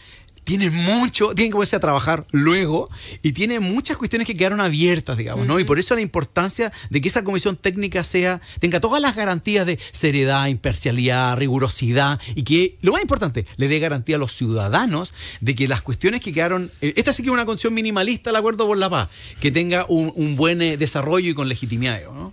tiene 0.48 0.70
mucho, 0.70 1.34
tiene 1.34 1.50
que 1.50 1.56
ponerse 1.56 1.76
a 1.76 1.80
trabajar 1.80 2.26
luego 2.30 2.88
y 3.22 3.32
tiene 3.32 3.60
muchas 3.60 3.98
cuestiones 3.98 4.26
que 4.26 4.34
quedaron 4.34 4.62
abiertas, 4.62 5.18
digamos, 5.18 5.46
¿no? 5.46 5.60
Y 5.60 5.64
por 5.64 5.78
eso 5.78 5.94
la 5.94 6.00
importancia 6.00 6.72
de 6.88 7.02
que 7.02 7.08
esa 7.08 7.22
comisión 7.22 7.58
técnica 7.58 8.02
sea, 8.02 8.40
tenga 8.58 8.80
todas 8.80 9.02
las 9.02 9.14
garantías 9.14 9.66
de 9.66 9.78
seriedad, 9.92 10.46
imparcialidad, 10.46 11.36
rigurosidad 11.36 12.18
y 12.34 12.44
que, 12.44 12.78
lo 12.80 12.92
más 12.92 13.02
importante, 13.02 13.44
le 13.56 13.68
dé 13.68 13.78
garantía 13.78 14.16
a 14.16 14.18
los 14.18 14.32
ciudadanos 14.32 15.12
de 15.42 15.54
que 15.54 15.68
las 15.68 15.82
cuestiones 15.82 16.22
que 16.22 16.32
quedaron, 16.32 16.70
eh, 16.80 16.94
esta 16.96 17.12
sí 17.12 17.22
que 17.22 17.28
es 17.28 17.34
una 17.34 17.44
condición 17.44 17.74
minimalista, 17.74 18.30
el 18.30 18.36
acuerdo 18.36 18.66
por 18.66 18.78
la 18.78 18.88
paz, 18.88 19.10
que 19.42 19.50
tenga 19.50 19.84
un, 19.90 20.14
un 20.16 20.34
buen 20.34 20.62
eh, 20.62 20.78
desarrollo 20.78 21.28
y 21.28 21.34
con 21.34 21.50
legitimidad, 21.50 22.00
¿no? 22.04 22.32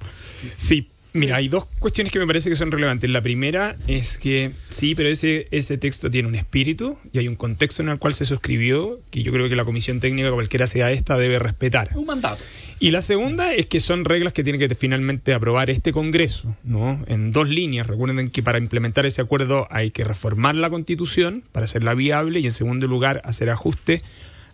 Sí, 0.55 0.87
mira, 1.15 1.37
hay 1.37 1.47
dos 1.47 1.65
cuestiones 1.79 2.11
que 2.11 2.19
me 2.19 2.27
parece 2.27 2.49
que 2.49 2.55
son 2.55 2.71
relevantes. 2.71 3.09
La 3.09 3.21
primera 3.21 3.75
es 3.87 4.17
que 4.17 4.51
sí, 4.69 4.95
pero 4.95 5.09
ese, 5.09 5.47
ese 5.51 5.77
texto 5.77 6.11
tiene 6.11 6.27
un 6.27 6.35
espíritu 6.35 6.97
y 7.11 7.19
hay 7.19 7.27
un 7.27 7.35
contexto 7.35 7.81
en 7.81 7.89
el 7.89 7.99
cual 7.99 8.13
se 8.13 8.25
suscribió 8.25 8.99
que 9.11 9.23
yo 9.23 9.31
creo 9.31 9.49
que 9.49 9.55
la 9.55 9.65
comisión 9.65 9.99
técnica, 9.99 10.31
cualquiera 10.31 10.67
sea 10.67 10.91
esta, 10.91 11.17
debe 11.17 11.39
respetar. 11.39 11.89
Un 11.95 12.05
mandato. 12.05 12.43
Y 12.79 12.91
la 12.91 13.01
segunda 13.01 13.53
es 13.53 13.67
que 13.67 13.79
son 13.79 14.05
reglas 14.05 14.33
que 14.33 14.43
tiene 14.43 14.59
que 14.59 14.73
finalmente 14.75 15.33
aprobar 15.33 15.69
este 15.69 15.93
Congreso, 15.93 16.55
¿no? 16.63 17.03
En 17.07 17.31
dos 17.31 17.47
líneas. 17.49 17.87
Recuerden 17.87 18.29
que 18.29 18.43
para 18.43 18.57
implementar 18.57 19.05
ese 19.05 19.21
acuerdo 19.21 19.67
hay 19.71 19.91
que 19.91 20.03
reformar 20.03 20.55
la 20.55 20.69
Constitución 20.69 21.43
para 21.51 21.65
hacerla 21.65 21.93
viable 21.93 22.39
y 22.41 22.45
en 22.45 22.51
segundo 22.51 22.87
lugar 22.87 23.21
hacer 23.23 23.49
ajuste 23.49 24.01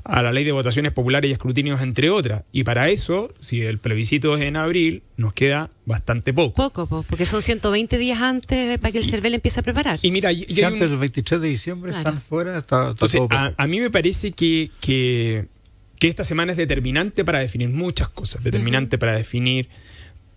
a 0.03 0.21
la 0.23 0.31
ley 0.31 0.43
de 0.43 0.51
votaciones 0.51 0.91
populares 0.91 1.29
y 1.29 1.31
escrutinios, 1.31 1.81
entre 1.81 2.09
otras. 2.09 2.43
Y 2.51 2.63
para 2.63 2.89
eso, 2.89 3.33
si 3.39 3.61
el 3.61 3.77
plebiscito 3.79 4.35
es 4.35 4.41
en 4.41 4.55
abril, 4.57 5.03
nos 5.17 5.33
queda 5.33 5.69
bastante 5.85 6.33
poco. 6.33 6.55
Poco, 6.55 6.87
po, 6.87 7.03
porque 7.07 7.25
son 7.25 7.41
120 7.41 7.97
días 7.97 8.21
antes 8.21 8.77
para 8.79 8.91
que 8.91 8.97
el 8.99 9.03
Sí. 9.03 9.11
CERVEL 9.11 9.35
empiece 9.35 9.59
a 9.59 9.63
preparar. 9.63 9.99
Y 10.01 10.11
mira, 10.11 10.31
y 10.31 10.45
Si 10.45 10.61
un- 10.61 10.65
antes 10.67 10.89
del 10.89 10.97
23 10.99 11.39
de 11.41 11.47
diciembre 11.47 11.91
Claro. 11.91 12.09
están 12.09 12.21
fuera, 12.21 12.57
está, 12.57 12.77
está 12.77 12.89
Entonces, 12.91 13.19
todo 13.19 13.29
a, 13.37 13.53
a 13.57 13.67
mí 13.67 13.79
me 13.79 13.89
parece 13.89 14.31
que, 14.31 14.71
que, 14.79 15.45
que 15.99 16.07
esta 16.07 16.23
semana 16.23 16.51
es 16.53 16.57
determinante 16.57 17.23
para 17.23 17.39
definir 17.39 17.69
muchas 17.69 18.09
cosas. 18.09 18.43
Determinante 18.43 18.97
para 18.97 19.13
definir 19.15 19.69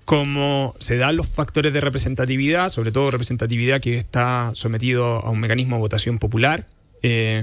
cómo 0.05 0.75
se 0.79 0.97
dan 0.99 1.17
los 1.17 1.27
factores 1.29 1.73
de 1.73 1.81
representatividad, 1.81 2.69
sobre 2.69 2.93
todo 2.93 3.11
representatividad 3.11 3.81
que 3.81 3.97
está 3.97 4.51
sometido 4.55 5.25
a 5.25 5.31
un 5.31 5.41
mecanismo 5.41 5.77
de 5.77 5.81
votación 5.81 6.19
popular. 6.19 6.67
Eh, 7.03 7.43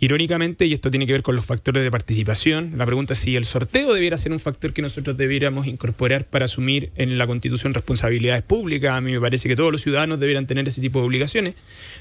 irónicamente, 0.00 0.66
y 0.66 0.72
esto 0.72 0.90
tiene 0.90 1.06
que 1.06 1.12
ver 1.12 1.22
con 1.22 1.34
los 1.34 1.44
factores 1.44 1.82
de 1.82 1.90
participación, 1.90 2.74
la 2.76 2.86
pregunta 2.86 3.14
es 3.14 3.18
si 3.18 3.36
el 3.36 3.44
sorteo 3.44 3.92
debiera 3.92 4.16
ser 4.16 4.32
un 4.32 4.38
factor 4.38 4.72
que 4.72 4.82
nosotros 4.82 5.16
debiéramos 5.16 5.66
incorporar 5.66 6.24
para 6.24 6.44
asumir 6.44 6.92
en 6.96 7.18
la 7.18 7.26
Constitución 7.26 7.74
responsabilidades 7.74 8.42
públicas. 8.42 8.92
A 8.92 9.00
mí 9.00 9.12
me 9.12 9.20
parece 9.20 9.48
que 9.48 9.56
todos 9.56 9.72
los 9.72 9.82
ciudadanos 9.82 10.20
debieran 10.20 10.46
tener 10.46 10.68
ese 10.68 10.80
tipo 10.80 11.00
de 11.00 11.06
obligaciones. 11.06 11.54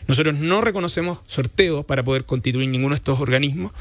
Nosotros 0.07 0.35
no 0.35 0.61
reconocemos 0.61 1.19
sorteos 1.25 1.85
para 1.85 2.03
poder 2.03 2.25
constituir 2.25 2.69
ninguno 2.69 2.93
de 2.93 2.99
estos 2.99 3.19
organismos 3.19 3.71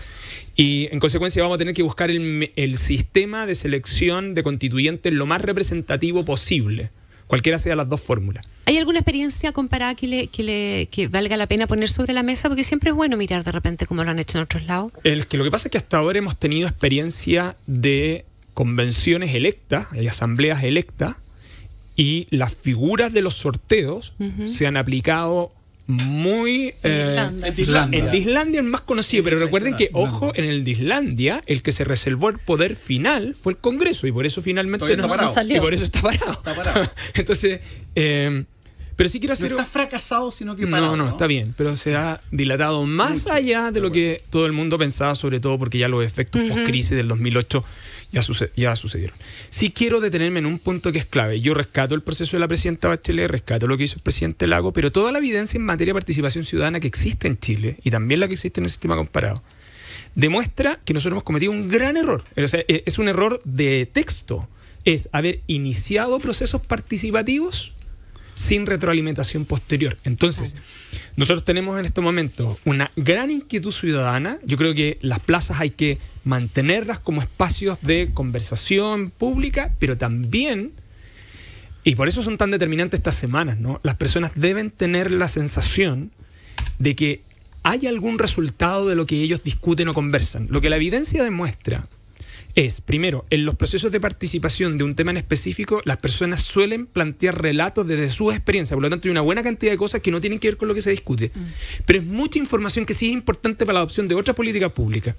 y 0.54 0.88
en 0.90 1.00
consecuencia 1.00 1.42
vamos 1.42 1.56
a 1.56 1.58
tener 1.58 1.74
que 1.74 1.82
buscar 1.82 2.10
el, 2.10 2.50
el 2.56 2.76
sistema 2.76 3.46
de 3.46 3.54
selección 3.54 4.34
de 4.34 4.42
constituyentes 4.42 5.12
lo 5.12 5.26
más 5.26 5.42
representativo 5.42 6.24
posible, 6.24 6.90
cualquiera 7.26 7.58
sea 7.58 7.76
las 7.76 7.88
dos 7.88 8.00
fórmulas. 8.00 8.46
¿Hay 8.64 8.78
alguna 8.78 8.98
experiencia 8.98 9.52
comparada 9.52 9.94
que, 9.94 10.06
le, 10.06 10.26
que, 10.28 10.42
le, 10.42 10.88
que 10.90 11.08
valga 11.08 11.36
la 11.36 11.46
pena 11.46 11.66
poner 11.66 11.88
sobre 11.88 12.12
la 12.12 12.22
mesa? 12.22 12.48
Porque 12.48 12.64
siempre 12.64 12.90
es 12.90 12.96
bueno 12.96 13.16
mirar 13.16 13.44
de 13.44 13.52
repente 13.52 13.86
como 13.86 14.04
lo 14.04 14.10
han 14.10 14.18
hecho 14.18 14.38
en 14.38 14.44
otros 14.44 14.64
lados. 14.64 14.92
El 15.04 15.26
que 15.26 15.36
lo 15.36 15.44
que 15.44 15.50
pasa 15.50 15.68
es 15.68 15.72
que 15.72 15.78
hasta 15.78 15.98
ahora 15.98 16.18
hemos 16.18 16.38
tenido 16.38 16.68
experiencia 16.68 17.56
de 17.66 18.24
convenciones 18.54 19.34
electas 19.34 19.88
y 19.94 20.06
asambleas 20.08 20.64
electas 20.64 21.16
y 21.96 22.26
las 22.30 22.54
figuras 22.54 23.12
de 23.12 23.22
los 23.22 23.34
sorteos 23.34 24.14
se 24.46 24.66
han 24.66 24.76
aplicado 24.76 25.52
muy 25.86 26.74
eh. 26.82 27.28
En 27.42 27.54
Islandia. 27.60 28.04
El 28.04 28.10
de 28.10 28.18
Islandia 28.18 28.60
es 28.60 28.64
el 28.64 28.70
más 28.70 28.80
conocido, 28.80 29.22
pero 29.24 29.38
recuerden 29.38 29.76
que, 29.76 29.88
ojo, 29.92 30.32
en 30.34 30.44
el 30.44 30.64
de 30.64 30.70
Islandia, 30.72 31.42
el 31.46 31.62
que 31.62 31.72
se 31.72 31.84
reservó 31.84 32.28
el 32.28 32.38
poder 32.38 32.74
final 32.76 33.36
fue 33.40 33.52
el 33.52 33.58
Congreso 33.58 34.06
y 34.06 34.12
por 34.12 34.26
eso 34.26 34.42
finalmente 34.42 34.96
no- 34.96 35.08
parado. 35.08 35.28
no 35.28 35.34
salió. 35.34 35.56
y 35.56 35.60
por 35.60 35.74
eso 35.74 35.84
está 35.84 36.02
parado. 36.02 36.32
Está 36.32 36.54
parado. 36.54 36.90
Entonces, 37.14 37.60
eh, 37.94 38.44
pero 38.96 39.08
sí 39.10 39.20
quiero 39.20 39.32
No 39.32 39.34
hacer... 39.34 39.52
está 39.52 39.64
fracasado, 39.66 40.32
sino 40.32 40.56
que 40.56 40.62
No, 40.64 40.70
parado, 40.70 40.96
no, 40.96 41.08
está 41.08 41.26
bien, 41.26 41.54
pero 41.56 41.76
se 41.76 41.94
ha 41.94 42.20
dilatado 42.30 42.84
más 42.86 43.26
allá 43.26 43.70
de 43.70 43.80
lo 43.80 43.92
que 43.92 44.22
todo 44.30 44.46
el 44.46 44.52
mundo 44.52 44.78
pensaba, 44.78 45.14
sobre 45.14 45.38
todo 45.38 45.58
porque 45.58 45.78
ya 45.78 45.86
los 45.88 46.04
efectos 46.04 46.42
post-crisis 46.48 46.96
del 46.96 47.06
2008 47.08 47.62
ya, 48.12 48.22
suce- 48.22 48.50
ya 48.56 48.74
sucedieron. 48.76 49.16
Sí 49.50 49.70
quiero 49.70 50.00
detenerme 50.00 50.38
en 50.40 50.46
un 50.46 50.58
punto 50.58 50.92
que 50.92 50.98
es 50.98 51.06
clave. 51.06 51.40
Yo 51.40 51.54
rescato 51.54 51.94
el 51.94 52.02
proceso 52.02 52.36
de 52.36 52.40
la 52.40 52.48
presidenta 52.48 52.88
Bachelet, 52.88 53.30
rescato 53.30 53.66
lo 53.66 53.76
que 53.76 53.84
hizo 53.84 53.96
el 53.96 54.02
presidente 54.02 54.46
Lago, 54.46 54.72
pero 54.72 54.90
toda 54.92 55.12
la 55.12 55.18
evidencia 55.18 55.58
en 55.58 55.64
materia 55.64 55.92
de 55.92 55.96
participación 55.98 56.44
ciudadana 56.44 56.80
que 56.80 56.86
existe 56.88 57.26
en 57.28 57.38
Chile 57.38 57.78
y 57.84 57.90
también 57.90 58.20
la 58.20 58.28
que 58.28 58.34
existe 58.34 58.60
en 58.60 58.64
el 58.64 58.70
sistema 58.70 58.96
comparado 58.96 59.42
demuestra 60.14 60.80
que 60.84 60.94
nosotros 60.94 61.12
hemos 61.14 61.24
cometido 61.24 61.52
un 61.52 61.68
gran 61.68 61.96
error. 61.96 62.24
O 62.36 62.48
sea, 62.48 62.60
e- 62.68 62.82
es 62.86 62.98
un 62.98 63.08
error 63.08 63.40
de 63.44 63.86
texto. 63.90 64.48
Es 64.84 65.08
haber 65.12 65.40
iniciado 65.46 66.18
procesos 66.20 66.62
participativos 66.62 67.72
sin 68.34 68.66
retroalimentación 68.66 69.44
posterior. 69.46 69.96
Entonces, 70.04 70.54
nosotros 71.16 71.44
tenemos 71.44 71.78
en 71.78 71.86
este 71.86 72.00
momento 72.00 72.58
una 72.64 72.90
gran 72.96 73.30
inquietud 73.30 73.72
ciudadana. 73.72 74.38
Yo 74.44 74.56
creo 74.56 74.74
que 74.74 74.98
las 75.00 75.20
plazas 75.20 75.60
hay 75.60 75.70
que 75.70 75.98
mantenerlas 76.26 76.98
como 76.98 77.22
espacios 77.22 77.78
de 77.82 78.10
conversación 78.12 79.10
pública, 79.10 79.72
pero 79.78 79.96
también, 79.96 80.72
y 81.84 81.94
por 81.94 82.08
eso 82.08 82.22
son 82.22 82.36
tan 82.36 82.50
determinantes 82.50 82.98
estas 82.98 83.14
semanas, 83.14 83.60
¿no? 83.60 83.80
Las 83.84 83.94
personas 83.94 84.32
deben 84.34 84.70
tener 84.70 85.12
la 85.12 85.28
sensación 85.28 86.10
de 86.80 86.96
que 86.96 87.22
hay 87.62 87.86
algún 87.86 88.18
resultado 88.18 88.88
de 88.88 88.96
lo 88.96 89.06
que 89.06 89.22
ellos 89.22 89.44
discuten 89.44 89.88
o 89.88 89.94
conversan. 89.94 90.48
Lo 90.50 90.60
que 90.60 90.68
la 90.68 90.76
evidencia 90.76 91.22
demuestra 91.22 91.88
es, 92.56 92.80
primero, 92.80 93.26
en 93.28 93.44
los 93.44 93.54
procesos 93.54 93.92
de 93.92 94.00
participación 94.00 94.78
de 94.78 94.84
un 94.84 94.94
tema 94.94 95.10
en 95.10 95.18
específico, 95.18 95.82
las 95.84 95.98
personas 95.98 96.40
suelen 96.40 96.86
plantear 96.86 97.40
relatos 97.40 97.86
desde 97.86 98.10
sus 98.10 98.32
experiencias, 98.34 98.74
por 98.74 98.82
lo 98.82 98.88
tanto 98.88 99.06
hay 99.06 99.12
una 99.12 99.20
buena 99.20 99.42
cantidad 99.42 99.70
de 99.70 99.76
cosas 99.76 100.00
que 100.00 100.10
no 100.10 100.22
tienen 100.22 100.38
que 100.38 100.48
ver 100.48 100.56
con 100.56 100.66
lo 100.66 100.74
que 100.74 100.80
se 100.80 100.90
discute, 100.90 101.30
pero 101.84 101.98
es 101.98 102.06
mucha 102.06 102.38
información 102.38 102.86
que 102.86 102.94
sí 102.94 103.08
es 103.08 103.12
importante 103.12 103.66
para 103.66 103.74
la 103.74 103.80
adopción 103.80 104.08
de 104.08 104.14
otras 104.14 104.34
políticas 104.34 104.72
públicas. 104.72 105.14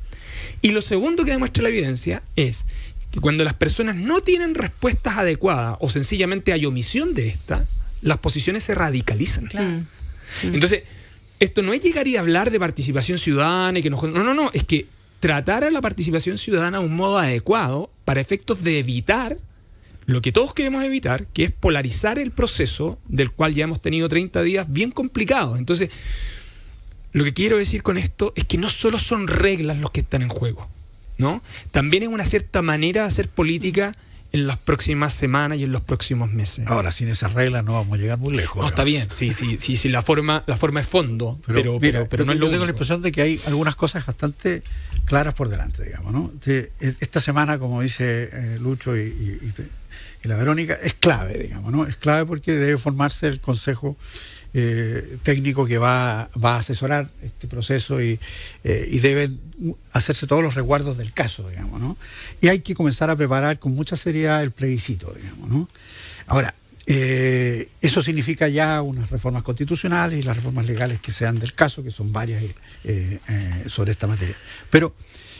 Y 0.64 0.72
lo 0.72 0.82
segundo 0.82 1.24
que 1.24 1.32
demuestra 1.32 1.62
la 1.62 1.70
evidencia 1.70 2.24
es 2.36 2.66
que 3.12 3.20
cuando 3.20 3.44
las 3.44 3.54
personas 3.54 3.96
no 3.96 4.22
tienen 4.22 4.56
respuestas 4.56 5.20
adecuadas 5.20 5.78
o 5.80 5.90
sencillamente 5.90 6.54
hay 6.54 6.66
omisión 6.66 7.14
de 7.14 7.28
esta, 7.28 7.68
las 8.02 8.18
posiciones 8.18 8.64
se 8.64 8.74
radicalizan. 8.74 9.46
Claro. 9.46 9.84
Entonces, 10.42 10.84
esto 11.40 11.62
no 11.62 11.72
es 11.72 11.82
llegar 11.82 12.08
y 12.08 12.18
hablar 12.18 12.50
de 12.50 12.60
participación 12.60 13.20
ciudadana 13.20 13.78
y 13.78 13.84
que 13.84 13.92
nos... 13.92 14.02
No, 14.02 14.24
no, 14.24 14.34
no, 14.34 14.50
es 14.54 14.64
que 14.64 14.88
tratar 15.20 15.64
a 15.64 15.72
la 15.72 15.82
participación 15.82 16.38
ciudadana 16.38 16.80
de 16.80 16.86
un 16.86 16.96
modo 16.96 17.18
adecuado 17.18 17.92
para 18.06 18.22
efectos 18.22 18.64
de 18.64 18.80
evitar 18.80 19.38
lo 20.06 20.22
que 20.22 20.32
todos 20.32 20.54
queremos 20.54 20.84
evitar, 20.86 21.28
que 21.28 21.44
es 21.44 21.52
polarizar 21.52 22.18
el 22.18 22.32
proceso 22.32 22.98
del 23.10 23.30
cual 23.30 23.54
ya 23.54 23.66
hemos 23.66 23.82
tenido 23.82 24.08
30 24.08 24.42
días 24.42 24.66
bien 24.70 24.90
complicados. 24.92 25.60
Entonces, 25.60 25.90
lo 27.12 27.26
que 27.26 27.34
quiero 27.34 27.58
decir 27.58 27.84
con 27.84 27.98
esto 27.98 28.32
es 28.38 28.46
que 28.46 28.58
no 28.58 28.70
solo 28.70 29.00
son 29.00 29.28
reglas 29.28 29.78
los 29.78 29.92
que 29.92 30.00
están 30.00 30.22
en 30.22 30.30
juego, 30.30 30.70
¿no? 31.18 31.42
También 31.72 32.04
es 32.04 32.10
una 32.10 32.26
cierta 32.26 32.62
manera 32.62 33.02
de 33.02 33.08
hacer 33.10 33.28
política 33.28 33.98
en 34.34 34.46
las 34.48 34.58
próximas 34.58 35.14
semanas 35.14 35.58
y 35.60 35.64
en 35.64 35.72
los 35.72 35.82
próximos 35.82 36.32
meses. 36.32 36.66
Ahora, 36.68 36.92
sin 36.92 37.08
esas 37.08 37.34
reglas 37.34 37.64
no 37.64 37.74
vamos 37.74 37.98
a 37.98 38.02
llegar 38.02 38.18
muy 38.18 38.36
lejos. 38.36 38.62
No, 38.62 38.68
está 38.68 38.84
bien, 38.84 39.08
sí, 39.12 39.32
sí, 39.34 39.58
sí, 39.60 39.78
sí, 39.78 39.90
la 39.90 40.02
forma, 40.02 40.44
la 40.48 40.58
forma 40.58 40.82
es 40.82 40.88
fondo, 40.88 41.40
pero, 41.46 41.60
pero, 41.62 41.80
mira, 41.80 42.06
pero, 42.10 42.26
no 42.26 42.34
yo 42.34 42.38
es 42.38 42.40
lo 42.42 42.50
tengo 42.50 42.66
la 42.66 42.72
impresión 42.72 43.02
de 43.02 43.12
que 43.12 43.22
hay 43.22 43.40
algunas 43.48 43.76
cosas 43.76 44.06
bastante 44.06 44.64
claras 45.06 45.34
por 45.34 45.50
delante, 45.50 45.84
digamos, 45.86 46.12
¿no? 46.12 46.32
De- 46.46 46.72
esta 46.80 47.20
semana, 47.20 47.58
como 47.58 47.82
dice 47.82 48.30
eh, 48.34 48.58
Lucho 48.60 48.96
y, 48.98 49.02
y- 49.02 49.40
y 49.48 49.54
y 50.24 50.28
la 50.28 50.36
Verónica, 50.36 50.74
es 50.82 50.96
clave, 50.96 51.38
digamos, 51.38 51.72
¿no? 51.72 51.86
Es 51.86 51.96
clave 51.96 52.26
porque 52.26 52.52
debe 52.52 52.78
formarse 52.80 53.28
el 53.28 53.40
Consejo 53.40 53.96
eh, 54.58 55.18
Técnico 55.24 55.66
que 55.66 55.78
va, 55.78 56.30
va 56.44 56.56
a 56.56 56.58
asesorar 56.58 57.10
este 57.24 57.48
proceso 57.48 58.02
y, 58.02 58.20
eh, 58.64 58.88
y 58.90 59.00
deben 59.00 59.40
hacerse 59.94 60.28
todos 60.28 60.42
los 60.42 60.56
resguardos 60.56 60.98
del 60.98 61.14
caso, 61.14 61.48
digamos, 61.50 61.80
¿no? 61.80 61.98
Y 62.42 62.48
hay 62.48 62.60
que 62.60 62.74
comenzar 62.74 63.10
a 63.10 63.16
preparar 63.16 63.60
con 63.60 63.74
mucha 63.74 63.96
seriedad 63.96 64.42
el 64.42 64.52
plebiscito, 64.52 65.14
digamos, 65.14 65.50
¿no? 65.50 65.70
Ahora, 66.26 66.54
Eh, 66.90 67.68
eso 67.82 68.02
significa 68.02 68.48
ya 68.48 68.82
unas 68.82 69.10
reformas 69.10 69.44
constitucionales 69.44 70.20
y 70.20 70.24
las 70.24 70.38
reformas 70.38 70.66
legales 70.66 71.02
que 71.02 71.12
sean 71.12 71.38
del 71.38 71.52
caso, 71.52 71.84
que 71.84 71.92
son 71.92 72.14
varias 72.14 72.42
eh, 72.86 73.20
sobre 73.68 73.92
esta 73.92 74.08
materia. 74.08 74.38
Pero, 74.70 74.96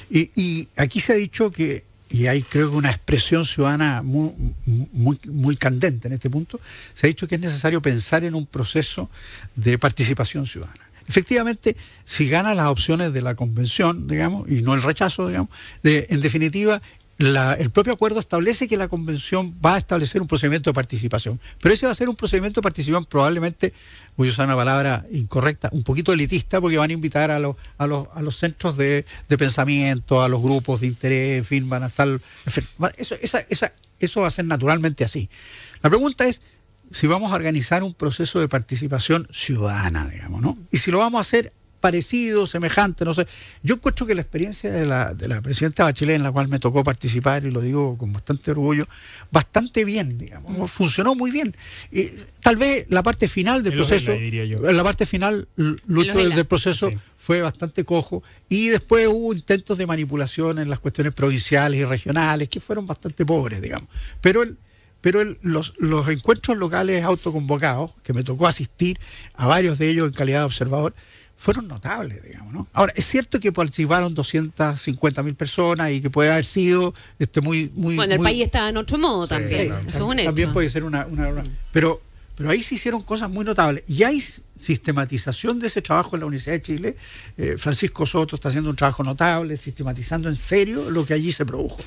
y, 0.10 0.68
aquí 0.76 1.00
se 1.00 1.14
ha 1.14 1.16
dicho 1.16 1.50
que, 1.50 1.86
y 2.10 2.28
hay 2.28 2.42
creo 2.42 2.70
que 2.72 2.78
una 2.78 2.90
expresión 2.90 3.46
ciudadana 3.46 4.02
muy, 4.02 4.34
muy, 5.24 5.58
candente 5.58 6.08
en 6.08 6.14
este 6.14 6.30
punto, 6.30 6.60
se 6.94 7.06
ha 7.06 7.10
dicho 7.10 7.28
que 7.28 7.36
es 7.36 7.42
necesario 7.42 7.82
pensar 7.82 8.24
en 8.24 8.36
un 8.36 8.46
proceso 8.46 9.10
de 9.56 9.78
participación 9.78 10.46
ciudadana. 10.46 10.84
Efectivamente, 11.08 11.78
si 12.04 12.28
gana 12.28 12.54
las 12.54 12.68
opciones 12.68 13.14
de 13.14 13.22
la 13.22 13.36
convención, 13.36 14.08
digamos, 14.08 14.50
y 14.50 14.62
no 14.62 14.74
el 14.74 14.82
rechazo, 14.82 15.28
digamos, 15.28 15.50
en 15.84 16.20
definitiva, 16.20 16.82
la, 17.18 17.54
el 17.54 17.72
propio 17.72 17.94
acuerdo 17.94 18.20
establece 18.20 18.68
que 18.68 18.78
la 18.78 18.88
convención 18.88 19.56
va 19.66 19.76
a 19.76 19.78
establecer 19.78 20.22
un 20.22 20.28
procedimiento 20.28 20.70
de 20.70 20.76
participación, 20.76 21.40
pero 21.62 21.74
ese 21.74 21.86
va 21.86 21.92
a 21.92 21.96
ser 21.96 22.10
un 22.10 22.16
procedimiento 22.16 22.62
de 22.62 22.64
participación 22.64 23.06
probablemente, 23.06 23.74
voy 24.16 24.28
a 24.28 24.32
usar 24.32 24.46
una 24.46 24.56
palabra 24.56 25.06
incorrecta, 25.12 25.70
un 25.72 25.84
poquito 25.84 26.14
elitista, 26.14 26.62
porque 26.62 26.78
van 26.78 26.92
a 26.92 26.94
invitar 26.94 27.32
a 27.32 27.40
los, 27.40 27.56
a 27.78 27.88
los, 27.88 28.08
a 28.14 28.22
los 28.22 28.38
centros 28.38 28.78
de, 28.78 29.06
de 29.28 29.38
pensamiento, 29.38 30.22
a 30.22 30.30
los 30.30 30.42
grupos 30.42 30.82
de 30.82 30.88
interés, 30.88 31.40
en 31.40 31.46
fin, 31.46 31.70
van 31.70 31.84
a 31.84 31.88
estar... 31.88 32.08
En 32.08 32.52
fin, 32.52 32.66
eso, 32.98 33.16
esa, 33.22 33.40
esa, 33.50 33.74
eso 34.00 34.22
va 34.22 34.28
a 34.28 34.32
ser 34.32 34.46
naturalmente 34.46 35.04
así. 35.04 35.30
La 35.82 35.90
pregunta 35.90 36.28
es 36.28 36.42
si 36.92 37.08
vamos 37.08 37.32
a 37.32 37.36
organizar 37.36 37.84
un 37.84 37.94
proceso 37.94 38.40
de 38.40 38.48
participación 38.48 39.28
ciudadana, 39.32 40.08
digamos, 40.08 40.42
¿no? 40.42 40.58
Y 40.72 40.78
si 40.78 40.92
lo 40.92 41.00
vamos 41.00 41.20
a 41.20 41.22
hacer 41.22 41.52
parecido, 41.80 42.48
semejante, 42.48 43.06
no 43.06 43.14
sé. 43.14 43.28
Yo 43.64 43.76
encuentro 43.76 44.06
que 44.06 44.16
la 44.16 44.22
experiencia 44.22 44.72
de 44.72 44.86
la, 44.86 45.14
de 45.14 45.28
la 45.28 45.42
presidenta 45.42 45.84
Bachelet, 45.84 46.16
en 46.16 46.24
la 46.24 46.32
cual 46.32 46.48
me 46.48 46.60
tocó 46.60 46.84
participar, 46.84 47.46
y 47.46 47.52
lo 47.52 47.62
digo 47.62 47.98
con 47.98 48.12
bastante 48.12 48.52
orgullo, 48.52 48.88
bastante 49.32 49.86
bien, 49.86 50.18
digamos, 50.18 50.70
funcionó 50.72 51.16
muy 51.16 51.32
bien. 51.32 51.56
Y 51.92 52.10
tal 52.42 52.56
vez 52.58 52.86
la 52.90 53.04
parte 53.04 53.28
final 53.28 53.64
del 53.64 53.74
El 53.74 53.80
proceso, 53.80 54.12
Ojela, 54.12 54.24
diría 54.24 54.46
yo. 54.46 54.60
la 54.60 54.84
parte 54.84 55.06
final, 55.06 55.48
Lucho, 55.56 56.18
del, 56.18 56.34
del 56.36 56.46
proceso 56.46 56.90
Sí. 56.90 56.98
fue 57.18 57.42
bastante 57.42 57.84
cojo, 57.84 58.24
y 58.50 58.70
después 58.70 59.08
hubo 59.08 59.34
intentos 59.34 59.78
de 59.78 59.86
manipulación 59.86 60.60
en 60.60 60.70
las 60.70 60.80
cuestiones 60.80 61.14
provinciales 61.14 61.80
y 61.80 61.86
regionales, 61.86 62.50
que 62.50 62.60
fueron 62.60 62.86
bastante 62.88 63.26
pobres, 63.26 63.62
digamos. 63.62 63.88
Pero 64.22 64.42
el, 64.44 64.58
pero 65.02 65.22
el- 65.22 65.38
los, 65.44 65.74
los 65.78 66.08
encuentros 66.10 66.58
locales 66.58 67.04
autoconvocados, 67.04 67.92
que 68.04 68.14
me 68.14 68.24
tocó 68.24 68.48
asistir 68.48 69.00
a 69.36 69.46
varios 69.46 69.78
de 69.78 69.90
ellos 69.90 70.08
en 70.08 70.14
calidad 70.14 70.40
de 70.40 70.46
observador, 70.46 70.96
fueron 71.38 71.68
notables, 71.68 72.24
digamos, 72.24 72.52
¿no? 72.52 72.68
Ahora, 72.74 72.92
es 72.96 73.06
cierto 73.08 73.40
que 73.40 73.52
participaron 73.52 74.14
250 74.16 75.22
mil 75.24 75.36
personas 75.36 75.92
y 75.92 76.02
que 76.02 76.10
puede 76.10 76.32
haber 76.32 76.46
sido 76.46 76.94
este, 77.20 77.42
muy... 77.42 77.72
muy 77.76 77.96
Bueno, 77.96 78.14
el 78.14 78.20
muy- 78.20 78.26
país 78.28 78.44
está 78.46 78.68
en 78.68 78.78
otro 78.78 78.98
modo 78.98 79.28
también. 79.28 79.68
Sí, 79.82 79.88
Eso 79.90 79.98
es 79.98 80.02
un 80.02 80.20
hecho. 80.20 80.28
También 80.30 80.52
puede 80.54 80.70
ser 80.70 80.84
una... 80.84 81.06
una- 81.06 81.30
una- 81.30 81.44
pero, 81.72 82.02
pero 82.36 82.50
ahí 82.50 82.64
se 82.64 82.76
hicieron 82.76 83.04
cosas 83.04 83.30
muy 83.30 83.46
notables. 83.46 83.84
Y 83.88 84.02
hay 84.04 84.20
sistematización 84.60 85.60
de 85.60 85.68
ese 85.68 85.82
trabajo 85.82 86.16
en 86.16 86.22
la 86.22 86.26
Universidad 86.26 86.56
de 86.56 86.62
Chile. 86.62 86.96
Eh, 87.38 87.56
Francisco 87.58 88.06
Soto 88.06 88.36
está 88.36 88.50
haciendo 88.50 88.70
un 88.70 88.76
trabajo 88.76 89.04
notable, 89.04 89.58
sistematizando 89.58 90.30
en 90.30 90.36
serio 90.36 90.90
lo 90.90 91.06
que 91.06 91.14
allí 91.14 91.32
se 91.32 91.46
produjo. 91.46 91.80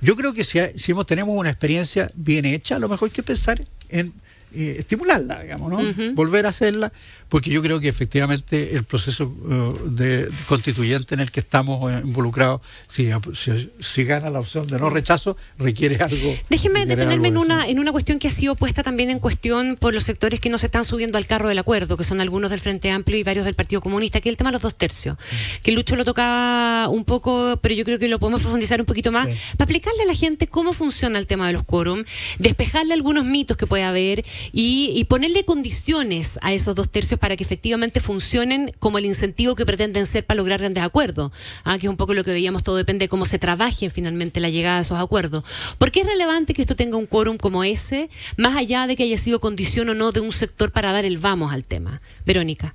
Yo 0.00 0.14
creo 0.16 0.34
que 0.34 0.44
si, 0.44 0.58
si 0.76 0.92
hemos, 0.92 1.06
tenemos 1.06 1.34
una 1.36 1.50
experiencia 1.50 2.10
bien 2.14 2.44
hecha, 2.44 2.76
a 2.76 2.78
lo 2.78 2.88
mejor 2.88 3.08
hay 3.08 3.12
que 3.14 3.22
pensar 3.22 3.64
en 3.88 4.12
eh, 4.54 4.76
estimularla, 4.78 5.42
digamos, 5.42 5.70
¿no? 5.70 6.12
Volver 6.14 6.46
a 6.46 6.50
hacerla, 6.50 6.92
porque 7.28 7.50
yo 7.50 7.62
creo 7.62 7.80
que 7.80 7.88
efectivamente 7.88 8.74
el 8.76 8.84
proceso 8.84 9.34
eh, 9.50 9.74
de, 9.86 10.28
constituyente 10.48 11.14
en 11.14 11.20
el 11.20 11.30
que 11.30 11.40
estamos 11.40 11.90
eh, 11.92 12.00
involucrados, 12.04 12.60
si, 12.88 13.10
si, 13.34 13.70
si 13.80 14.04
gana 14.04 14.30
la 14.30 14.40
opción 14.40 14.66
de 14.66 14.78
no 14.78 14.90
rechazo, 14.90 15.36
requiere 15.58 15.96
algo. 15.96 16.34
Déjeme 16.50 16.80
requiere 16.80 16.96
detenerme 16.96 17.28
en 17.28 17.34
algo 17.36 17.44
una, 17.44 17.66
en 17.68 17.78
una 17.78 17.92
cuestión 17.92 18.18
que 18.18 18.28
ha 18.28 18.30
sido 18.30 18.54
puesta 18.54 18.82
también 18.82 19.10
en 19.10 19.18
cuestión 19.18 19.76
por 19.78 19.94
los 19.94 20.04
sectores 20.04 20.40
que 20.40 20.48
no 20.50 20.58
se 20.58 20.66
están 20.66 20.84
subiendo 20.84 21.18
al 21.18 21.26
carro 21.26 21.48
del 21.48 21.58
acuerdo, 21.58 21.96
que 21.96 22.04
son 22.04 22.20
algunos 22.20 22.50
del 22.50 22.60
Frente 22.60 22.90
Amplio 22.90 23.18
y 23.18 23.22
varios 23.22 23.44
del 23.44 23.54
Partido 23.54 23.80
Comunista, 23.80 24.20
que 24.20 24.28
es 24.28 24.32
el 24.32 24.36
tema 24.36 24.50
de 24.50 24.54
los 24.54 24.62
dos 24.62 24.74
tercios. 24.74 25.16
Que 25.62 25.72
Lucho 25.72 25.96
lo 25.96 26.04
tocaba 26.04 26.88
un 26.88 27.04
poco, 27.04 27.58
pero 27.60 27.74
yo 27.74 27.84
creo 27.84 27.98
que 27.98 28.08
lo 28.08 28.18
podemos 28.18 28.40
profundizar 28.40 28.80
un 28.80 28.86
poquito 28.86 29.10
más, 29.12 29.26
Sí. 29.26 29.32
para 29.56 29.70
explicarle 29.70 30.02
a 30.02 30.06
la 30.06 30.14
gente 30.14 30.46
cómo 30.46 30.72
funciona 30.72 31.18
el 31.18 31.26
tema 31.26 31.46
de 31.48 31.52
los 31.54 31.64
quórum, 31.64 32.04
despejarle 32.38 32.94
algunos 32.94 33.24
mitos 33.24 33.56
que 33.56 33.66
puede 33.66 33.82
haber 33.82 34.24
y, 34.52 34.92
y 34.94 35.04
ponerle 35.04 35.44
condiciones 35.44 36.38
a 36.42 36.52
esos 36.52 36.74
dos 36.74 36.90
tercios 36.90 37.15
para 37.18 37.36
que 37.36 37.44
efectivamente 37.44 38.00
funcionen 38.00 38.72
como 38.78 38.98
el 38.98 39.04
incentivo 39.04 39.54
que 39.54 39.66
pretenden 39.66 40.06
ser 40.06 40.24
para 40.24 40.38
lograr 40.38 40.60
grandes 40.60 40.82
acuerdos. 40.82 41.32
Ah, 41.64 41.78
que 41.78 41.86
es 41.86 41.90
un 41.90 41.96
poco 41.96 42.14
lo 42.14 42.24
que 42.24 42.32
veíamos, 42.32 42.62
todo 42.62 42.76
depende 42.76 43.04
de 43.04 43.08
cómo 43.08 43.24
se 43.24 43.38
trabaje 43.38 43.90
finalmente 43.90 44.40
la 44.40 44.50
llegada 44.50 44.78
a 44.78 44.80
esos 44.80 44.98
acuerdos. 44.98 45.44
¿Por 45.78 45.90
qué 45.90 46.00
es 46.00 46.06
relevante 46.06 46.54
que 46.54 46.62
esto 46.62 46.76
tenga 46.76 46.96
un 46.96 47.06
quórum 47.06 47.38
como 47.38 47.64
ese, 47.64 48.10
más 48.36 48.56
allá 48.56 48.86
de 48.86 48.96
que 48.96 49.02
haya 49.02 49.18
sido 49.18 49.40
condición 49.40 49.88
o 49.88 49.94
no 49.94 50.12
de 50.12 50.20
un 50.20 50.32
sector 50.32 50.70
para 50.70 50.92
dar 50.92 51.04
el 51.04 51.18
vamos 51.18 51.52
al 51.52 51.64
tema? 51.64 52.00
Verónica. 52.24 52.74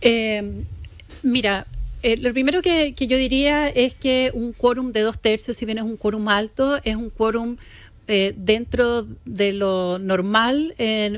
Eh, 0.00 0.62
mira, 1.22 1.66
eh, 2.02 2.16
lo 2.16 2.32
primero 2.32 2.62
que, 2.62 2.94
que 2.94 3.06
yo 3.06 3.16
diría 3.16 3.68
es 3.68 3.94
que 3.94 4.30
un 4.34 4.52
quórum 4.52 4.90
de 4.90 5.02
dos 5.02 5.20
tercios, 5.20 5.56
si 5.56 5.64
bien 5.64 5.78
es 5.78 5.84
un 5.84 5.96
quórum 5.96 6.28
alto, 6.28 6.80
es 6.82 6.96
un 6.96 7.10
quórum 7.10 7.56
eh, 8.14 8.34
dentro 8.36 9.06
de 9.24 9.54
lo 9.54 9.98
normal 9.98 10.74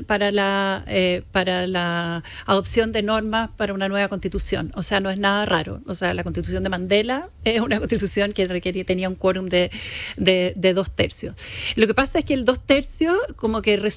para, 0.07 0.31
la, 0.31 0.81
eh, 0.87 1.23
para 1.33 1.67
la 1.67 2.23
adopción 2.45 2.93
de 2.93 3.03
normas 3.03 3.49
para 3.57 3.73
una 3.73 3.89
nueva 3.89 4.07
constitución. 4.07 4.71
O 4.75 4.81
sea, 4.81 5.01
no 5.01 5.09
es 5.09 5.17
nada 5.17 5.43
raro. 5.43 5.81
O 5.87 5.95
sea, 5.95 6.13
la 6.13 6.23
constitución 6.23 6.63
de 6.63 6.69
Mandela 6.69 7.29
es 7.43 7.59
una 7.59 7.79
constitución 7.79 8.31
que 8.31 8.47
requería, 8.47 8.85
tenía 8.85 9.09
un 9.09 9.15
quórum 9.15 9.47
de, 9.47 9.71
de, 10.15 10.73
dos 10.73 10.89
tercios. 10.89 11.35
Lo 11.75 11.85
que 11.85 11.93
pasa 11.93 12.19
es 12.19 12.23
que 12.23 12.33
el 12.33 12.45
dos 12.45 12.65
tercios 12.65 13.17
como 13.35 13.61
que, 13.61 13.91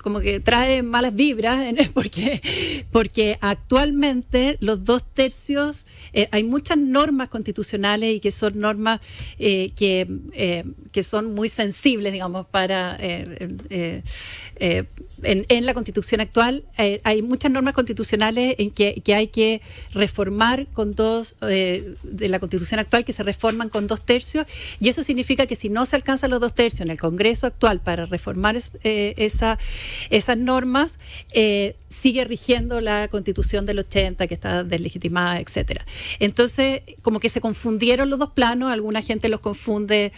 como 0.00 0.20
que 0.20 0.38
trae 0.38 0.84
malas 0.84 1.16
vibras 1.16 1.58
porque, 1.92 2.86
porque 2.92 3.36
actualmente 3.40 4.58
los 4.60 4.84
dos 4.84 5.02
tercios, 5.12 5.86
eh, 6.12 6.28
hay 6.30 6.44
muchas 6.44 6.78
normas 6.78 7.30
constitucionales 7.30 8.14
y 8.14 8.20
que 8.20 8.30
son 8.30 8.60
normas 8.60 9.00
que, 9.38 9.72
que 10.92 11.02
son 11.02 11.34
muy 11.34 11.48
sensibles, 11.48 12.12
digamos, 12.12 12.27
para... 12.50 12.96
eh, 13.00 13.48
eh, 13.70 14.02
eh, 14.60 14.84
en, 15.22 15.66
la 15.66 15.74
constitución 15.74 16.20
actual 16.20 16.64
hay 17.04 17.22
muchas 17.22 17.50
normas 17.50 17.74
constitucionales 17.74 18.54
en 18.58 18.70
que, 18.70 19.02
hay 19.14 19.28
que 19.28 19.60
reformar 19.92 20.66
con 20.72 20.94
dos 20.94 21.34
de 21.40 21.96
la 22.28 22.38
constitución 22.38 22.78
actual 22.80 23.04
que 23.04 23.12
se 23.12 23.22
reforman 23.24 23.68
con 23.68 23.86
dos 23.88 24.00
tercios 24.04 24.46
y 24.80 24.88
eso 24.88 25.02
significa 25.02 25.46
que 25.46 25.56
si 25.56 25.68
no 25.70 25.86
se 25.86 25.96
alcanzan 25.96 26.30
los 26.30 26.40
dos 26.40 26.54
tercios 26.54 26.82
en 26.82 26.90
el 26.90 26.98
Congreso 27.00 27.46
actual 27.48 27.80
para 27.80 28.06
reformar 28.06 28.54
es- 28.56 28.70
esa, 28.82 29.58
esas 30.10 30.38
normas 30.38 30.98
sigue 31.88 32.24
rigiendo 32.24 32.80
la 32.80 33.08
constitución 33.08 33.66
del 33.66 33.80
80 33.80 34.26
que 34.28 34.34
está 34.34 34.62
deslegitimada, 34.62 35.40
etcétera. 35.40 35.84
Entonces 36.20 36.82
como 37.02 37.18
que 37.20 37.28
se 37.28 37.40
confundieron 37.40 38.08
los 38.10 38.18
dos 38.20 38.30
planos, 38.30 38.70
alguna 38.72 39.02
gente 39.02 39.28
los 39.28 39.40
confunde 39.40 40.12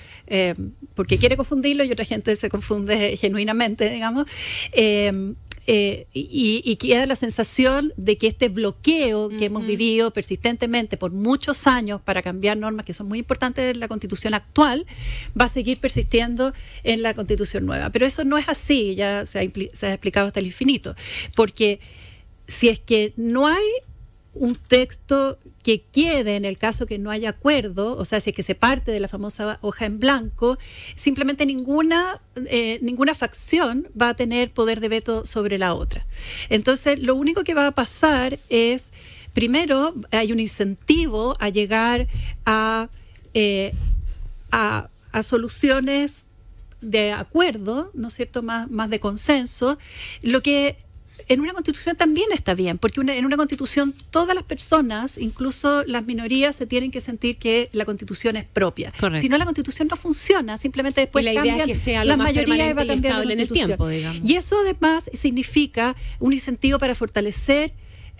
porque 0.95 1.17
quiere 1.19 1.37
confundirlo 1.37 1.85
y 1.91 1.93
otra 1.93 2.05
gente 2.05 2.35
se 2.37 2.49
confunde 2.49 3.17
genuinamente, 3.17 3.91
digamos. 3.91 4.27
Eh, 4.73 5.35
eh, 5.67 6.07
y, 6.13 6.63
y 6.65 6.77
queda 6.77 7.07
la 7.07 7.17
sensación 7.17 7.93
de 7.97 8.17
que 8.17 8.27
este 8.27 8.49
bloqueo 8.49 9.29
que 9.29 9.45
hemos 9.45 9.67
vivido 9.67 10.11
persistentemente 10.11 10.97
por 10.97 11.13
muchos 11.13 11.67
años 11.67 12.01
para 12.01 12.23
cambiar 12.23 12.57
normas 12.57 12.87
que 12.87 12.95
son 12.95 13.09
muy 13.09 13.19
importantes 13.19 13.71
en 13.73 13.79
la 13.79 13.87
constitución 13.87 14.33
actual 14.33 14.87
va 15.39 15.45
a 15.45 15.49
seguir 15.49 15.79
persistiendo 15.79 16.55
en 16.83 17.03
la 17.03 17.13
constitución 17.15 17.67
nueva. 17.67 17.91
Pero 17.91 18.07
eso 18.07 18.25
no 18.25 18.39
es 18.39 18.49
así, 18.49 18.95
ya 18.95 19.27
se 19.27 19.39
ha, 19.39 19.43
se 19.73 19.87
ha 19.87 19.93
explicado 19.93 20.29
hasta 20.29 20.41
el 20.41 20.47
infinito, 20.47 20.97
porque 21.37 21.79
si 22.49 22.69
es 22.69 22.81
que 22.81 23.13
no 23.17 23.47
hay 23.47 23.63
un 24.35 24.55
texto 24.55 25.39
que 25.63 25.83
quede 25.83 26.37
en 26.37 26.45
el 26.45 26.57
caso 26.57 26.87
que 26.87 26.99
no 26.99 27.11
haya 27.11 27.31
acuerdo, 27.31 27.97
o 27.97 28.05
sea, 28.05 28.21
si 28.21 28.31
es 28.31 28.37
que 28.37 28.43
se 28.43 28.55
parte 28.55 28.93
de 28.93 29.01
la 29.01 29.09
famosa 29.09 29.59
hoja 29.61 29.87
en 29.87 29.99
blanco, 29.99 30.59
simplemente 30.97 31.45
ninguna, 31.47 32.21
eh, 32.47 32.79
ninguna 32.81 33.15
facción 33.15 33.89
va 34.01 34.11
a 34.11 34.15
tener 34.15 34.51
poder 34.51 34.81
de 34.81 34.89
veto 34.89 35.27
sobre 35.27 35.59
la 35.59 35.75
otra. 35.75 36.07
Entonces, 36.49 36.99
lo 37.01 37.17
único 37.17 37.43
que 37.43 37.55
va 37.55 37.67
a 37.67 37.73
pasar 37.73 38.39
es, 38.49 38.93
primero, 39.33 39.95
hay 40.13 40.33
un 40.33 40.41
incentivo 40.41 41.37
a 41.41 41.49
llegar 41.49 42.07
a, 42.47 42.89
eh, 43.35 43.73
a, 44.53 44.91
a 45.13 45.23
soluciones 45.23 46.25
de 46.81 47.13
acuerdo, 47.13 47.91
¿no 47.95 48.09
es 48.09 48.15
cierto?, 48.15 48.43
más, 48.43 48.71
más 48.71 48.89
de 48.91 49.01
consenso, 49.01 49.77
lo 50.23 50.43
que 50.43 50.77
en 51.29 51.41
una 51.41 51.53
constitución 51.53 51.97
también 51.97 52.29
está 52.33 52.55
bien, 52.55 52.79
porque 52.79 53.01
una- 53.01 53.15
en 53.17 53.25
una 53.25 53.37
constitución 53.37 53.95
todas 54.11 54.35
las 54.35 54.45
personas, 54.45 55.19
incluso 55.19 55.85
las 55.87 56.05
minorías, 56.05 56.57
se 56.57 56.67
tienen 56.67 56.91
que 56.91 57.01
sentir 57.01 57.37
que 57.37 57.69
la 57.73 57.85
constitución 57.85 58.37
es 58.37 58.45
propia. 58.45 58.93
Correcto. 58.99 59.21
Si 59.21 59.29
no, 59.29 59.39
la 59.39 59.45
constitución 59.45 59.89
no 59.89 59.97
funciona, 59.97 60.59
simplemente 60.59 61.01
después 61.03 61.23
Y 61.23 61.27
la 61.27 61.33
idea 61.33 61.43
es 61.43 61.49
cambian 61.49 61.69
que 61.69 61.75
sea 61.75 62.05
lo 62.05 62.11
la 62.11 62.17
más 62.17 62.27
mayoría 62.29 62.75
va 62.75 62.87
cambiando 62.87 63.25
la 63.25 63.33
en 63.33 63.41
el 63.41 63.49
tiempo, 63.51 63.89
digamos. 63.89 64.29
Y 64.29 64.35
eso 64.37 64.57
además 64.61 65.11
significa 65.13 65.97
un 66.19 66.33
incentivo 66.33 66.79
para 66.79 66.95
fortalecer 66.95 67.73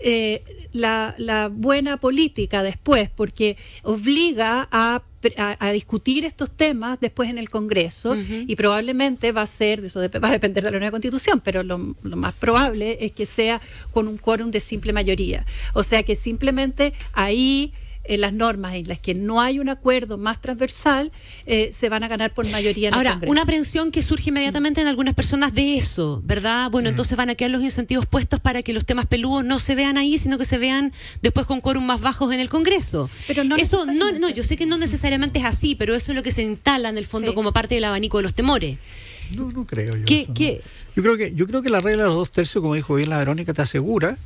eh, 0.03 0.43
la, 0.73 1.13
la 1.19 1.49
buena 1.49 1.97
política 1.97 2.63
después, 2.63 3.09
porque 3.15 3.55
obliga 3.83 4.67
a 4.71 5.03
a, 5.37 5.71
discutir 5.71 6.25
estos 6.25 6.51
temas 6.51 6.99
después 6.99 7.29
en 7.29 7.37
el 7.37 7.49
Congreso 7.49 8.15
y 8.15 8.55
probablemente 8.55 9.31
va 9.31 9.41
a 9.41 9.47
ser, 9.47 9.85
eso 9.85 9.99
va 9.99 10.27
a 10.27 10.31
depender 10.31 10.63
de 10.63 10.71
la 10.71 10.77
nueva 10.77 10.91
constitución, 10.91 11.39
pero 11.39 11.63
lo, 11.63 11.95
lo 12.03 12.15
más 12.15 12.33
probable 12.33 12.97
es 13.01 13.11
que 13.11 13.25
sea 13.25 13.61
con 13.91 14.07
un 14.07 14.17
quórum 14.17 14.51
de 14.51 14.59
simple 14.59 14.93
mayoría. 14.93 15.45
O 15.73 15.83
sea 15.83 16.03
que 16.03 16.15
simplemente 16.15 16.93
ahí 17.13 17.73
en 18.03 18.21
las 18.21 18.33
normas 18.33 18.75
en 18.75 18.87
las 18.87 18.99
que 18.99 19.13
no 19.13 19.41
hay 19.41 19.59
un 19.59 19.69
acuerdo 19.69 20.17
más 20.17 20.41
transversal, 20.41 21.11
eh, 21.45 21.69
se 21.73 21.89
van 21.89 22.03
a 22.03 22.07
ganar 22.07 22.33
por 22.33 22.47
mayoría 22.47 22.89
en 22.89 22.93
Ahora, 22.93 23.19
una 23.27 23.43
aprehensión 23.43 23.91
que 23.91 24.01
surge 24.01 24.29
inmediatamente 24.29 24.81
en 24.81 24.87
algunas 24.87 25.13
personas 25.13 25.53
de 25.53 25.75
eso, 25.75 26.21
¿verdad? 26.25 26.71
Bueno, 26.71 26.89
mm. 26.89 26.91
entonces 26.91 27.17
van 27.17 27.29
a 27.29 27.35
quedar 27.35 27.51
los 27.51 27.61
incentivos 27.61 28.05
puestos 28.05 28.39
para 28.39 28.63
que 28.63 28.73
los 28.73 28.85
temas 28.85 29.05
peludos 29.05 29.43
no 29.45 29.59
se 29.59 29.75
vean 29.75 29.97
ahí, 29.97 30.17
sino 30.17 30.37
que 30.37 30.45
se 30.45 30.57
vean 30.57 30.93
después 31.21 31.45
con 31.45 31.61
quórum 31.61 31.85
más 31.85 32.01
bajos 32.01 32.31
en 32.33 32.39
el 32.39 32.49
Congreso. 32.49 33.09
Pero 33.27 33.43
no 33.43 33.55
eso 33.57 33.85
no, 33.85 34.11
no, 34.11 34.29
yo 34.29 34.43
sé 34.43 34.57
que 34.57 34.65
no 34.65 34.77
necesariamente 34.77 35.39
es 35.39 35.45
así, 35.45 35.75
pero 35.75 35.95
eso 35.95 36.11
es 36.11 36.15
lo 36.15 36.23
que 36.23 36.31
se 36.31 36.41
instala 36.41 36.89
en 36.89 36.97
el 36.97 37.05
fondo 37.05 37.35
como 37.35 37.51
parte 37.51 37.75
del 37.75 37.83
abanico 37.83 38.17
de 38.17 38.23
los 38.23 38.33
temores. 38.33 38.77
No, 39.35 39.49
no 39.51 39.65
creo 39.65 39.95
yo. 39.95 40.05
¿Qué, 40.05 40.61
Yo 40.95 41.03
creo 41.03 41.17
que 41.17 41.33
yo 41.33 41.47
creo 41.47 41.61
que 41.61 41.69
la 41.69 41.79
regla 41.79 42.03
de 42.03 42.09
los 42.09 42.17
dos 42.17 42.31
tercios, 42.31 42.61
como 42.61 42.75
dijo 42.75 42.95
bien 42.95 43.09
la 43.09 43.17
Verónica, 43.17 43.53
te 43.53 43.61
asegura 43.61 44.17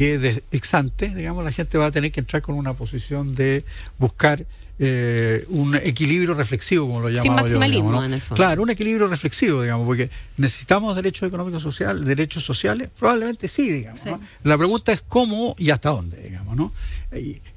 que 0.00 0.18
de 0.18 0.42
ex 0.50 0.72
digamos, 1.14 1.44
la 1.44 1.52
gente 1.52 1.76
va 1.76 1.84
a 1.84 1.90
tener 1.90 2.10
que 2.10 2.20
entrar 2.20 2.40
con 2.40 2.54
una 2.54 2.72
posición 2.72 3.34
de 3.34 3.66
buscar 3.98 4.46
eh, 4.78 5.44
un 5.50 5.76
equilibrio 5.76 6.32
reflexivo, 6.32 6.86
como 6.86 7.00
lo 7.00 7.10
llamamos. 7.10 7.22
Sin 7.22 7.34
maximalismo, 7.34 8.02
en 8.02 8.14
el 8.14 8.20
fondo. 8.22 8.36
Claro, 8.36 8.62
un 8.62 8.70
equilibrio 8.70 9.08
reflexivo, 9.08 9.60
digamos, 9.60 9.84
porque 9.84 10.08
necesitamos 10.38 10.96
derechos 10.96 11.28
económicos 11.28 11.62
sociales, 11.62 12.06
derechos 12.06 12.42
sociales, 12.42 12.88
probablemente 12.98 13.46
sí, 13.46 13.70
digamos. 13.70 14.00
La 14.42 14.56
pregunta 14.56 14.90
es 14.90 15.02
cómo 15.02 15.54
y 15.58 15.68
hasta 15.68 15.90
dónde, 15.90 16.22
digamos, 16.22 16.56
¿no? 16.56 16.72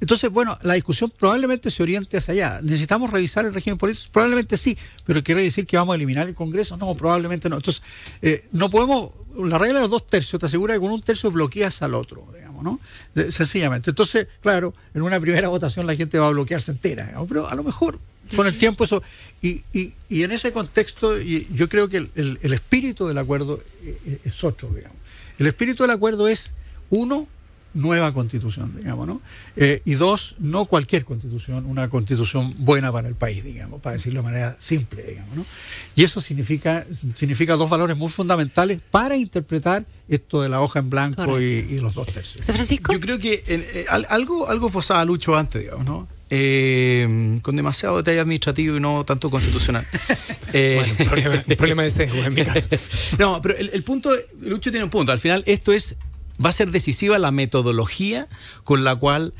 Entonces, 0.00 0.30
bueno, 0.30 0.58
la 0.62 0.74
discusión 0.74 1.12
probablemente 1.16 1.70
se 1.70 1.82
oriente 1.82 2.16
hacia 2.16 2.32
allá. 2.32 2.60
¿Necesitamos 2.62 3.10
revisar 3.10 3.44
el 3.44 3.54
régimen 3.54 3.78
político? 3.78 4.08
Probablemente 4.12 4.56
sí, 4.56 4.76
pero 5.04 5.22
¿quiere 5.22 5.42
decir 5.42 5.66
que 5.66 5.76
vamos 5.76 5.94
a 5.94 5.96
eliminar 5.96 6.28
el 6.28 6.34
Congreso? 6.34 6.76
No, 6.76 6.94
probablemente 6.94 7.48
no. 7.48 7.56
Entonces, 7.56 7.82
eh, 8.20 8.46
no 8.52 8.68
podemos 8.68 9.10
la 9.36 9.58
regla 9.58 9.76
de 9.76 9.82
los 9.82 9.90
dos 9.90 10.06
tercios 10.06 10.38
te 10.38 10.46
asegura 10.46 10.74
que 10.74 10.80
con 10.80 10.90
un 10.90 11.02
tercio 11.02 11.30
bloqueas 11.30 11.82
al 11.82 11.94
otro, 11.94 12.26
digamos, 12.34 12.62
¿no? 12.62 12.80
Sencillamente. 13.30 13.90
Entonces, 13.90 14.28
claro, 14.40 14.74
en 14.94 15.02
una 15.02 15.18
primera 15.20 15.48
votación 15.54 15.86
la 15.86 15.96
gente 15.96 16.18
va 16.18 16.28
a 16.28 16.30
bloquearse 16.30 16.70
entera, 16.70 17.12
pero 17.28 17.48
a 17.48 17.54
lo 17.54 17.64
mejor 17.64 17.98
con 18.34 18.46
el 18.46 18.56
tiempo 18.56 18.84
eso. 18.84 19.02
Y, 19.42 19.64
y, 19.72 19.94
y 20.08 20.22
en 20.22 20.32
ese 20.32 20.52
contexto, 20.52 21.18
yo 21.20 21.68
creo 21.68 21.88
que 21.88 22.08
el, 22.14 22.38
espíritu 22.42 23.06
del 23.06 23.18
acuerdo 23.18 23.62
eh, 23.82 23.98
eh, 24.06 24.20
es 24.24 24.44
otro, 24.44 24.68
digamos. 24.70 24.96
El 25.38 25.46
espíritu 25.46 25.82
del 25.82 25.90
acuerdo 25.90 26.28
es, 26.28 26.52
uno, 26.90 27.26
nueva 27.74 28.12
constitución, 28.14 28.72
digamos, 28.76 29.06
¿no? 29.06 29.20
Eh, 29.56 29.82
y 29.84 29.94
dos, 29.94 30.36
no 30.38 30.64
cualquier 30.64 31.04
constitución, 31.04 31.66
una 31.66 31.88
constitución 31.88 32.54
buena 32.58 32.90
para 32.92 33.08
el 33.08 33.16
país, 33.16 33.44
digamos, 33.44 33.80
para 33.80 33.96
decirlo 33.96 34.20
de 34.20 34.24
manera 34.24 34.56
simple, 34.60 35.02
digamos, 35.02 35.36
¿no? 35.36 35.46
Y 35.96 36.04
eso 36.04 36.20
significa, 36.20 36.86
significa 37.16 37.56
dos 37.56 37.68
valores 37.68 37.96
muy 37.96 38.08
fundamentales 38.08 38.80
para 38.90 39.16
interpretar 39.16 39.84
esto 40.08 40.40
de 40.40 40.48
la 40.48 40.60
hoja 40.60 40.78
en 40.78 40.90
blanco 40.90 41.40
y, 41.40 41.78
los 41.78 41.94
dos 41.94 42.06
tercios. 42.06 42.46
Francisco? 42.46 42.92
Yo 42.92 43.00
creo 43.00 43.18
que 43.18 43.42
eh, 43.46 43.86
algo, 44.08 44.48
algo 44.48 44.68
fosaba 44.70 45.04
Lucho 45.04 45.36
antes, 45.36 45.62
digamos, 45.62 45.84
¿no? 45.84 46.08
Eh, 46.30 47.38
con 47.42 47.54
demasiado 47.54 47.98
detalle 47.98 48.20
administrativo 48.20 48.76
y 48.76 48.80
no 48.80 49.04
tanto 49.04 49.30
constitucional. 49.30 49.86
bueno, 50.52 50.94
problema, 51.04 51.44
problema, 51.56 51.82
de 51.82 51.90
sesgo 51.90 52.16
en 52.24 52.34
mi 52.34 52.44
caso. 52.44 52.68
no, 53.18 53.40
pero 53.42 53.56
el, 53.56 53.70
el 53.72 53.82
punto, 53.82 54.10
Lucho 54.40 54.70
tiene 54.70 54.84
un 54.84 54.90
punto. 54.90 55.12
Al 55.12 55.18
final, 55.18 55.42
esto 55.46 55.72
es 55.72 55.96
va 56.42 56.50
a 56.50 56.52
ser 56.52 56.70
decisiva 56.70 57.18
la 57.18 57.30
metodología 57.30 58.28
con 58.64 58.84
la 58.84 58.96
cual 58.96 59.34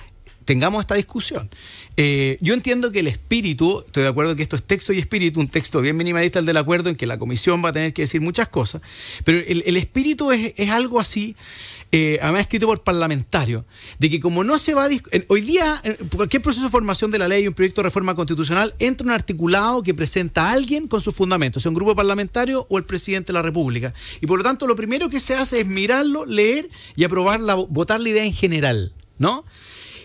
tengamos 0.44 0.80
esta 0.80 0.94
discusión. 0.94 1.50
Eh, 1.96 2.38
yo 2.40 2.54
entiendo 2.54 2.92
que 2.92 3.00
el 3.00 3.06
espíritu, 3.06 3.82
estoy 3.86 4.02
de 4.02 4.08
acuerdo 4.08 4.36
que 4.36 4.42
esto 4.42 4.56
es 4.56 4.62
texto 4.62 4.92
y 4.92 4.98
espíritu, 4.98 5.40
un 5.40 5.48
texto 5.48 5.80
bien 5.80 5.96
minimalista 5.96 6.38
el 6.38 6.46
del 6.46 6.56
acuerdo 6.56 6.90
en 6.90 6.96
que 6.96 7.06
la 7.06 7.18
comisión 7.18 7.64
va 7.64 7.70
a 7.70 7.72
tener 7.72 7.92
que 7.92 8.02
decir 8.02 8.20
muchas 8.20 8.48
cosas, 8.48 8.82
pero 9.24 9.38
el, 9.38 9.76
espíritu 9.76 10.32
es, 10.32 10.70
algo 10.70 11.00
así 11.00 11.36
eh, 11.92 12.18
además 12.20 12.42
escrito 12.42 12.66
por 12.66 12.82
parlamentarios, 12.82 13.64
de 14.00 14.10
que 14.10 14.18
como 14.18 14.42
no 14.42 14.58
se 14.58 14.74
va 14.74 14.86
a... 14.86 14.88
Hoy 15.28 15.40
día, 15.42 15.80
en 15.84 15.94
cualquier 16.08 16.42
proceso 16.42 16.64
de 16.64 16.70
formación 16.70 17.10
de 17.12 17.18
la 17.18 17.28
ley, 17.28 17.46
un 17.46 17.54
proyecto 17.54 17.82
de 17.82 17.84
reforma 17.84 18.16
constitucional, 18.16 18.74
entra 18.80 19.04
un 19.04 19.12
articulado 19.12 19.82
que 19.82 19.94
presenta 19.94 20.48
a 20.48 20.52
alguien 20.52 20.88
con 20.88 21.00
sus 21.00 21.14
fundamentos, 21.14 21.62
sea 21.62 21.70
un 21.70 21.76
grupo 21.76 21.94
parlamentario 21.94 22.66
o 22.68 22.78
el 22.78 22.84
presidente 22.84 23.28
de 23.28 23.34
la 23.34 23.42
República. 23.42 23.94
Y 24.20 24.26
por 24.26 24.38
lo 24.38 24.44
tanto, 24.44 24.66
lo 24.66 24.74
primero 24.74 25.08
que 25.08 25.20
se 25.20 25.34
hace 25.34 25.60
es 25.60 25.66
mirarlo, 25.66 26.26
leer 26.26 26.68
y 26.96 27.04
aprobar 27.04 27.38
la, 27.38 27.54
votar 27.54 28.00
la 28.00 28.08
idea 28.08 28.24
en 28.24 28.32
general, 28.32 28.92
¿no? 29.18 29.44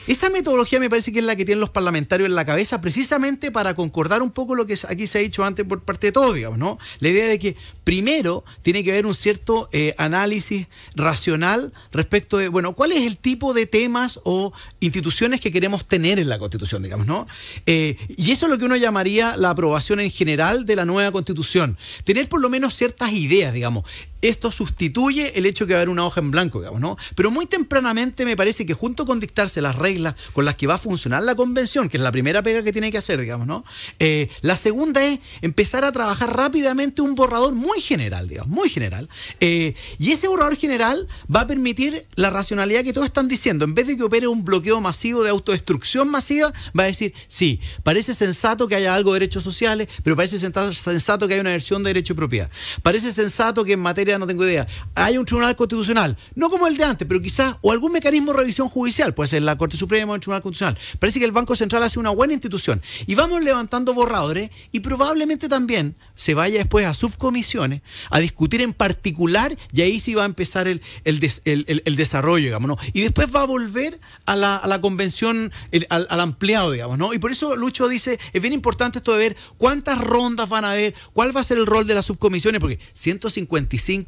Esa 0.10 0.32
metodología 0.32 0.80
me 0.80 0.90
parece 0.90 1.12
que 1.12 1.20
es 1.20 1.26
la 1.26 1.36
que 1.36 1.46
tienen 1.46 1.60
los 1.60 1.70
parlamentarios 1.70 2.28
en 2.28 2.34
la 2.34 2.44
cabeza 2.44 2.82
precisamente 2.82 3.52
para 3.52 3.76
concordar 3.76 4.24
un 4.24 4.32
poco 4.32 4.56
lo 4.56 4.66
que 4.66 4.76
aquí 4.88 5.06
se 5.06 5.20
ha 5.20 5.22
dicho 5.22 5.46
antes 5.46 5.68
por 5.68 5.84
parte 5.84 6.08
de 6.08 6.12
todos, 6.12 6.34
digamos, 6.34 6.58
¿no? 6.58 6.80
La 7.00 7.10
idea 7.10 7.28
de 7.28 7.38
que 7.38 7.56
primero 7.84 8.44
tiene 8.64 8.84
que 8.84 8.90
haber 8.90 9.06
un 9.06 9.14
cierto 9.14 9.70
eh, 9.72 9.94
análisis 10.00 10.66
racional 10.96 11.74
respecto 11.92 12.38
de, 12.38 12.48
bueno, 12.48 12.74
cuál 12.74 12.92
es 12.92 13.06
el 13.06 13.18
tipo 13.18 13.54
de 13.54 13.68
temas 13.68 14.20
o 14.24 14.52
instituciones 14.80 15.42
que 15.42 15.52
queremos 15.52 15.88
tener 15.88 16.18
en 16.18 16.28
la 16.28 16.40
Constitución, 16.40 16.82
digamos, 16.82 17.06
¿no? 17.06 17.28
Eh, 17.68 17.96
y 18.18 18.32
eso 18.32 18.48
es 18.48 18.50
lo 18.52 18.58
que 18.58 18.66
uno 18.66 18.78
llamaría 18.78 19.38
la 19.38 19.52
aprobación 19.52 20.00
en 20.00 20.10
general 20.10 20.66
de 20.66 20.76
la 20.76 20.86
nueva 20.86 21.12
Constitución. 21.12 21.78
Tener 22.04 22.28
por 22.28 22.42
lo 22.42 22.50
menos 22.50 22.74
ciertas 22.74 23.12
ideas, 23.12 23.54
digamos 23.54 23.86
esto 24.22 24.52
sustituye 24.52 25.38
el 25.38 25.46
hecho 25.46 25.66
de 25.66 25.70
que 25.70 25.74
va 25.74 25.80
a 25.80 25.82
haber 25.82 25.90
una 25.90 26.06
hoja 26.06 26.20
en 26.20 26.32
blanco, 26.32 26.60
digamos, 26.60 26.82
¿no? 26.82 26.98
Pero 27.16 27.32
muy 27.32 27.46
tempranamente 27.46 28.26
me 28.26 28.36
parece 28.36 28.66
que 28.66 28.74
junto 28.74 29.06
con 29.06 29.20
dictarse 29.20 29.62
las 29.62 29.76
reglas 29.76 30.16
con 30.34 30.46
las 30.46 30.56
que 30.56 30.68
va 30.68 30.76
a 30.76 30.78
funcionar 30.78 31.24
la 31.24 31.36
convención, 31.36 31.90
que 31.90 31.98
es 31.98 32.04
la 32.04 32.12
primera 32.12 32.42
pega 32.42 32.64
que 32.64 32.72
tiene 32.72 32.92
que 32.92 32.98
hacer, 32.98 33.20
digamos, 33.20 33.48
¿no? 33.48 33.64
Eh, 34.00 34.30
la 34.42 34.56
segunda 34.56 35.04
es 35.04 35.20
empezar 35.42 35.86
a 35.86 35.92
trabajar 35.92 36.36
rápidamente 36.36 37.02
un 37.02 37.16
borrador 37.16 37.54
muy 37.54 37.82
general, 37.82 38.28
digamos, 38.28 38.50
muy 38.50 38.70
general. 38.70 39.10
Eh, 39.40 39.74
y 39.98 40.12
ese 40.12 40.28
borrador 40.28 40.56
general 40.56 41.08
va 41.34 41.42
a 41.42 41.48
permitir 41.48 42.06
la 42.16 42.30
racionalidad 42.30 42.84
que 42.84 42.94
todos 42.94 43.08
están 43.08 43.28
diciendo. 43.28 43.66
En 43.66 43.74
vez 43.74 43.88
de 43.88 43.98
que 43.98 44.04
opere 44.04 44.28
un 44.28 44.44
bloqueo 44.44 44.82
masivo 44.82 45.24
de 45.24 45.30
autodestrucción 45.30 46.10
masiva, 46.10 46.54
va 46.78 46.84
a 46.84 46.88
decir, 46.88 47.14
sí, 47.28 47.60
parece 47.84 48.14
sensato 48.14 48.68
que 48.68 48.76
haya 48.76 48.94
algo 48.94 49.14
de 49.14 49.20
derechos 49.20 49.44
sociales, 49.44 49.88
pero 50.04 50.16
parece 50.16 50.38
sensato 50.38 51.28
que 51.28 51.34
haya 51.34 51.42
una 51.42 51.52
versión 51.52 51.84
de 51.84 51.90
derecho 51.90 52.14
de 52.14 52.18
propiedad. 52.18 52.50
Parece 52.84 53.12
sensato 53.12 53.64
que 53.64 53.74
en 53.74 53.80
materia 53.80 54.09
no 54.18 54.26
tengo 54.26 54.44
idea. 54.46 54.68
Hay 54.96 55.18
un 55.18 55.26
tribunal 55.26 55.56
constitucional, 55.56 56.18
no 56.36 56.50
como 56.50 56.68
el 56.68 56.78
de 56.78 56.84
antes, 56.84 57.08
pero 57.08 57.22
quizás, 57.22 57.58
o 57.62 57.72
algún 57.72 57.92
mecanismo 57.92 58.32
de 58.32 58.40
revisión 58.40 58.70
judicial, 58.70 59.14
puede 59.14 59.28
ser 59.28 59.44
la 59.44 59.58
Corte 59.58 59.78
Suprema 59.78 60.14
o 60.14 60.16
el 60.16 60.22
Tribunal 60.22 60.42
Constitucional. 60.42 60.78
Parece 61.00 61.20
que 61.20 61.26
el 61.26 61.32
Banco 61.32 61.56
Central 61.56 61.84
hace 61.84 62.00
una 62.00 62.10
buena 62.10 62.34
institución. 62.34 62.82
Y 63.06 63.16
vamos 63.16 63.44
levantando 63.44 63.94
borradores 63.94 64.50
y 64.72 64.80
probablemente 64.80 65.48
también 65.50 65.96
se 66.16 66.34
vaya 66.34 66.58
después 66.58 66.86
a 66.86 66.94
subcomisiones 66.94 67.82
a 68.10 68.20
discutir 68.20 68.62
en 68.62 68.74
particular 68.74 69.56
y 69.72 69.82
ahí 69.82 70.00
sí 70.00 70.14
va 70.14 70.24
a 70.24 70.26
empezar 70.26 70.68
el, 70.68 70.82
el, 71.04 71.96
desarrollo, 71.96 72.46
digamos, 72.46 72.68
¿no? 72.68 72.78
Y 72.94 73.02
después 73.02 73.34
va 73.34 73.42
a 73.42 73.46
volver 73.46 74.00
a 74.26 74.36
la, 74.36 74.80
convención, 74.82 75.52
al, 75.90 76.08
al, 76.10 76.20
ampliado, 76.20 76.72
digamos, 76.72 76.98
¿no? 76.98 77.14
Y 77.14 77.20
por 77.20 77.32
eso 77.32 77.56
Lucho 77.56 77.88
dice, 77.88 78.20
es 78.34 78.42
bien 78.42 78.54
importante 78.54 79.00
esto 79.00 79.14
de 79.14 79.18
ver 79.18 79.38
cuántas 79.58 80.00
rondas 80.00 80.50
van 80.50 80.66
a 80.66 80.72
haber, 80.72 80.94
cuál 81.14 81.36
va 81.36 81.42
a 81.42 81.44
ser 81.44 81.58
el 81.58 81.66
rol 81.66 81.88
de 81.88 81.94
las 81.94 82.06
subcomisiones, 82.06 82.60
porque 82.62 82.80
155 82.94 83.99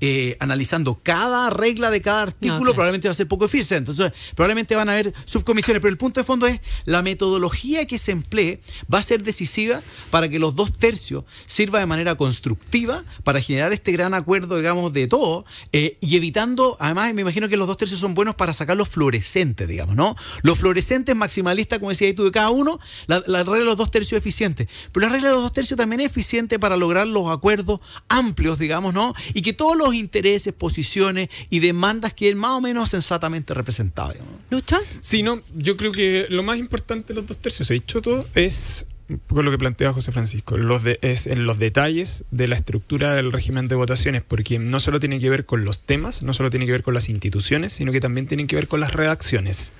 eh, 0.00 0.36
analizando 0.40 1.00
cada 1.02 1.50
regla 1.50 1.90
de 1.90 2.00
cada 2.00 2.22
artículo, 2.22 2.72
probablemente 2.72 3.08
va 3.08 3.12
a 3.12 3.14
ser 3.14 3.28
poco 3.28 3.44
eficiente. 3.44 3.90
Entonces, 3.90 4.12
probablemente 4.34 4.74
van 4.74 4.88
a 4.88 4.92
haber 4.92 5.12
subcomisiones, 5.24 5.80
pero 5.80 5.90
el 5.90 5.98
punto 5.98 6.20
de 6.20 6.24
fondo 6.24 6.46
es 6.46 6.60
la 6.84 7.02
metodología 7.02 7.86
que 7.86 7.98
se 7.98 8.12
emplee 8.12 8.60
va 8.92 8.98
a 8.98 9.02
ser 9.02 9.22
decisiva 9.22 9.80
para 10.10 10.28
que 10.28 10.38
los 10.38 10.54
dos 10.54 10.72
tercios 10.72 11.24
sirva 11.46 11.80
de 11.80 11.86
manera 11.86 12.14
constructiva 12.16 13.04
para 13.22 13.40
generar 13.40 13.72
este 13.72 13.92
gran 13.92 14.14
acuerdo, 14.14 14.56
digamos, 14.56 14.92
de 14.92 15.06
todo 15.06 15.44
eh, 15.72 15.98
y 16.00 16.16
evitando, 16.16 16.76
además, 16.80 17.12
me 17.14 17.22
imagino 17.22 17.48
que 17.48 17.56
los 17.56 17.66
dos 17.66 17.76
tercios 17.76 18.00
son 18.00 18.14
buenos 18.14 18.34
para 18.34 18.54
sacar 18.54 18.76
los 18.76 18.88
fluorescentes, 18.88 19.68
digamos, 19.68 19.96
¿no? 19.96 20.16
Los 20.42 20.58
fluorescentes 20.58 21.14
maximalistas, 21.16 21.78
como 21.78 21.90
decía 21.90 22.14
tú, 22.14 22.24
de 22.24 22.32
cada 22.32 22.50
uno, 22.50 22.78
la, 23.06 23.22
la 23.26 23.38
regla 23.38 23.58
de 23.58 23.64
los 23.64 23.76
dos 23.76 23.90
tercios 23.90 24.18
es 24.18 24.22
eficiente. 24.22 24.68
Pero 24.92 25.06
la 25.06 25.12
regla 25.12 25.28
de 25.28 25.34
los 25.34 25.42
dos 25.42 25.52
tercios 25.52 25.76
también 25.76 26.00
es 26.00 26.06
eficiente 26.06 26.58
para 26.58 26.76
lograr 26.76 27.06
los 27.06 27.30
acuerdos 27.30 27.80
amplios, 28.08 28.58
digamos, 28.58 28.94
¿no? 28.94 29.14
Y 29.34 29.42
que 29.42 29.52
todos 29.52 29.76
los 29.76 29.94
intereses, 29.94 30.54
posiciones 30.54 31.28
y 31.50 31.58
demandas 31.58 32.14
queden 32.14 32.38
más 32.38 32.52
o 32.52 32.60
menos 32.60 32.90
sensatamente 32.90 33.52
representados. 33.52 34.16
¿Lucha? 34.48 34.78
Sí, 35.00 35.22
no, 35.22 35.42
yo 35.54 35.76
creo 35.76 35.92
que 35.92 36.26
lo 36.30 36.42
más 36.42 36.58
importante 36.58 37.08
de 37.08 37.14
los 37.14 37.26
dos 37.26 37.38
tercios, 37.38 37.70
he 37.70 37.74
dicho 37.74 38.00
todo, 38.00 38.26
es 38.34 38.86
por 39.26 39.44
lo 39.44 39.50
que 39.50 39.58
plantea 39.58 39.92
José 39.92 40.12
Francisco, 40.12 40.56
los 40.56 40.82
es 41.02 41.26
en 41.26 41.44
los 41.44 41.58
detalles 41.58 42.24
de 42.30 42.48
la 42.48 42.56
estructura 42.56 43.14
del 43.14 43.32
régimen 43.32 43.68
de 43.68 43.74
votaciones, 43.74 44.22
porque 44.26 44.58
no 44.58 44.80
solo 44.80 44.98
tiene 44.98 45.20
que 45.20 45.28
ver 45.28 45.44
con 45.44 45.64
los 45.64 45.80
temas, 45.80 46.22
no 46.22 46.32
solo 46.32 46.50
tiene 46.50 46.66
que 46.66 46.72
ver 46.72 46.82
con 46.82 46.94
las 46.94 47.08
instituciones, 47.08 47.74
sino 47.74 47.92
que 47.92 48.00
también 48.00 48.26
tiene 48.26 48.46
que 48.46 48.56
ver 48.56 48.66
con 48.66 48.80
las 48.80 48.94
redacciones. 48.94 49.72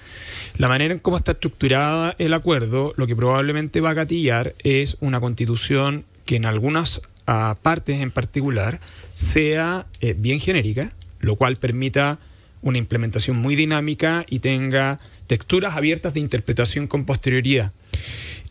La 0.57 0.69
manera 0.69 0.93
en 0.93 1.01
cómo 1.01 1.17
está 1.17 1.33
estructurada 1.33 2.15
el 2.19 2.35
acuerdo, 2.35 2.93
lo 2.97 3.07
que 3.07 3.17
probablemente 3.17 3.81
va 3.81 3.91
a 3.91 3.95
gatillar 3.95 4.55
es 4.63 4.99
una 5.01 5.21
constitución 5.21 6.05
que 6.27 6.37
en 6.37 6.45
algunas 6.45 7.03
ah, 7.27 7.57
partes 7.63 8.01
en 8.01 8.11
particular 8.11 8.81
sea 9.15 9.87
eh, 10.01 10.15
bien 10.17 10.41
genérica, 10.41 10.93
lo 11.21 11.37
cual 11.37 11.57
permita 11.57 12.19
una 12.62 12.79
implementación 12.79 13.37
muy 13.37 13.57
dinámica 13.57 14.25
y 14.29 14.39
tenga 14.41 14.99
texturas 15.27 15.77
abiertas 15.77 16.15
de 16.15 16.21
interpretación 16.21 16.87
con 16.87 17.05
posterioridad. 17.05 17.73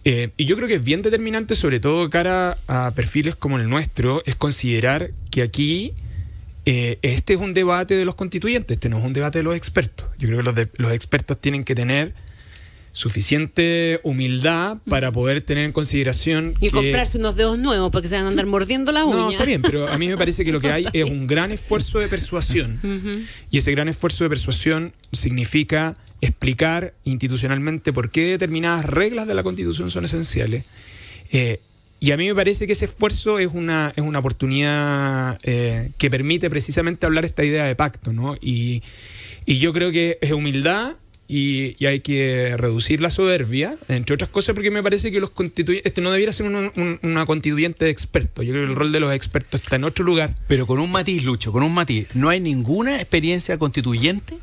Eh, 0.05 0.32
y 0.38 0.45
yo 0.45 0.55
creo 0.55 0.68
que 0.68 0.76
es 0.76 0.84
bien 0.84 1.01
determinante, 1.01 1.55
sobre 1.55 1.80
todo 1.80 2.09
cara 2.09 2.57
a 2.68 2.91
perfiles 2.95 3.36
como 3.36 3.57
el 3.57 3.70
nuestro, 3.70 4.22
es 4.26 4.36
considerar 4.36 5.11
que 5.32 5.41
aquí 5.41 5.93
eh, 6.66 6.97
este 7.01 7.34
es 7.34 7.39
un 7.39 7.53
debate 7.53 7.95
de 7.95 8.05
los 8.05 8.16
constituyentes, 8.16 8.76
este 8.76 8.89
no 8.89 8.97
es 8.99 9.05
un 9.05 9.14
debate 9.14 9.39
de 9.39 9.43
los 9.43 9.55
expertos. 9.55 10.09
Yo 10.18 10.28
creo 10.28 10.53
que 10.53 10.70
los, 10.78 10.93
expertos 10.93 11.39
tienen 11.39 11.64
que 11.64 11.76
tener 11.76 12.14
suficiente 12.93 13.99
humildad 14.03 14.77
para 14.87 15.11
poder 15.11 15.41
tener 15.41 15.65
en 15.65 15.71
consideración 15.71 16.53
Y 16.61 16.67
que- 16.67 16.71
comprarse 16.71 17.17
unos 17.17 17.35
dedos 17.35 17.57
nuevos 17.57 17.91
porque 17.91 18.07
se 18.07 18.15
van 18.15 18.25
a 18.25 18.27
andar 18.29 18.45
mordiendo 18.45 18.91
la 18.91 19.03
uña. 19.03 19.15
no, 19.17 19.31
está 19.31 19.45
bien, 19.45 19.61
pero 19.61 19.87
a 19.87 19.97
mí 19.97 20.07
me 20.07 20.15
parece 20.17 20.45
que 20.45 20.51
lo 20.51 20.61
que 20.61 20.71
hay 20.71 20.85
es 20.93 21.09
un 21.09 21.27
gran 21.27 21.51
esfuerzo 21.57 21.99
de 21.99 22.07
persuasión. 22.07 22.79
Y 23.51 23.57
ese 23.57 23.71
gran 23.71 23.89
esfuerzo 23.89 24.23
de 24.23 24.29
persuasión 24.29 24.93
significa 25.11 25.97
explicar 26.21 26.93
institucionalmente 27.03 27.91
por 27.91 28.09
qué 28.11 28.27
determinadas 28.31 28.85
reglas 28.85 29.27
de 29.27 29.33
la 29.33 29.43
Constitución 29.43 29.91
son 29.91 30.05
esenciales. 30.05 30.65
Eh, 31.31 31.59
y 31.99 32.11
a 32.11 32.17
mí 32.17 32.27
me 32.27 32.35
parece 32.35 32.67
que 32.67 32.73
ese 32.73 32.85
esfuerzo 32.85 33.39
es 33.39 33.49
una, 33.53 33.91
es 33.95 34.03
una 34.03 34.19
oportunidad 34.19 35.39
eh, 35.43 35.89
que 35.97 36.09
permite 36.09 36.49
precisamente 36.49 37.05
hablar 37.05 37.25
esta 37.25 37.43
idea 37.43 37.63
de 37.65 37.75
pacto, 37.75 38.13
¿no? 38.13 38.35
Y, 38.41 38.83
y 39.45 39.57
yo 39.57 39.73
creo 39.73 39.91
que 39.91 40.17
es 40.21 40.31
humildad 40.31 40.95
y, 41.36 41.75
y 41.79 41.88
hay 41.88 42.01
que 42.01 42.55
reducir 42.57 43.01
la 43.01 43.09
soberbia, 43.09 43.75
entre 43.88 44.13
otras 44.13 44.29
cosas, 44.29 44.53
porque 44.53 44.69
me 44.71 44.84
parece 44.84 45.11
que 45.11 45.19
los 45.19 45.31
constituyentes, 45.31 45.89
este 45.89 46.01
no 46.01 46.11
debiera 46.11 46.31
ser 46.34 46.45
un- 46.45 46.55
un- 46.75 46.99
una 47.01 47.25
constituyente 47.25 47.86
de 47.86 47.91
expertos. 47.91 48.45
Yo 48.45 48.51
creo 48.51 48.65
que 48.65 48.71
el 48.71 48.77
rol 48.77 48.91
de 48.91 48.99
los 48.99 49.13
expertos 49.13 49.61
está 49.61 49.75
en 49.77 49.84
otro 49.86 50.05
lugar. 50.05 50.36
Pero 50.47 50.67
con 50.67 50.79
un 50.79 50.91
matiz, 50.91 51.23
Lucho, 51.23 51.51
con 51.51 51.63
un 51.63 51.73
matiz. 51.73 52.07
No 52.13 52.29
hay 52.29 52.39
ninguna 52.39 52.97
experiencia 52.97 53.57
constituyente, 53.57 54.38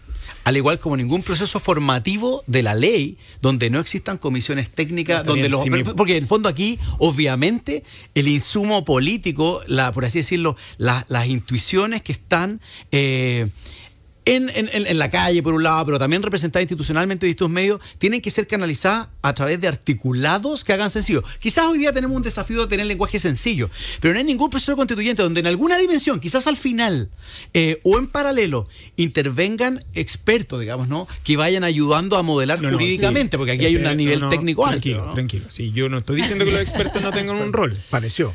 al 0.44 0.56
igual 0.56 0.78
como 0.78 0.96
ningún 0.96 1.22
proceso 1.22 1.60
formativo 1.60 2.42
de 2.46 2.62
la 2.62 2.74
ley, 2.74 3.18
donde 3.42 3.68
no 3.70 3.78
existan 3.78 4.16
comisiones 4.18 4.70
técnicas, 4.70 5.24
donde 5.24 5.48
los. 5.50 5.62
sí, 5.62 5.70
porque 5.96 6.16
en 6.16 6.22
el 6.24 6.28
fondo 6.28 6.48
aquí, 6.48 6.78
obviamente, 6.98 7.84
el 8.14 8.26
insumo 8.26 8.84
político, 8.84 9.62
la, 9.66 9.92
por 9.92 10.04
así 10.06 10.20
decirlo, 10.20 10.56
la- 10.78 11.04
las 11.08 11.26
intuiciones 11.28 12.02
que 12.02 12.12
están. 12.12 12.60
eh, 12.90 13.48
en, 14.26 14.50
en- 14.50 14.68
en- 14.72 14.86
en 14.86 14.98
la 14.98 15.10
calle, 15.10 15.42
por 15.42 15.54
un 15.54 15.62
lado, 15.62 15.84
pero 15.86 15.98
también 15.98 16.22
representadas 16.22 16.62
institucionalmente 16.64 17.26
en 17.26 17.30
distintos 17.30 17.50
medios, 17.50 17.80
tienen 17.98 18.20
que 18.20 18.30
ser 18.30 18.46
canalizadas 18.46 19.08
a 19.22 19.34
través 19.34 19.60
de 19.60 19.68
articulados 19.68 20.62
que 20.64 20.72
hagan 20.72 20.90
sencillo. 20.90 21.22
Quizás 21.40 21.64
hoy 21.66 21.78
día 21.78 21.92
tenemos 21.92 22.16
un 22.16 22.22
desafío 22.22 22.60
de 22.62 22.66
tener 22.68 22.86
lenguaje 22.86 23.18
sencillo, 23.18 23.70
pero 24.00 24.12
no 24.14 24.18
hay 24.18 24.24
ningún 24.24 24.50
proceso 24.50 24.76
constituyente 24.76 25.22
donde 25.22 25.40
en 25.40 25.46
alguna 25.46 25.78
dimensión, 25.78 26.20
quizás 26.20 26.46
al 26.46 26.56
final 26.56 27.10
eh, 27.54 27.80
o 27.82 27.98
en 27.98 28.06
paralelo, 28.08 28.68
intervengan 28.96 29.84
expertos, 29.94 30.60
digamos, 30.60 30.86
¿no? 30.88 31.08
Que 31.24 31.36
vayan 31.36 31.64
ayudando 31.64 32.16
a 32.16 32.22
modelar 32.22 32.60
No, 32.60 32.70
no, 32.70 32.76
jurídicamente, 32.78 33.36
sí. 33.36 33.38
porque 33.38 33.52
aquí 33.52 33.64
hay 33.64 33.76
un 33.76 33.82
Este, 33.82 33.96
nivel 33.96 34.20
no, 34.20 34.26
no, 34.26 34.30
técnico 34.30 34.64
alto. 34.66 34.80
Tranquilo, 34.80 35.06
¿no? 35.06 35.12
tranquilo. 35.14 35.44
Sí, 35.48 35.72
yo 35.72 35.88
no 35.88 35.98
estoy 35.98 36.16
diciendo 36.16 36.44
que 36.44 36.52
los 36.52 36.60
expertos 36.60 37.02
no 37.02 37.10
tengan 37.10 37.36
un 37.36 37.52
rol. 37.52 37.76
Pareció. 37.90 38.34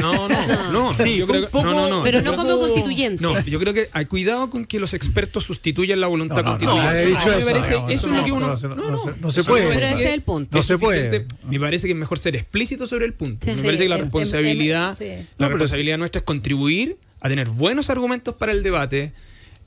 No, 0.00 0.28
no, 0.28 0.70
no. 0.72 0.94
Sí, 0.94 1.16
yo 1.16 1.26
creo 1.26 1.48
que- 1.48 1.56
no, 1.58 1.62
no, 1.64 1.70
poco- 1.74 1.88
no. 1.88 2.02
Pero 2.02 2.22
no 2.22 2.36
como 2.36 2.58
constituyentes. 2.58 3.20
No, 3.20 3.38
yo 3.40 3.58
creo 3.58 3.72
que 3.74 3.88
hay 3.92 4.06
cuidado 4.06 4.50
con 4.50 4.64
que 4.64 4.78
los 4.78 4.94
expertos 4.94 5.44
sustituyan 5.44 6.00
la 6.00 6.06
voluntad 6.06 6.36
No, 6.36 6.42
no, 6.42 6.50
no, 6.58 6.58
constituyente. 6.58 7.12
eso, 7.12 7.46
parece- 7.46 7.68
digamos, 7.68 7.92
eso 7.92 8.06
no, 8.08 8.14
es 8.14 8.18
lo 8.20 8.24
que 8.24 8.32
uno. 8.32 8.46
no 8.48 8.56
se- 8.56 8.68
no 8.68 8.74
no, 8.76 8.82
se- 8.98 9.10
no, 9.10 9.16
no 9.20 9.30
se 9.32 9.40
eso 9.40 9.50
puede. 9.50 9.62
me 9.64 9.68
Pero 9.68 9.80
parece 9.80 9.94
ese 9.94 10.02
que 10.02 10.08
es 10.08 10.14
el 10.14 10.22
punto. 10.22 10.56
No 10.56 10.62
se 10.62 10.78
puede. 10.78 11.26
Me 11.48 11.60
parece 11.60 11.86
que 11.86 11.92
es 11.92 11.98
mejor 11.98 12.18
ser 12.18 12.36
explícito 12.36 12.86
sobre 12.86 13.06
el 13.06 13.12
punto. 13.14 13.44
Sí, 13.44 13.50
me 13.52 13.56
sí, 13.58 13.62
parece 13.64 13.82
que 13.84 13.88
la 13.88 13.94
em- 13.96 14.00
em- 14.02 14.04
responsabilidad, 14.06 15.02
em- 15.02 15.20
sí. 15.22 15.28
la 15.38 15.48
responsabilidad 15.48 15.98
nuestra 15.98 16.18
es 16.20 16.24
contribuir 16.24 16.96
a 17.20 17.28
tener 17.28 17.48
buenos 17.48 17.90
argumentos 17.90 18.34
para 18.36 18.52
el 18.52 18.62
debate. 18.62 19.12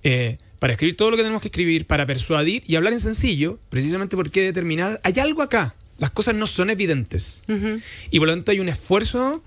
eh, 0.03 0.37
para 0.59 0.73
escribir 0.73 0.95
todo 0.97 1.11
lo 1.11 1.17
que 1.17 1.23
tenemos 1.23 1.41
que 1.41 1.49
escribir, 1.49 1.85
para 1.85 2.05
persuadir 2.05 2.63
y 2.65 2.75
hablar 2.77 2.93
en 2.93 2.99
sencillo, 2.99 3.59
precisamente 3.69 4.15
porque 4.15 4.41
determinada. 4.41 4.99
Hay 5.03 5.13
algo 5.19 5.41
acá. 5.41 5.75
Las 5.97 6.11
cosas 6.11 6.33
no 6.35 6.47
son 6.47 6.69
evidentes. 6.69 7.43
Ujú. 7.49 7.79
Y 8.11 8.19
por 8.19 8.27
lo 8.27 8.33
tanto 8.33 8.51
hay 8.51 8.59
un 8.59 8.69
esfuerzo 8.69 9.43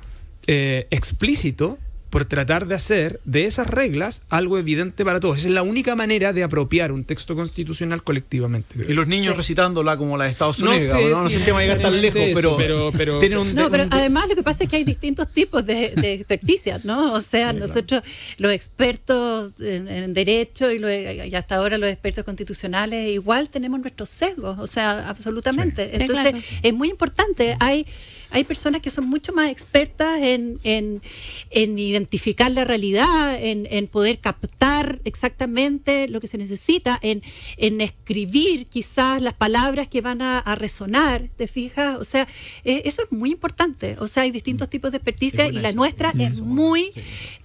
eh, 0.52 0.86
explícito 0.90 1.78
por 2.10 2.24
tratar 2.24 2.66
de 2.66 2.74
hacer 2.74 3.20
de 3.24 3.44
esas 3.44 3.68
reglas 3.68 4.22
algo 4.30 4.58
evidente 4.58 5.04
para 5.04 5.20
todos. 5.20 5.38
Esa 5.38 5.46
es 5.46 5.54
la 5.54 5.62
única 5.62 5.94
manera 5.94 6.32
de 6.32 6.42
apropiar 6.42 6.90
un 6.90 7.04
texto 7.04 7.36
constitucional 7.36 8.02
colectivamente. 8.02 8.74
creo. 8.74 8.90
Y 8.90 8.94
los 8.94 9.06
niños 9.06 9.36
recitándola 9.36 9.96
como 9.96 10.16
la 10.16 10.24
de 10.24 10.30
Estados 10.30 10.58
No 10.58 10.72
Unidos, 10.72 10.90
sé 10.90 11.08
¿no? 11.08 11.30
Sé 11.30 11.38
si 11.38 11.50
va 11.52 11.60
a 11.60 11.62
llegar 11.62 11.78
tan 11.78 12.00
lejos, 12.02 12.20
pero, 12.34 12.38
eso, 12.40 12.56
pero- 12.56 12.90
pero- 12.96 13.18
tienen 13.20 13.38
un, 13.38 13.54
No, 13.54 13.70
pero 13.70 13.84
un- 13.84 13.94
además 13.94 14.26
lo 14.28 14.34
que 14.34 14.42
pasa 14.42 14.64
es 14.64 14.70
que 14.70 14.74
hay 14.74 14.82
distintos 14.82 15.32
tipos 15.32 15.64
de, 15.64 15.90
de 15.94 16.14
experticia, 16.14 16.80
¿no? 16.82 17.12
O 17.12 17.20
sea, 17.20 17.52
nosotros, 17.52 18.02
los 18.38 18.50
expertos 18.52 19.52
en, 19.60 19.86
en 19.86 20.12
derecho 20.12 20.68
y, 20.72 20.80
lo- 20.80 20.92
y 20.92 21.32
hasta 21.36 21.54
ahora 21.54 21.78
los 21.78 21.88
expertos 21.90 22.24
constitucionales, 22.24 23.08
igual 23.08 23.50
tenemos 23.50 23.78
nuestros 23.80 24.08
sesgos, 24.10 24.58
o 24.58 24.66
sea, 24.66 25.08
absolutamente. 25.08 25.84
Sí. 25.84 25.90
Sí, 25.96 26.02
Entonces, 26.02 26.30
claro. 26.32 26.46
es 26.62 26.74
muy 26.74 26.88
importante. 26.90 27.56
Hay, 27.60 27.86
hay 28.30 28.44
personas 28.44 28.80
que 28.80 28.90
son 28.90 29.08
mucho 29.08 29.32
más 29.32 29.50
expertas 29.50 30.18
en, 30.22 30.58
en, 30.62 31.02
en 31.50 31.78
identificar 31.78 32.50
la 32.50 32.64
realidad, 32.64 33.36
en, 33.40 33.66
en 33.70 33.88
poder 33.88 34.18
captar 34.18 35.00
exactamente 35.04 36.08
lo 36.08 36.20
que 36.20 36.26
se 36.26 36.38
necesita, 36.38 36.98
en, 37.02 37.22
en 37.56 37.80
escribir 37.80 38.66
quizás 38.66 39.20
las 39.20 39.34
palabras 39.34 39.88
que 39.88 40.00
van 40.00 40.22
a, 40.22 40.38
a 40.38 40.54
resonar, 40.54 41.28
¿te 41.36 41.48
fijas? 41.48 41.98
O 41.98 42.04
sea, 42.04 42.28
eh, 42.64 42.82
eso 42.84 43.02
es 43.02 43.12
muy 43.12 43.32
importante. 43.32 43.96
O 43.98 44.08
sea, 44.08 44.22
hay 44.22 44.30
distintos 44.30 44.68
tipos 44.68 44.92
de 44.92 44.98
experticia 44.98 45.46
y 45.46 45.52
la 45.52 45.72
nuestra 45.72 46.12
es 46.18 46.40
muy, 46.40 46.90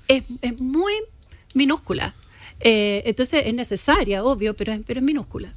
es, 0.07 0.23
es 0.41 0.61
muy 0.61 0.93
minúscula. 1.53 2.15
Eh, 2.59 3.03
entonces 3.05 3.43
es 3.45 3.53
necesaria, 3.53 4.23
obvio, 4.23 4.55
pero 4.55 4.73
es, 4.73 4.79
pero 4.86 4.99
es 4.99 5.05
minúscula. 5.05 5.53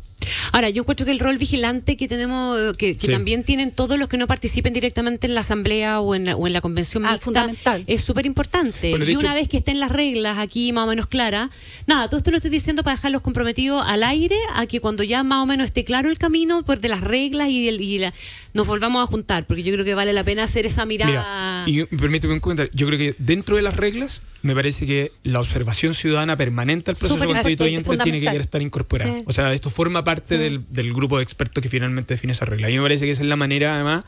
Ahora, 0.53 0.71
yo 0.71 0.83
encuentro 0.83 1.05
que 1.07 1.13
el 1.13 1.19
rol 1.19 1.39
vigilante 1.39 1.97
que 1.97 2.09
tenemos, 2.09 2.77
que, 2.77 2.97
que 2.97 3.07
Sí. 3.07 3.13
también 3.13 3.45
tienen 3.45 3.71
todos 3.71 3.99
los 3.99 4.09
que 4.09 4.17
no 4.19 4.27
participen 4.27 4.73
directamente 4.73 5.27
en 5.27 5.35
la 5.35 5.41
asamblea 5.41 6.01
o 6.01 6.15
en 6.15 6.25
la, 6.27 6.37
o 6.37 6.47
en 6.47 6.53
la 6.53 6.61
convención 6.61 7.05
Ah, 7.07 7.11
mixta, 7.13 7.25
fundamental. 7.25 7.85
es 7.87 8.01
súper 8.03 8.27
importante. 8.27 8.91
Bueno, 8.91 9.05
y 9.05 9.11
hecho- 9.11 9.19
una 9.21 9.35
vez 9.35 9.49
que 9.49 9.57
estén 9.59 9.81
las 9.81 9.91
reglas 9.93 10.39
aquí 10.39 10.73
más 10.73 10.85
o 10.85 10.89
menos 10.89 11.07
claras, 11.07 11.51
nada, 11.87 12.09
todo 12.09 12.19
esto 12.19 12.31
lo 12.31 12.37
estoy 12.37 12.51
diciendo 12.51 12.83
para 12.83 12.97
dejarlos 12.97 13.23
comprometidos 13.23 13.83
al 13.87 14.03
aire, 14.03 14.37
a 14.55 14.67
que 14.67 14.81
cuando 14.81 15.03
ya 15.03 15.23
más 15.23 15.43
o 15.43 15.47
menos 15.47 15.67
esté 15.67 15.85
claro 15.85 16.11
el 16.11 16.19
camino 16.19 16.63
pues, 16.65 16.81
de 16.81 16.89
las 16.89 17.01
reglas 17.01 17.49
y, 17.49 17.69
el- 17.69 17.81
y 17.81 17.99
la- 17.99 18.13
nos 18.59 18.67
volvamos 18.67 19.03
a 19.03 19.07
juntar, 19.07 19.47
porque 19.47 19.63
yo 19.63 19.73
creo 19.73 19.85
que 19.85 19.95
vale 19.95 20.13
la 20.13 20.25
pena 20.25 20.43
hacer 20.43 20.67
esa 20.67 20.85
mirada. 20.85 21.65
Mira, 21.65 21.87
y 21.91 21.97
permíteme 21.97 22.35
un 22.35 22.41
comentario. 22.41 22.73
Yo 22.75 22.89
creo 22.89 22.99
que 22.99 23.15
dentro 23.19 23.55
de 23.55 23.63
las 23.63 23.77
reglas, 23.77 24.21
me 24.43 24.53
parece 24.53 24.85
que 24.85 25.13
la 25.23 25.39
observación 25.39 25.95
ciudadana 25.95 26.37
permanente 26.37 26.91
al 26.91 26.97
proceso 26.97 27.25
constituyente 27.25 27.97
tiene 27.99 28.19
que 28.19 28.27
querer 28.27 28.41
estar 28.41 28.61
incorporada. 28.61 29.17
Sí. 29.19 29.25
O 29.27 29.33
sea, 29.33 29.53
esto 29.53 29.71
forma 29.71 30.03
parte 30.03 30.39
del, 30.39 30.65
del 30.71 30.93
grupo 30.93 31.19
de 31.19 31.23
expertos 31.23 31.63
que 31.63 31.69
finalmente 31.69 32.15
define 32.15 32.33
esa 32.33 32.47
regla. 32.47 32.69
Y 32.69 32.75
me 32.75 32.83
parece 32.83 33.05
que 33.05 33.13
esa 33.13 33.23
es 33.23 33.29
la 33.29 33.37
manera, 33.37 33.77
además, 33.77 34.05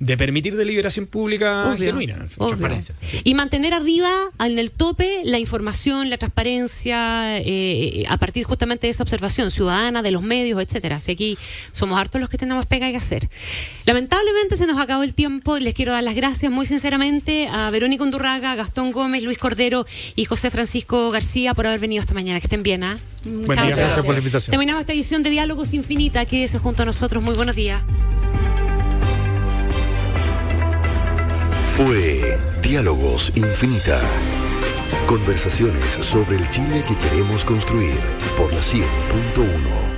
de 0.00 0.16
permitir 0.16 0.56
deliberación 0.56 1.06
pública 1.06 1.66
Obvio, 1.68 1.86
genuina. 1.86 2.14
en 2.14 2.22
el 2.22 2.28
fondo. 2.28 2.46
obvio. 2.46 2.58
transparencia, 2.58 2.94
sí. 3.04 3.20
Y 3.24 3.34
mantener 3.34 3.74
arriba, 3.74 4.10
en 4.40 4.58
el 4.58 4.70
tope, 4.70 5.20
la 5.24 5.38
información, 5.38 6.10
la 6.10 6.18
transparencia, 6.18 7.38
eh, 7.38 8.04
a 8.08 8.16
partir 8.18 8.44
justamente 8.44 8.86
de 8.86 8.90
esa 8.90 9.02
observación 9.02 9.50
ciudadana, 9.50 10.02
de 10.02 10.10
los 10.10 10.22
medios, 10.22 10.60
etcétera. 10.60 10.96
Así 10.96 11.12
aquí 11.12 11.38
somos 11.72 11.98
hartos 11.98 12.20
los 12.20 12.28
que 12.28 12.38
tenemos 12.38 12.66
pega 12.66 12.90
que 12.90 12.96
hacer. 12.96 13.28
Lamentablemente 13.86 14.56
se 14.56 14.66
nos 14.66 14.78
acabó 14.78 15.02
el 15.02 15.14
tiempo. 15.14 15.58
Les 15.58 15.74
quiero 15.74 15.92
dar 15.92 16.02
las 16.02 16.14
gracias 16.14 16.50
muy 16.50 16.66
sinceramente 16.66 17.48
a 17.50 17.70
Verónica 17.70 18.04
Undurraga, 18.04 18.54
Gastón 18.56 18.92
Gómez, 18.92 19.22
Luis 19.22 19.38
Cordero 19.38 19.86
y 20.16 20.24
José 20.24 20.50
Francisco 20.50 21.10
García 21.10 21.54
por 21.54 21.66
haber 21.66 21.80
venido 21.80 22.00
esta 22.00 22.14
mañana. 22.14 22.40
Que 22.40 22.46
estén 22.46 22.62
bien, 22.62 22.84
¿ah? 22.84 22.98
Muchas 23.24 23.68
gracias 23.68 24.04
por 24.04 24.14
la 24.14 24.18
invitación. 24.18 24.50
Terminamos 24.50 24.80
esta 24.80 24.92
edición 24.92 25.22
de 25.22 25.30
Diálogos 25.30 25.72
Infinita. 25.72 26.26
Quédese 26.26 26.58
junto 26.58 26.82
a 26.82 26.86
nosotros. 26.86 27.22
Muy 27.22 27.34
buenos 27.36 27.56
días. 27.56 27.82
Fue 31.76 32.38
Diálogos 32.62 33.32
Infinita. 33.34 34.00
Conversaciones 35.08 35.94
sobre 35.94 36.36
el 36.36 36.48
Chile 36.48 36.84
que 36.86 36.94
queremos 36.94 37.44
construir 37.44 37.98
por 38.36 38.52
la 38.52 38.60
100.1. 38.60 39.93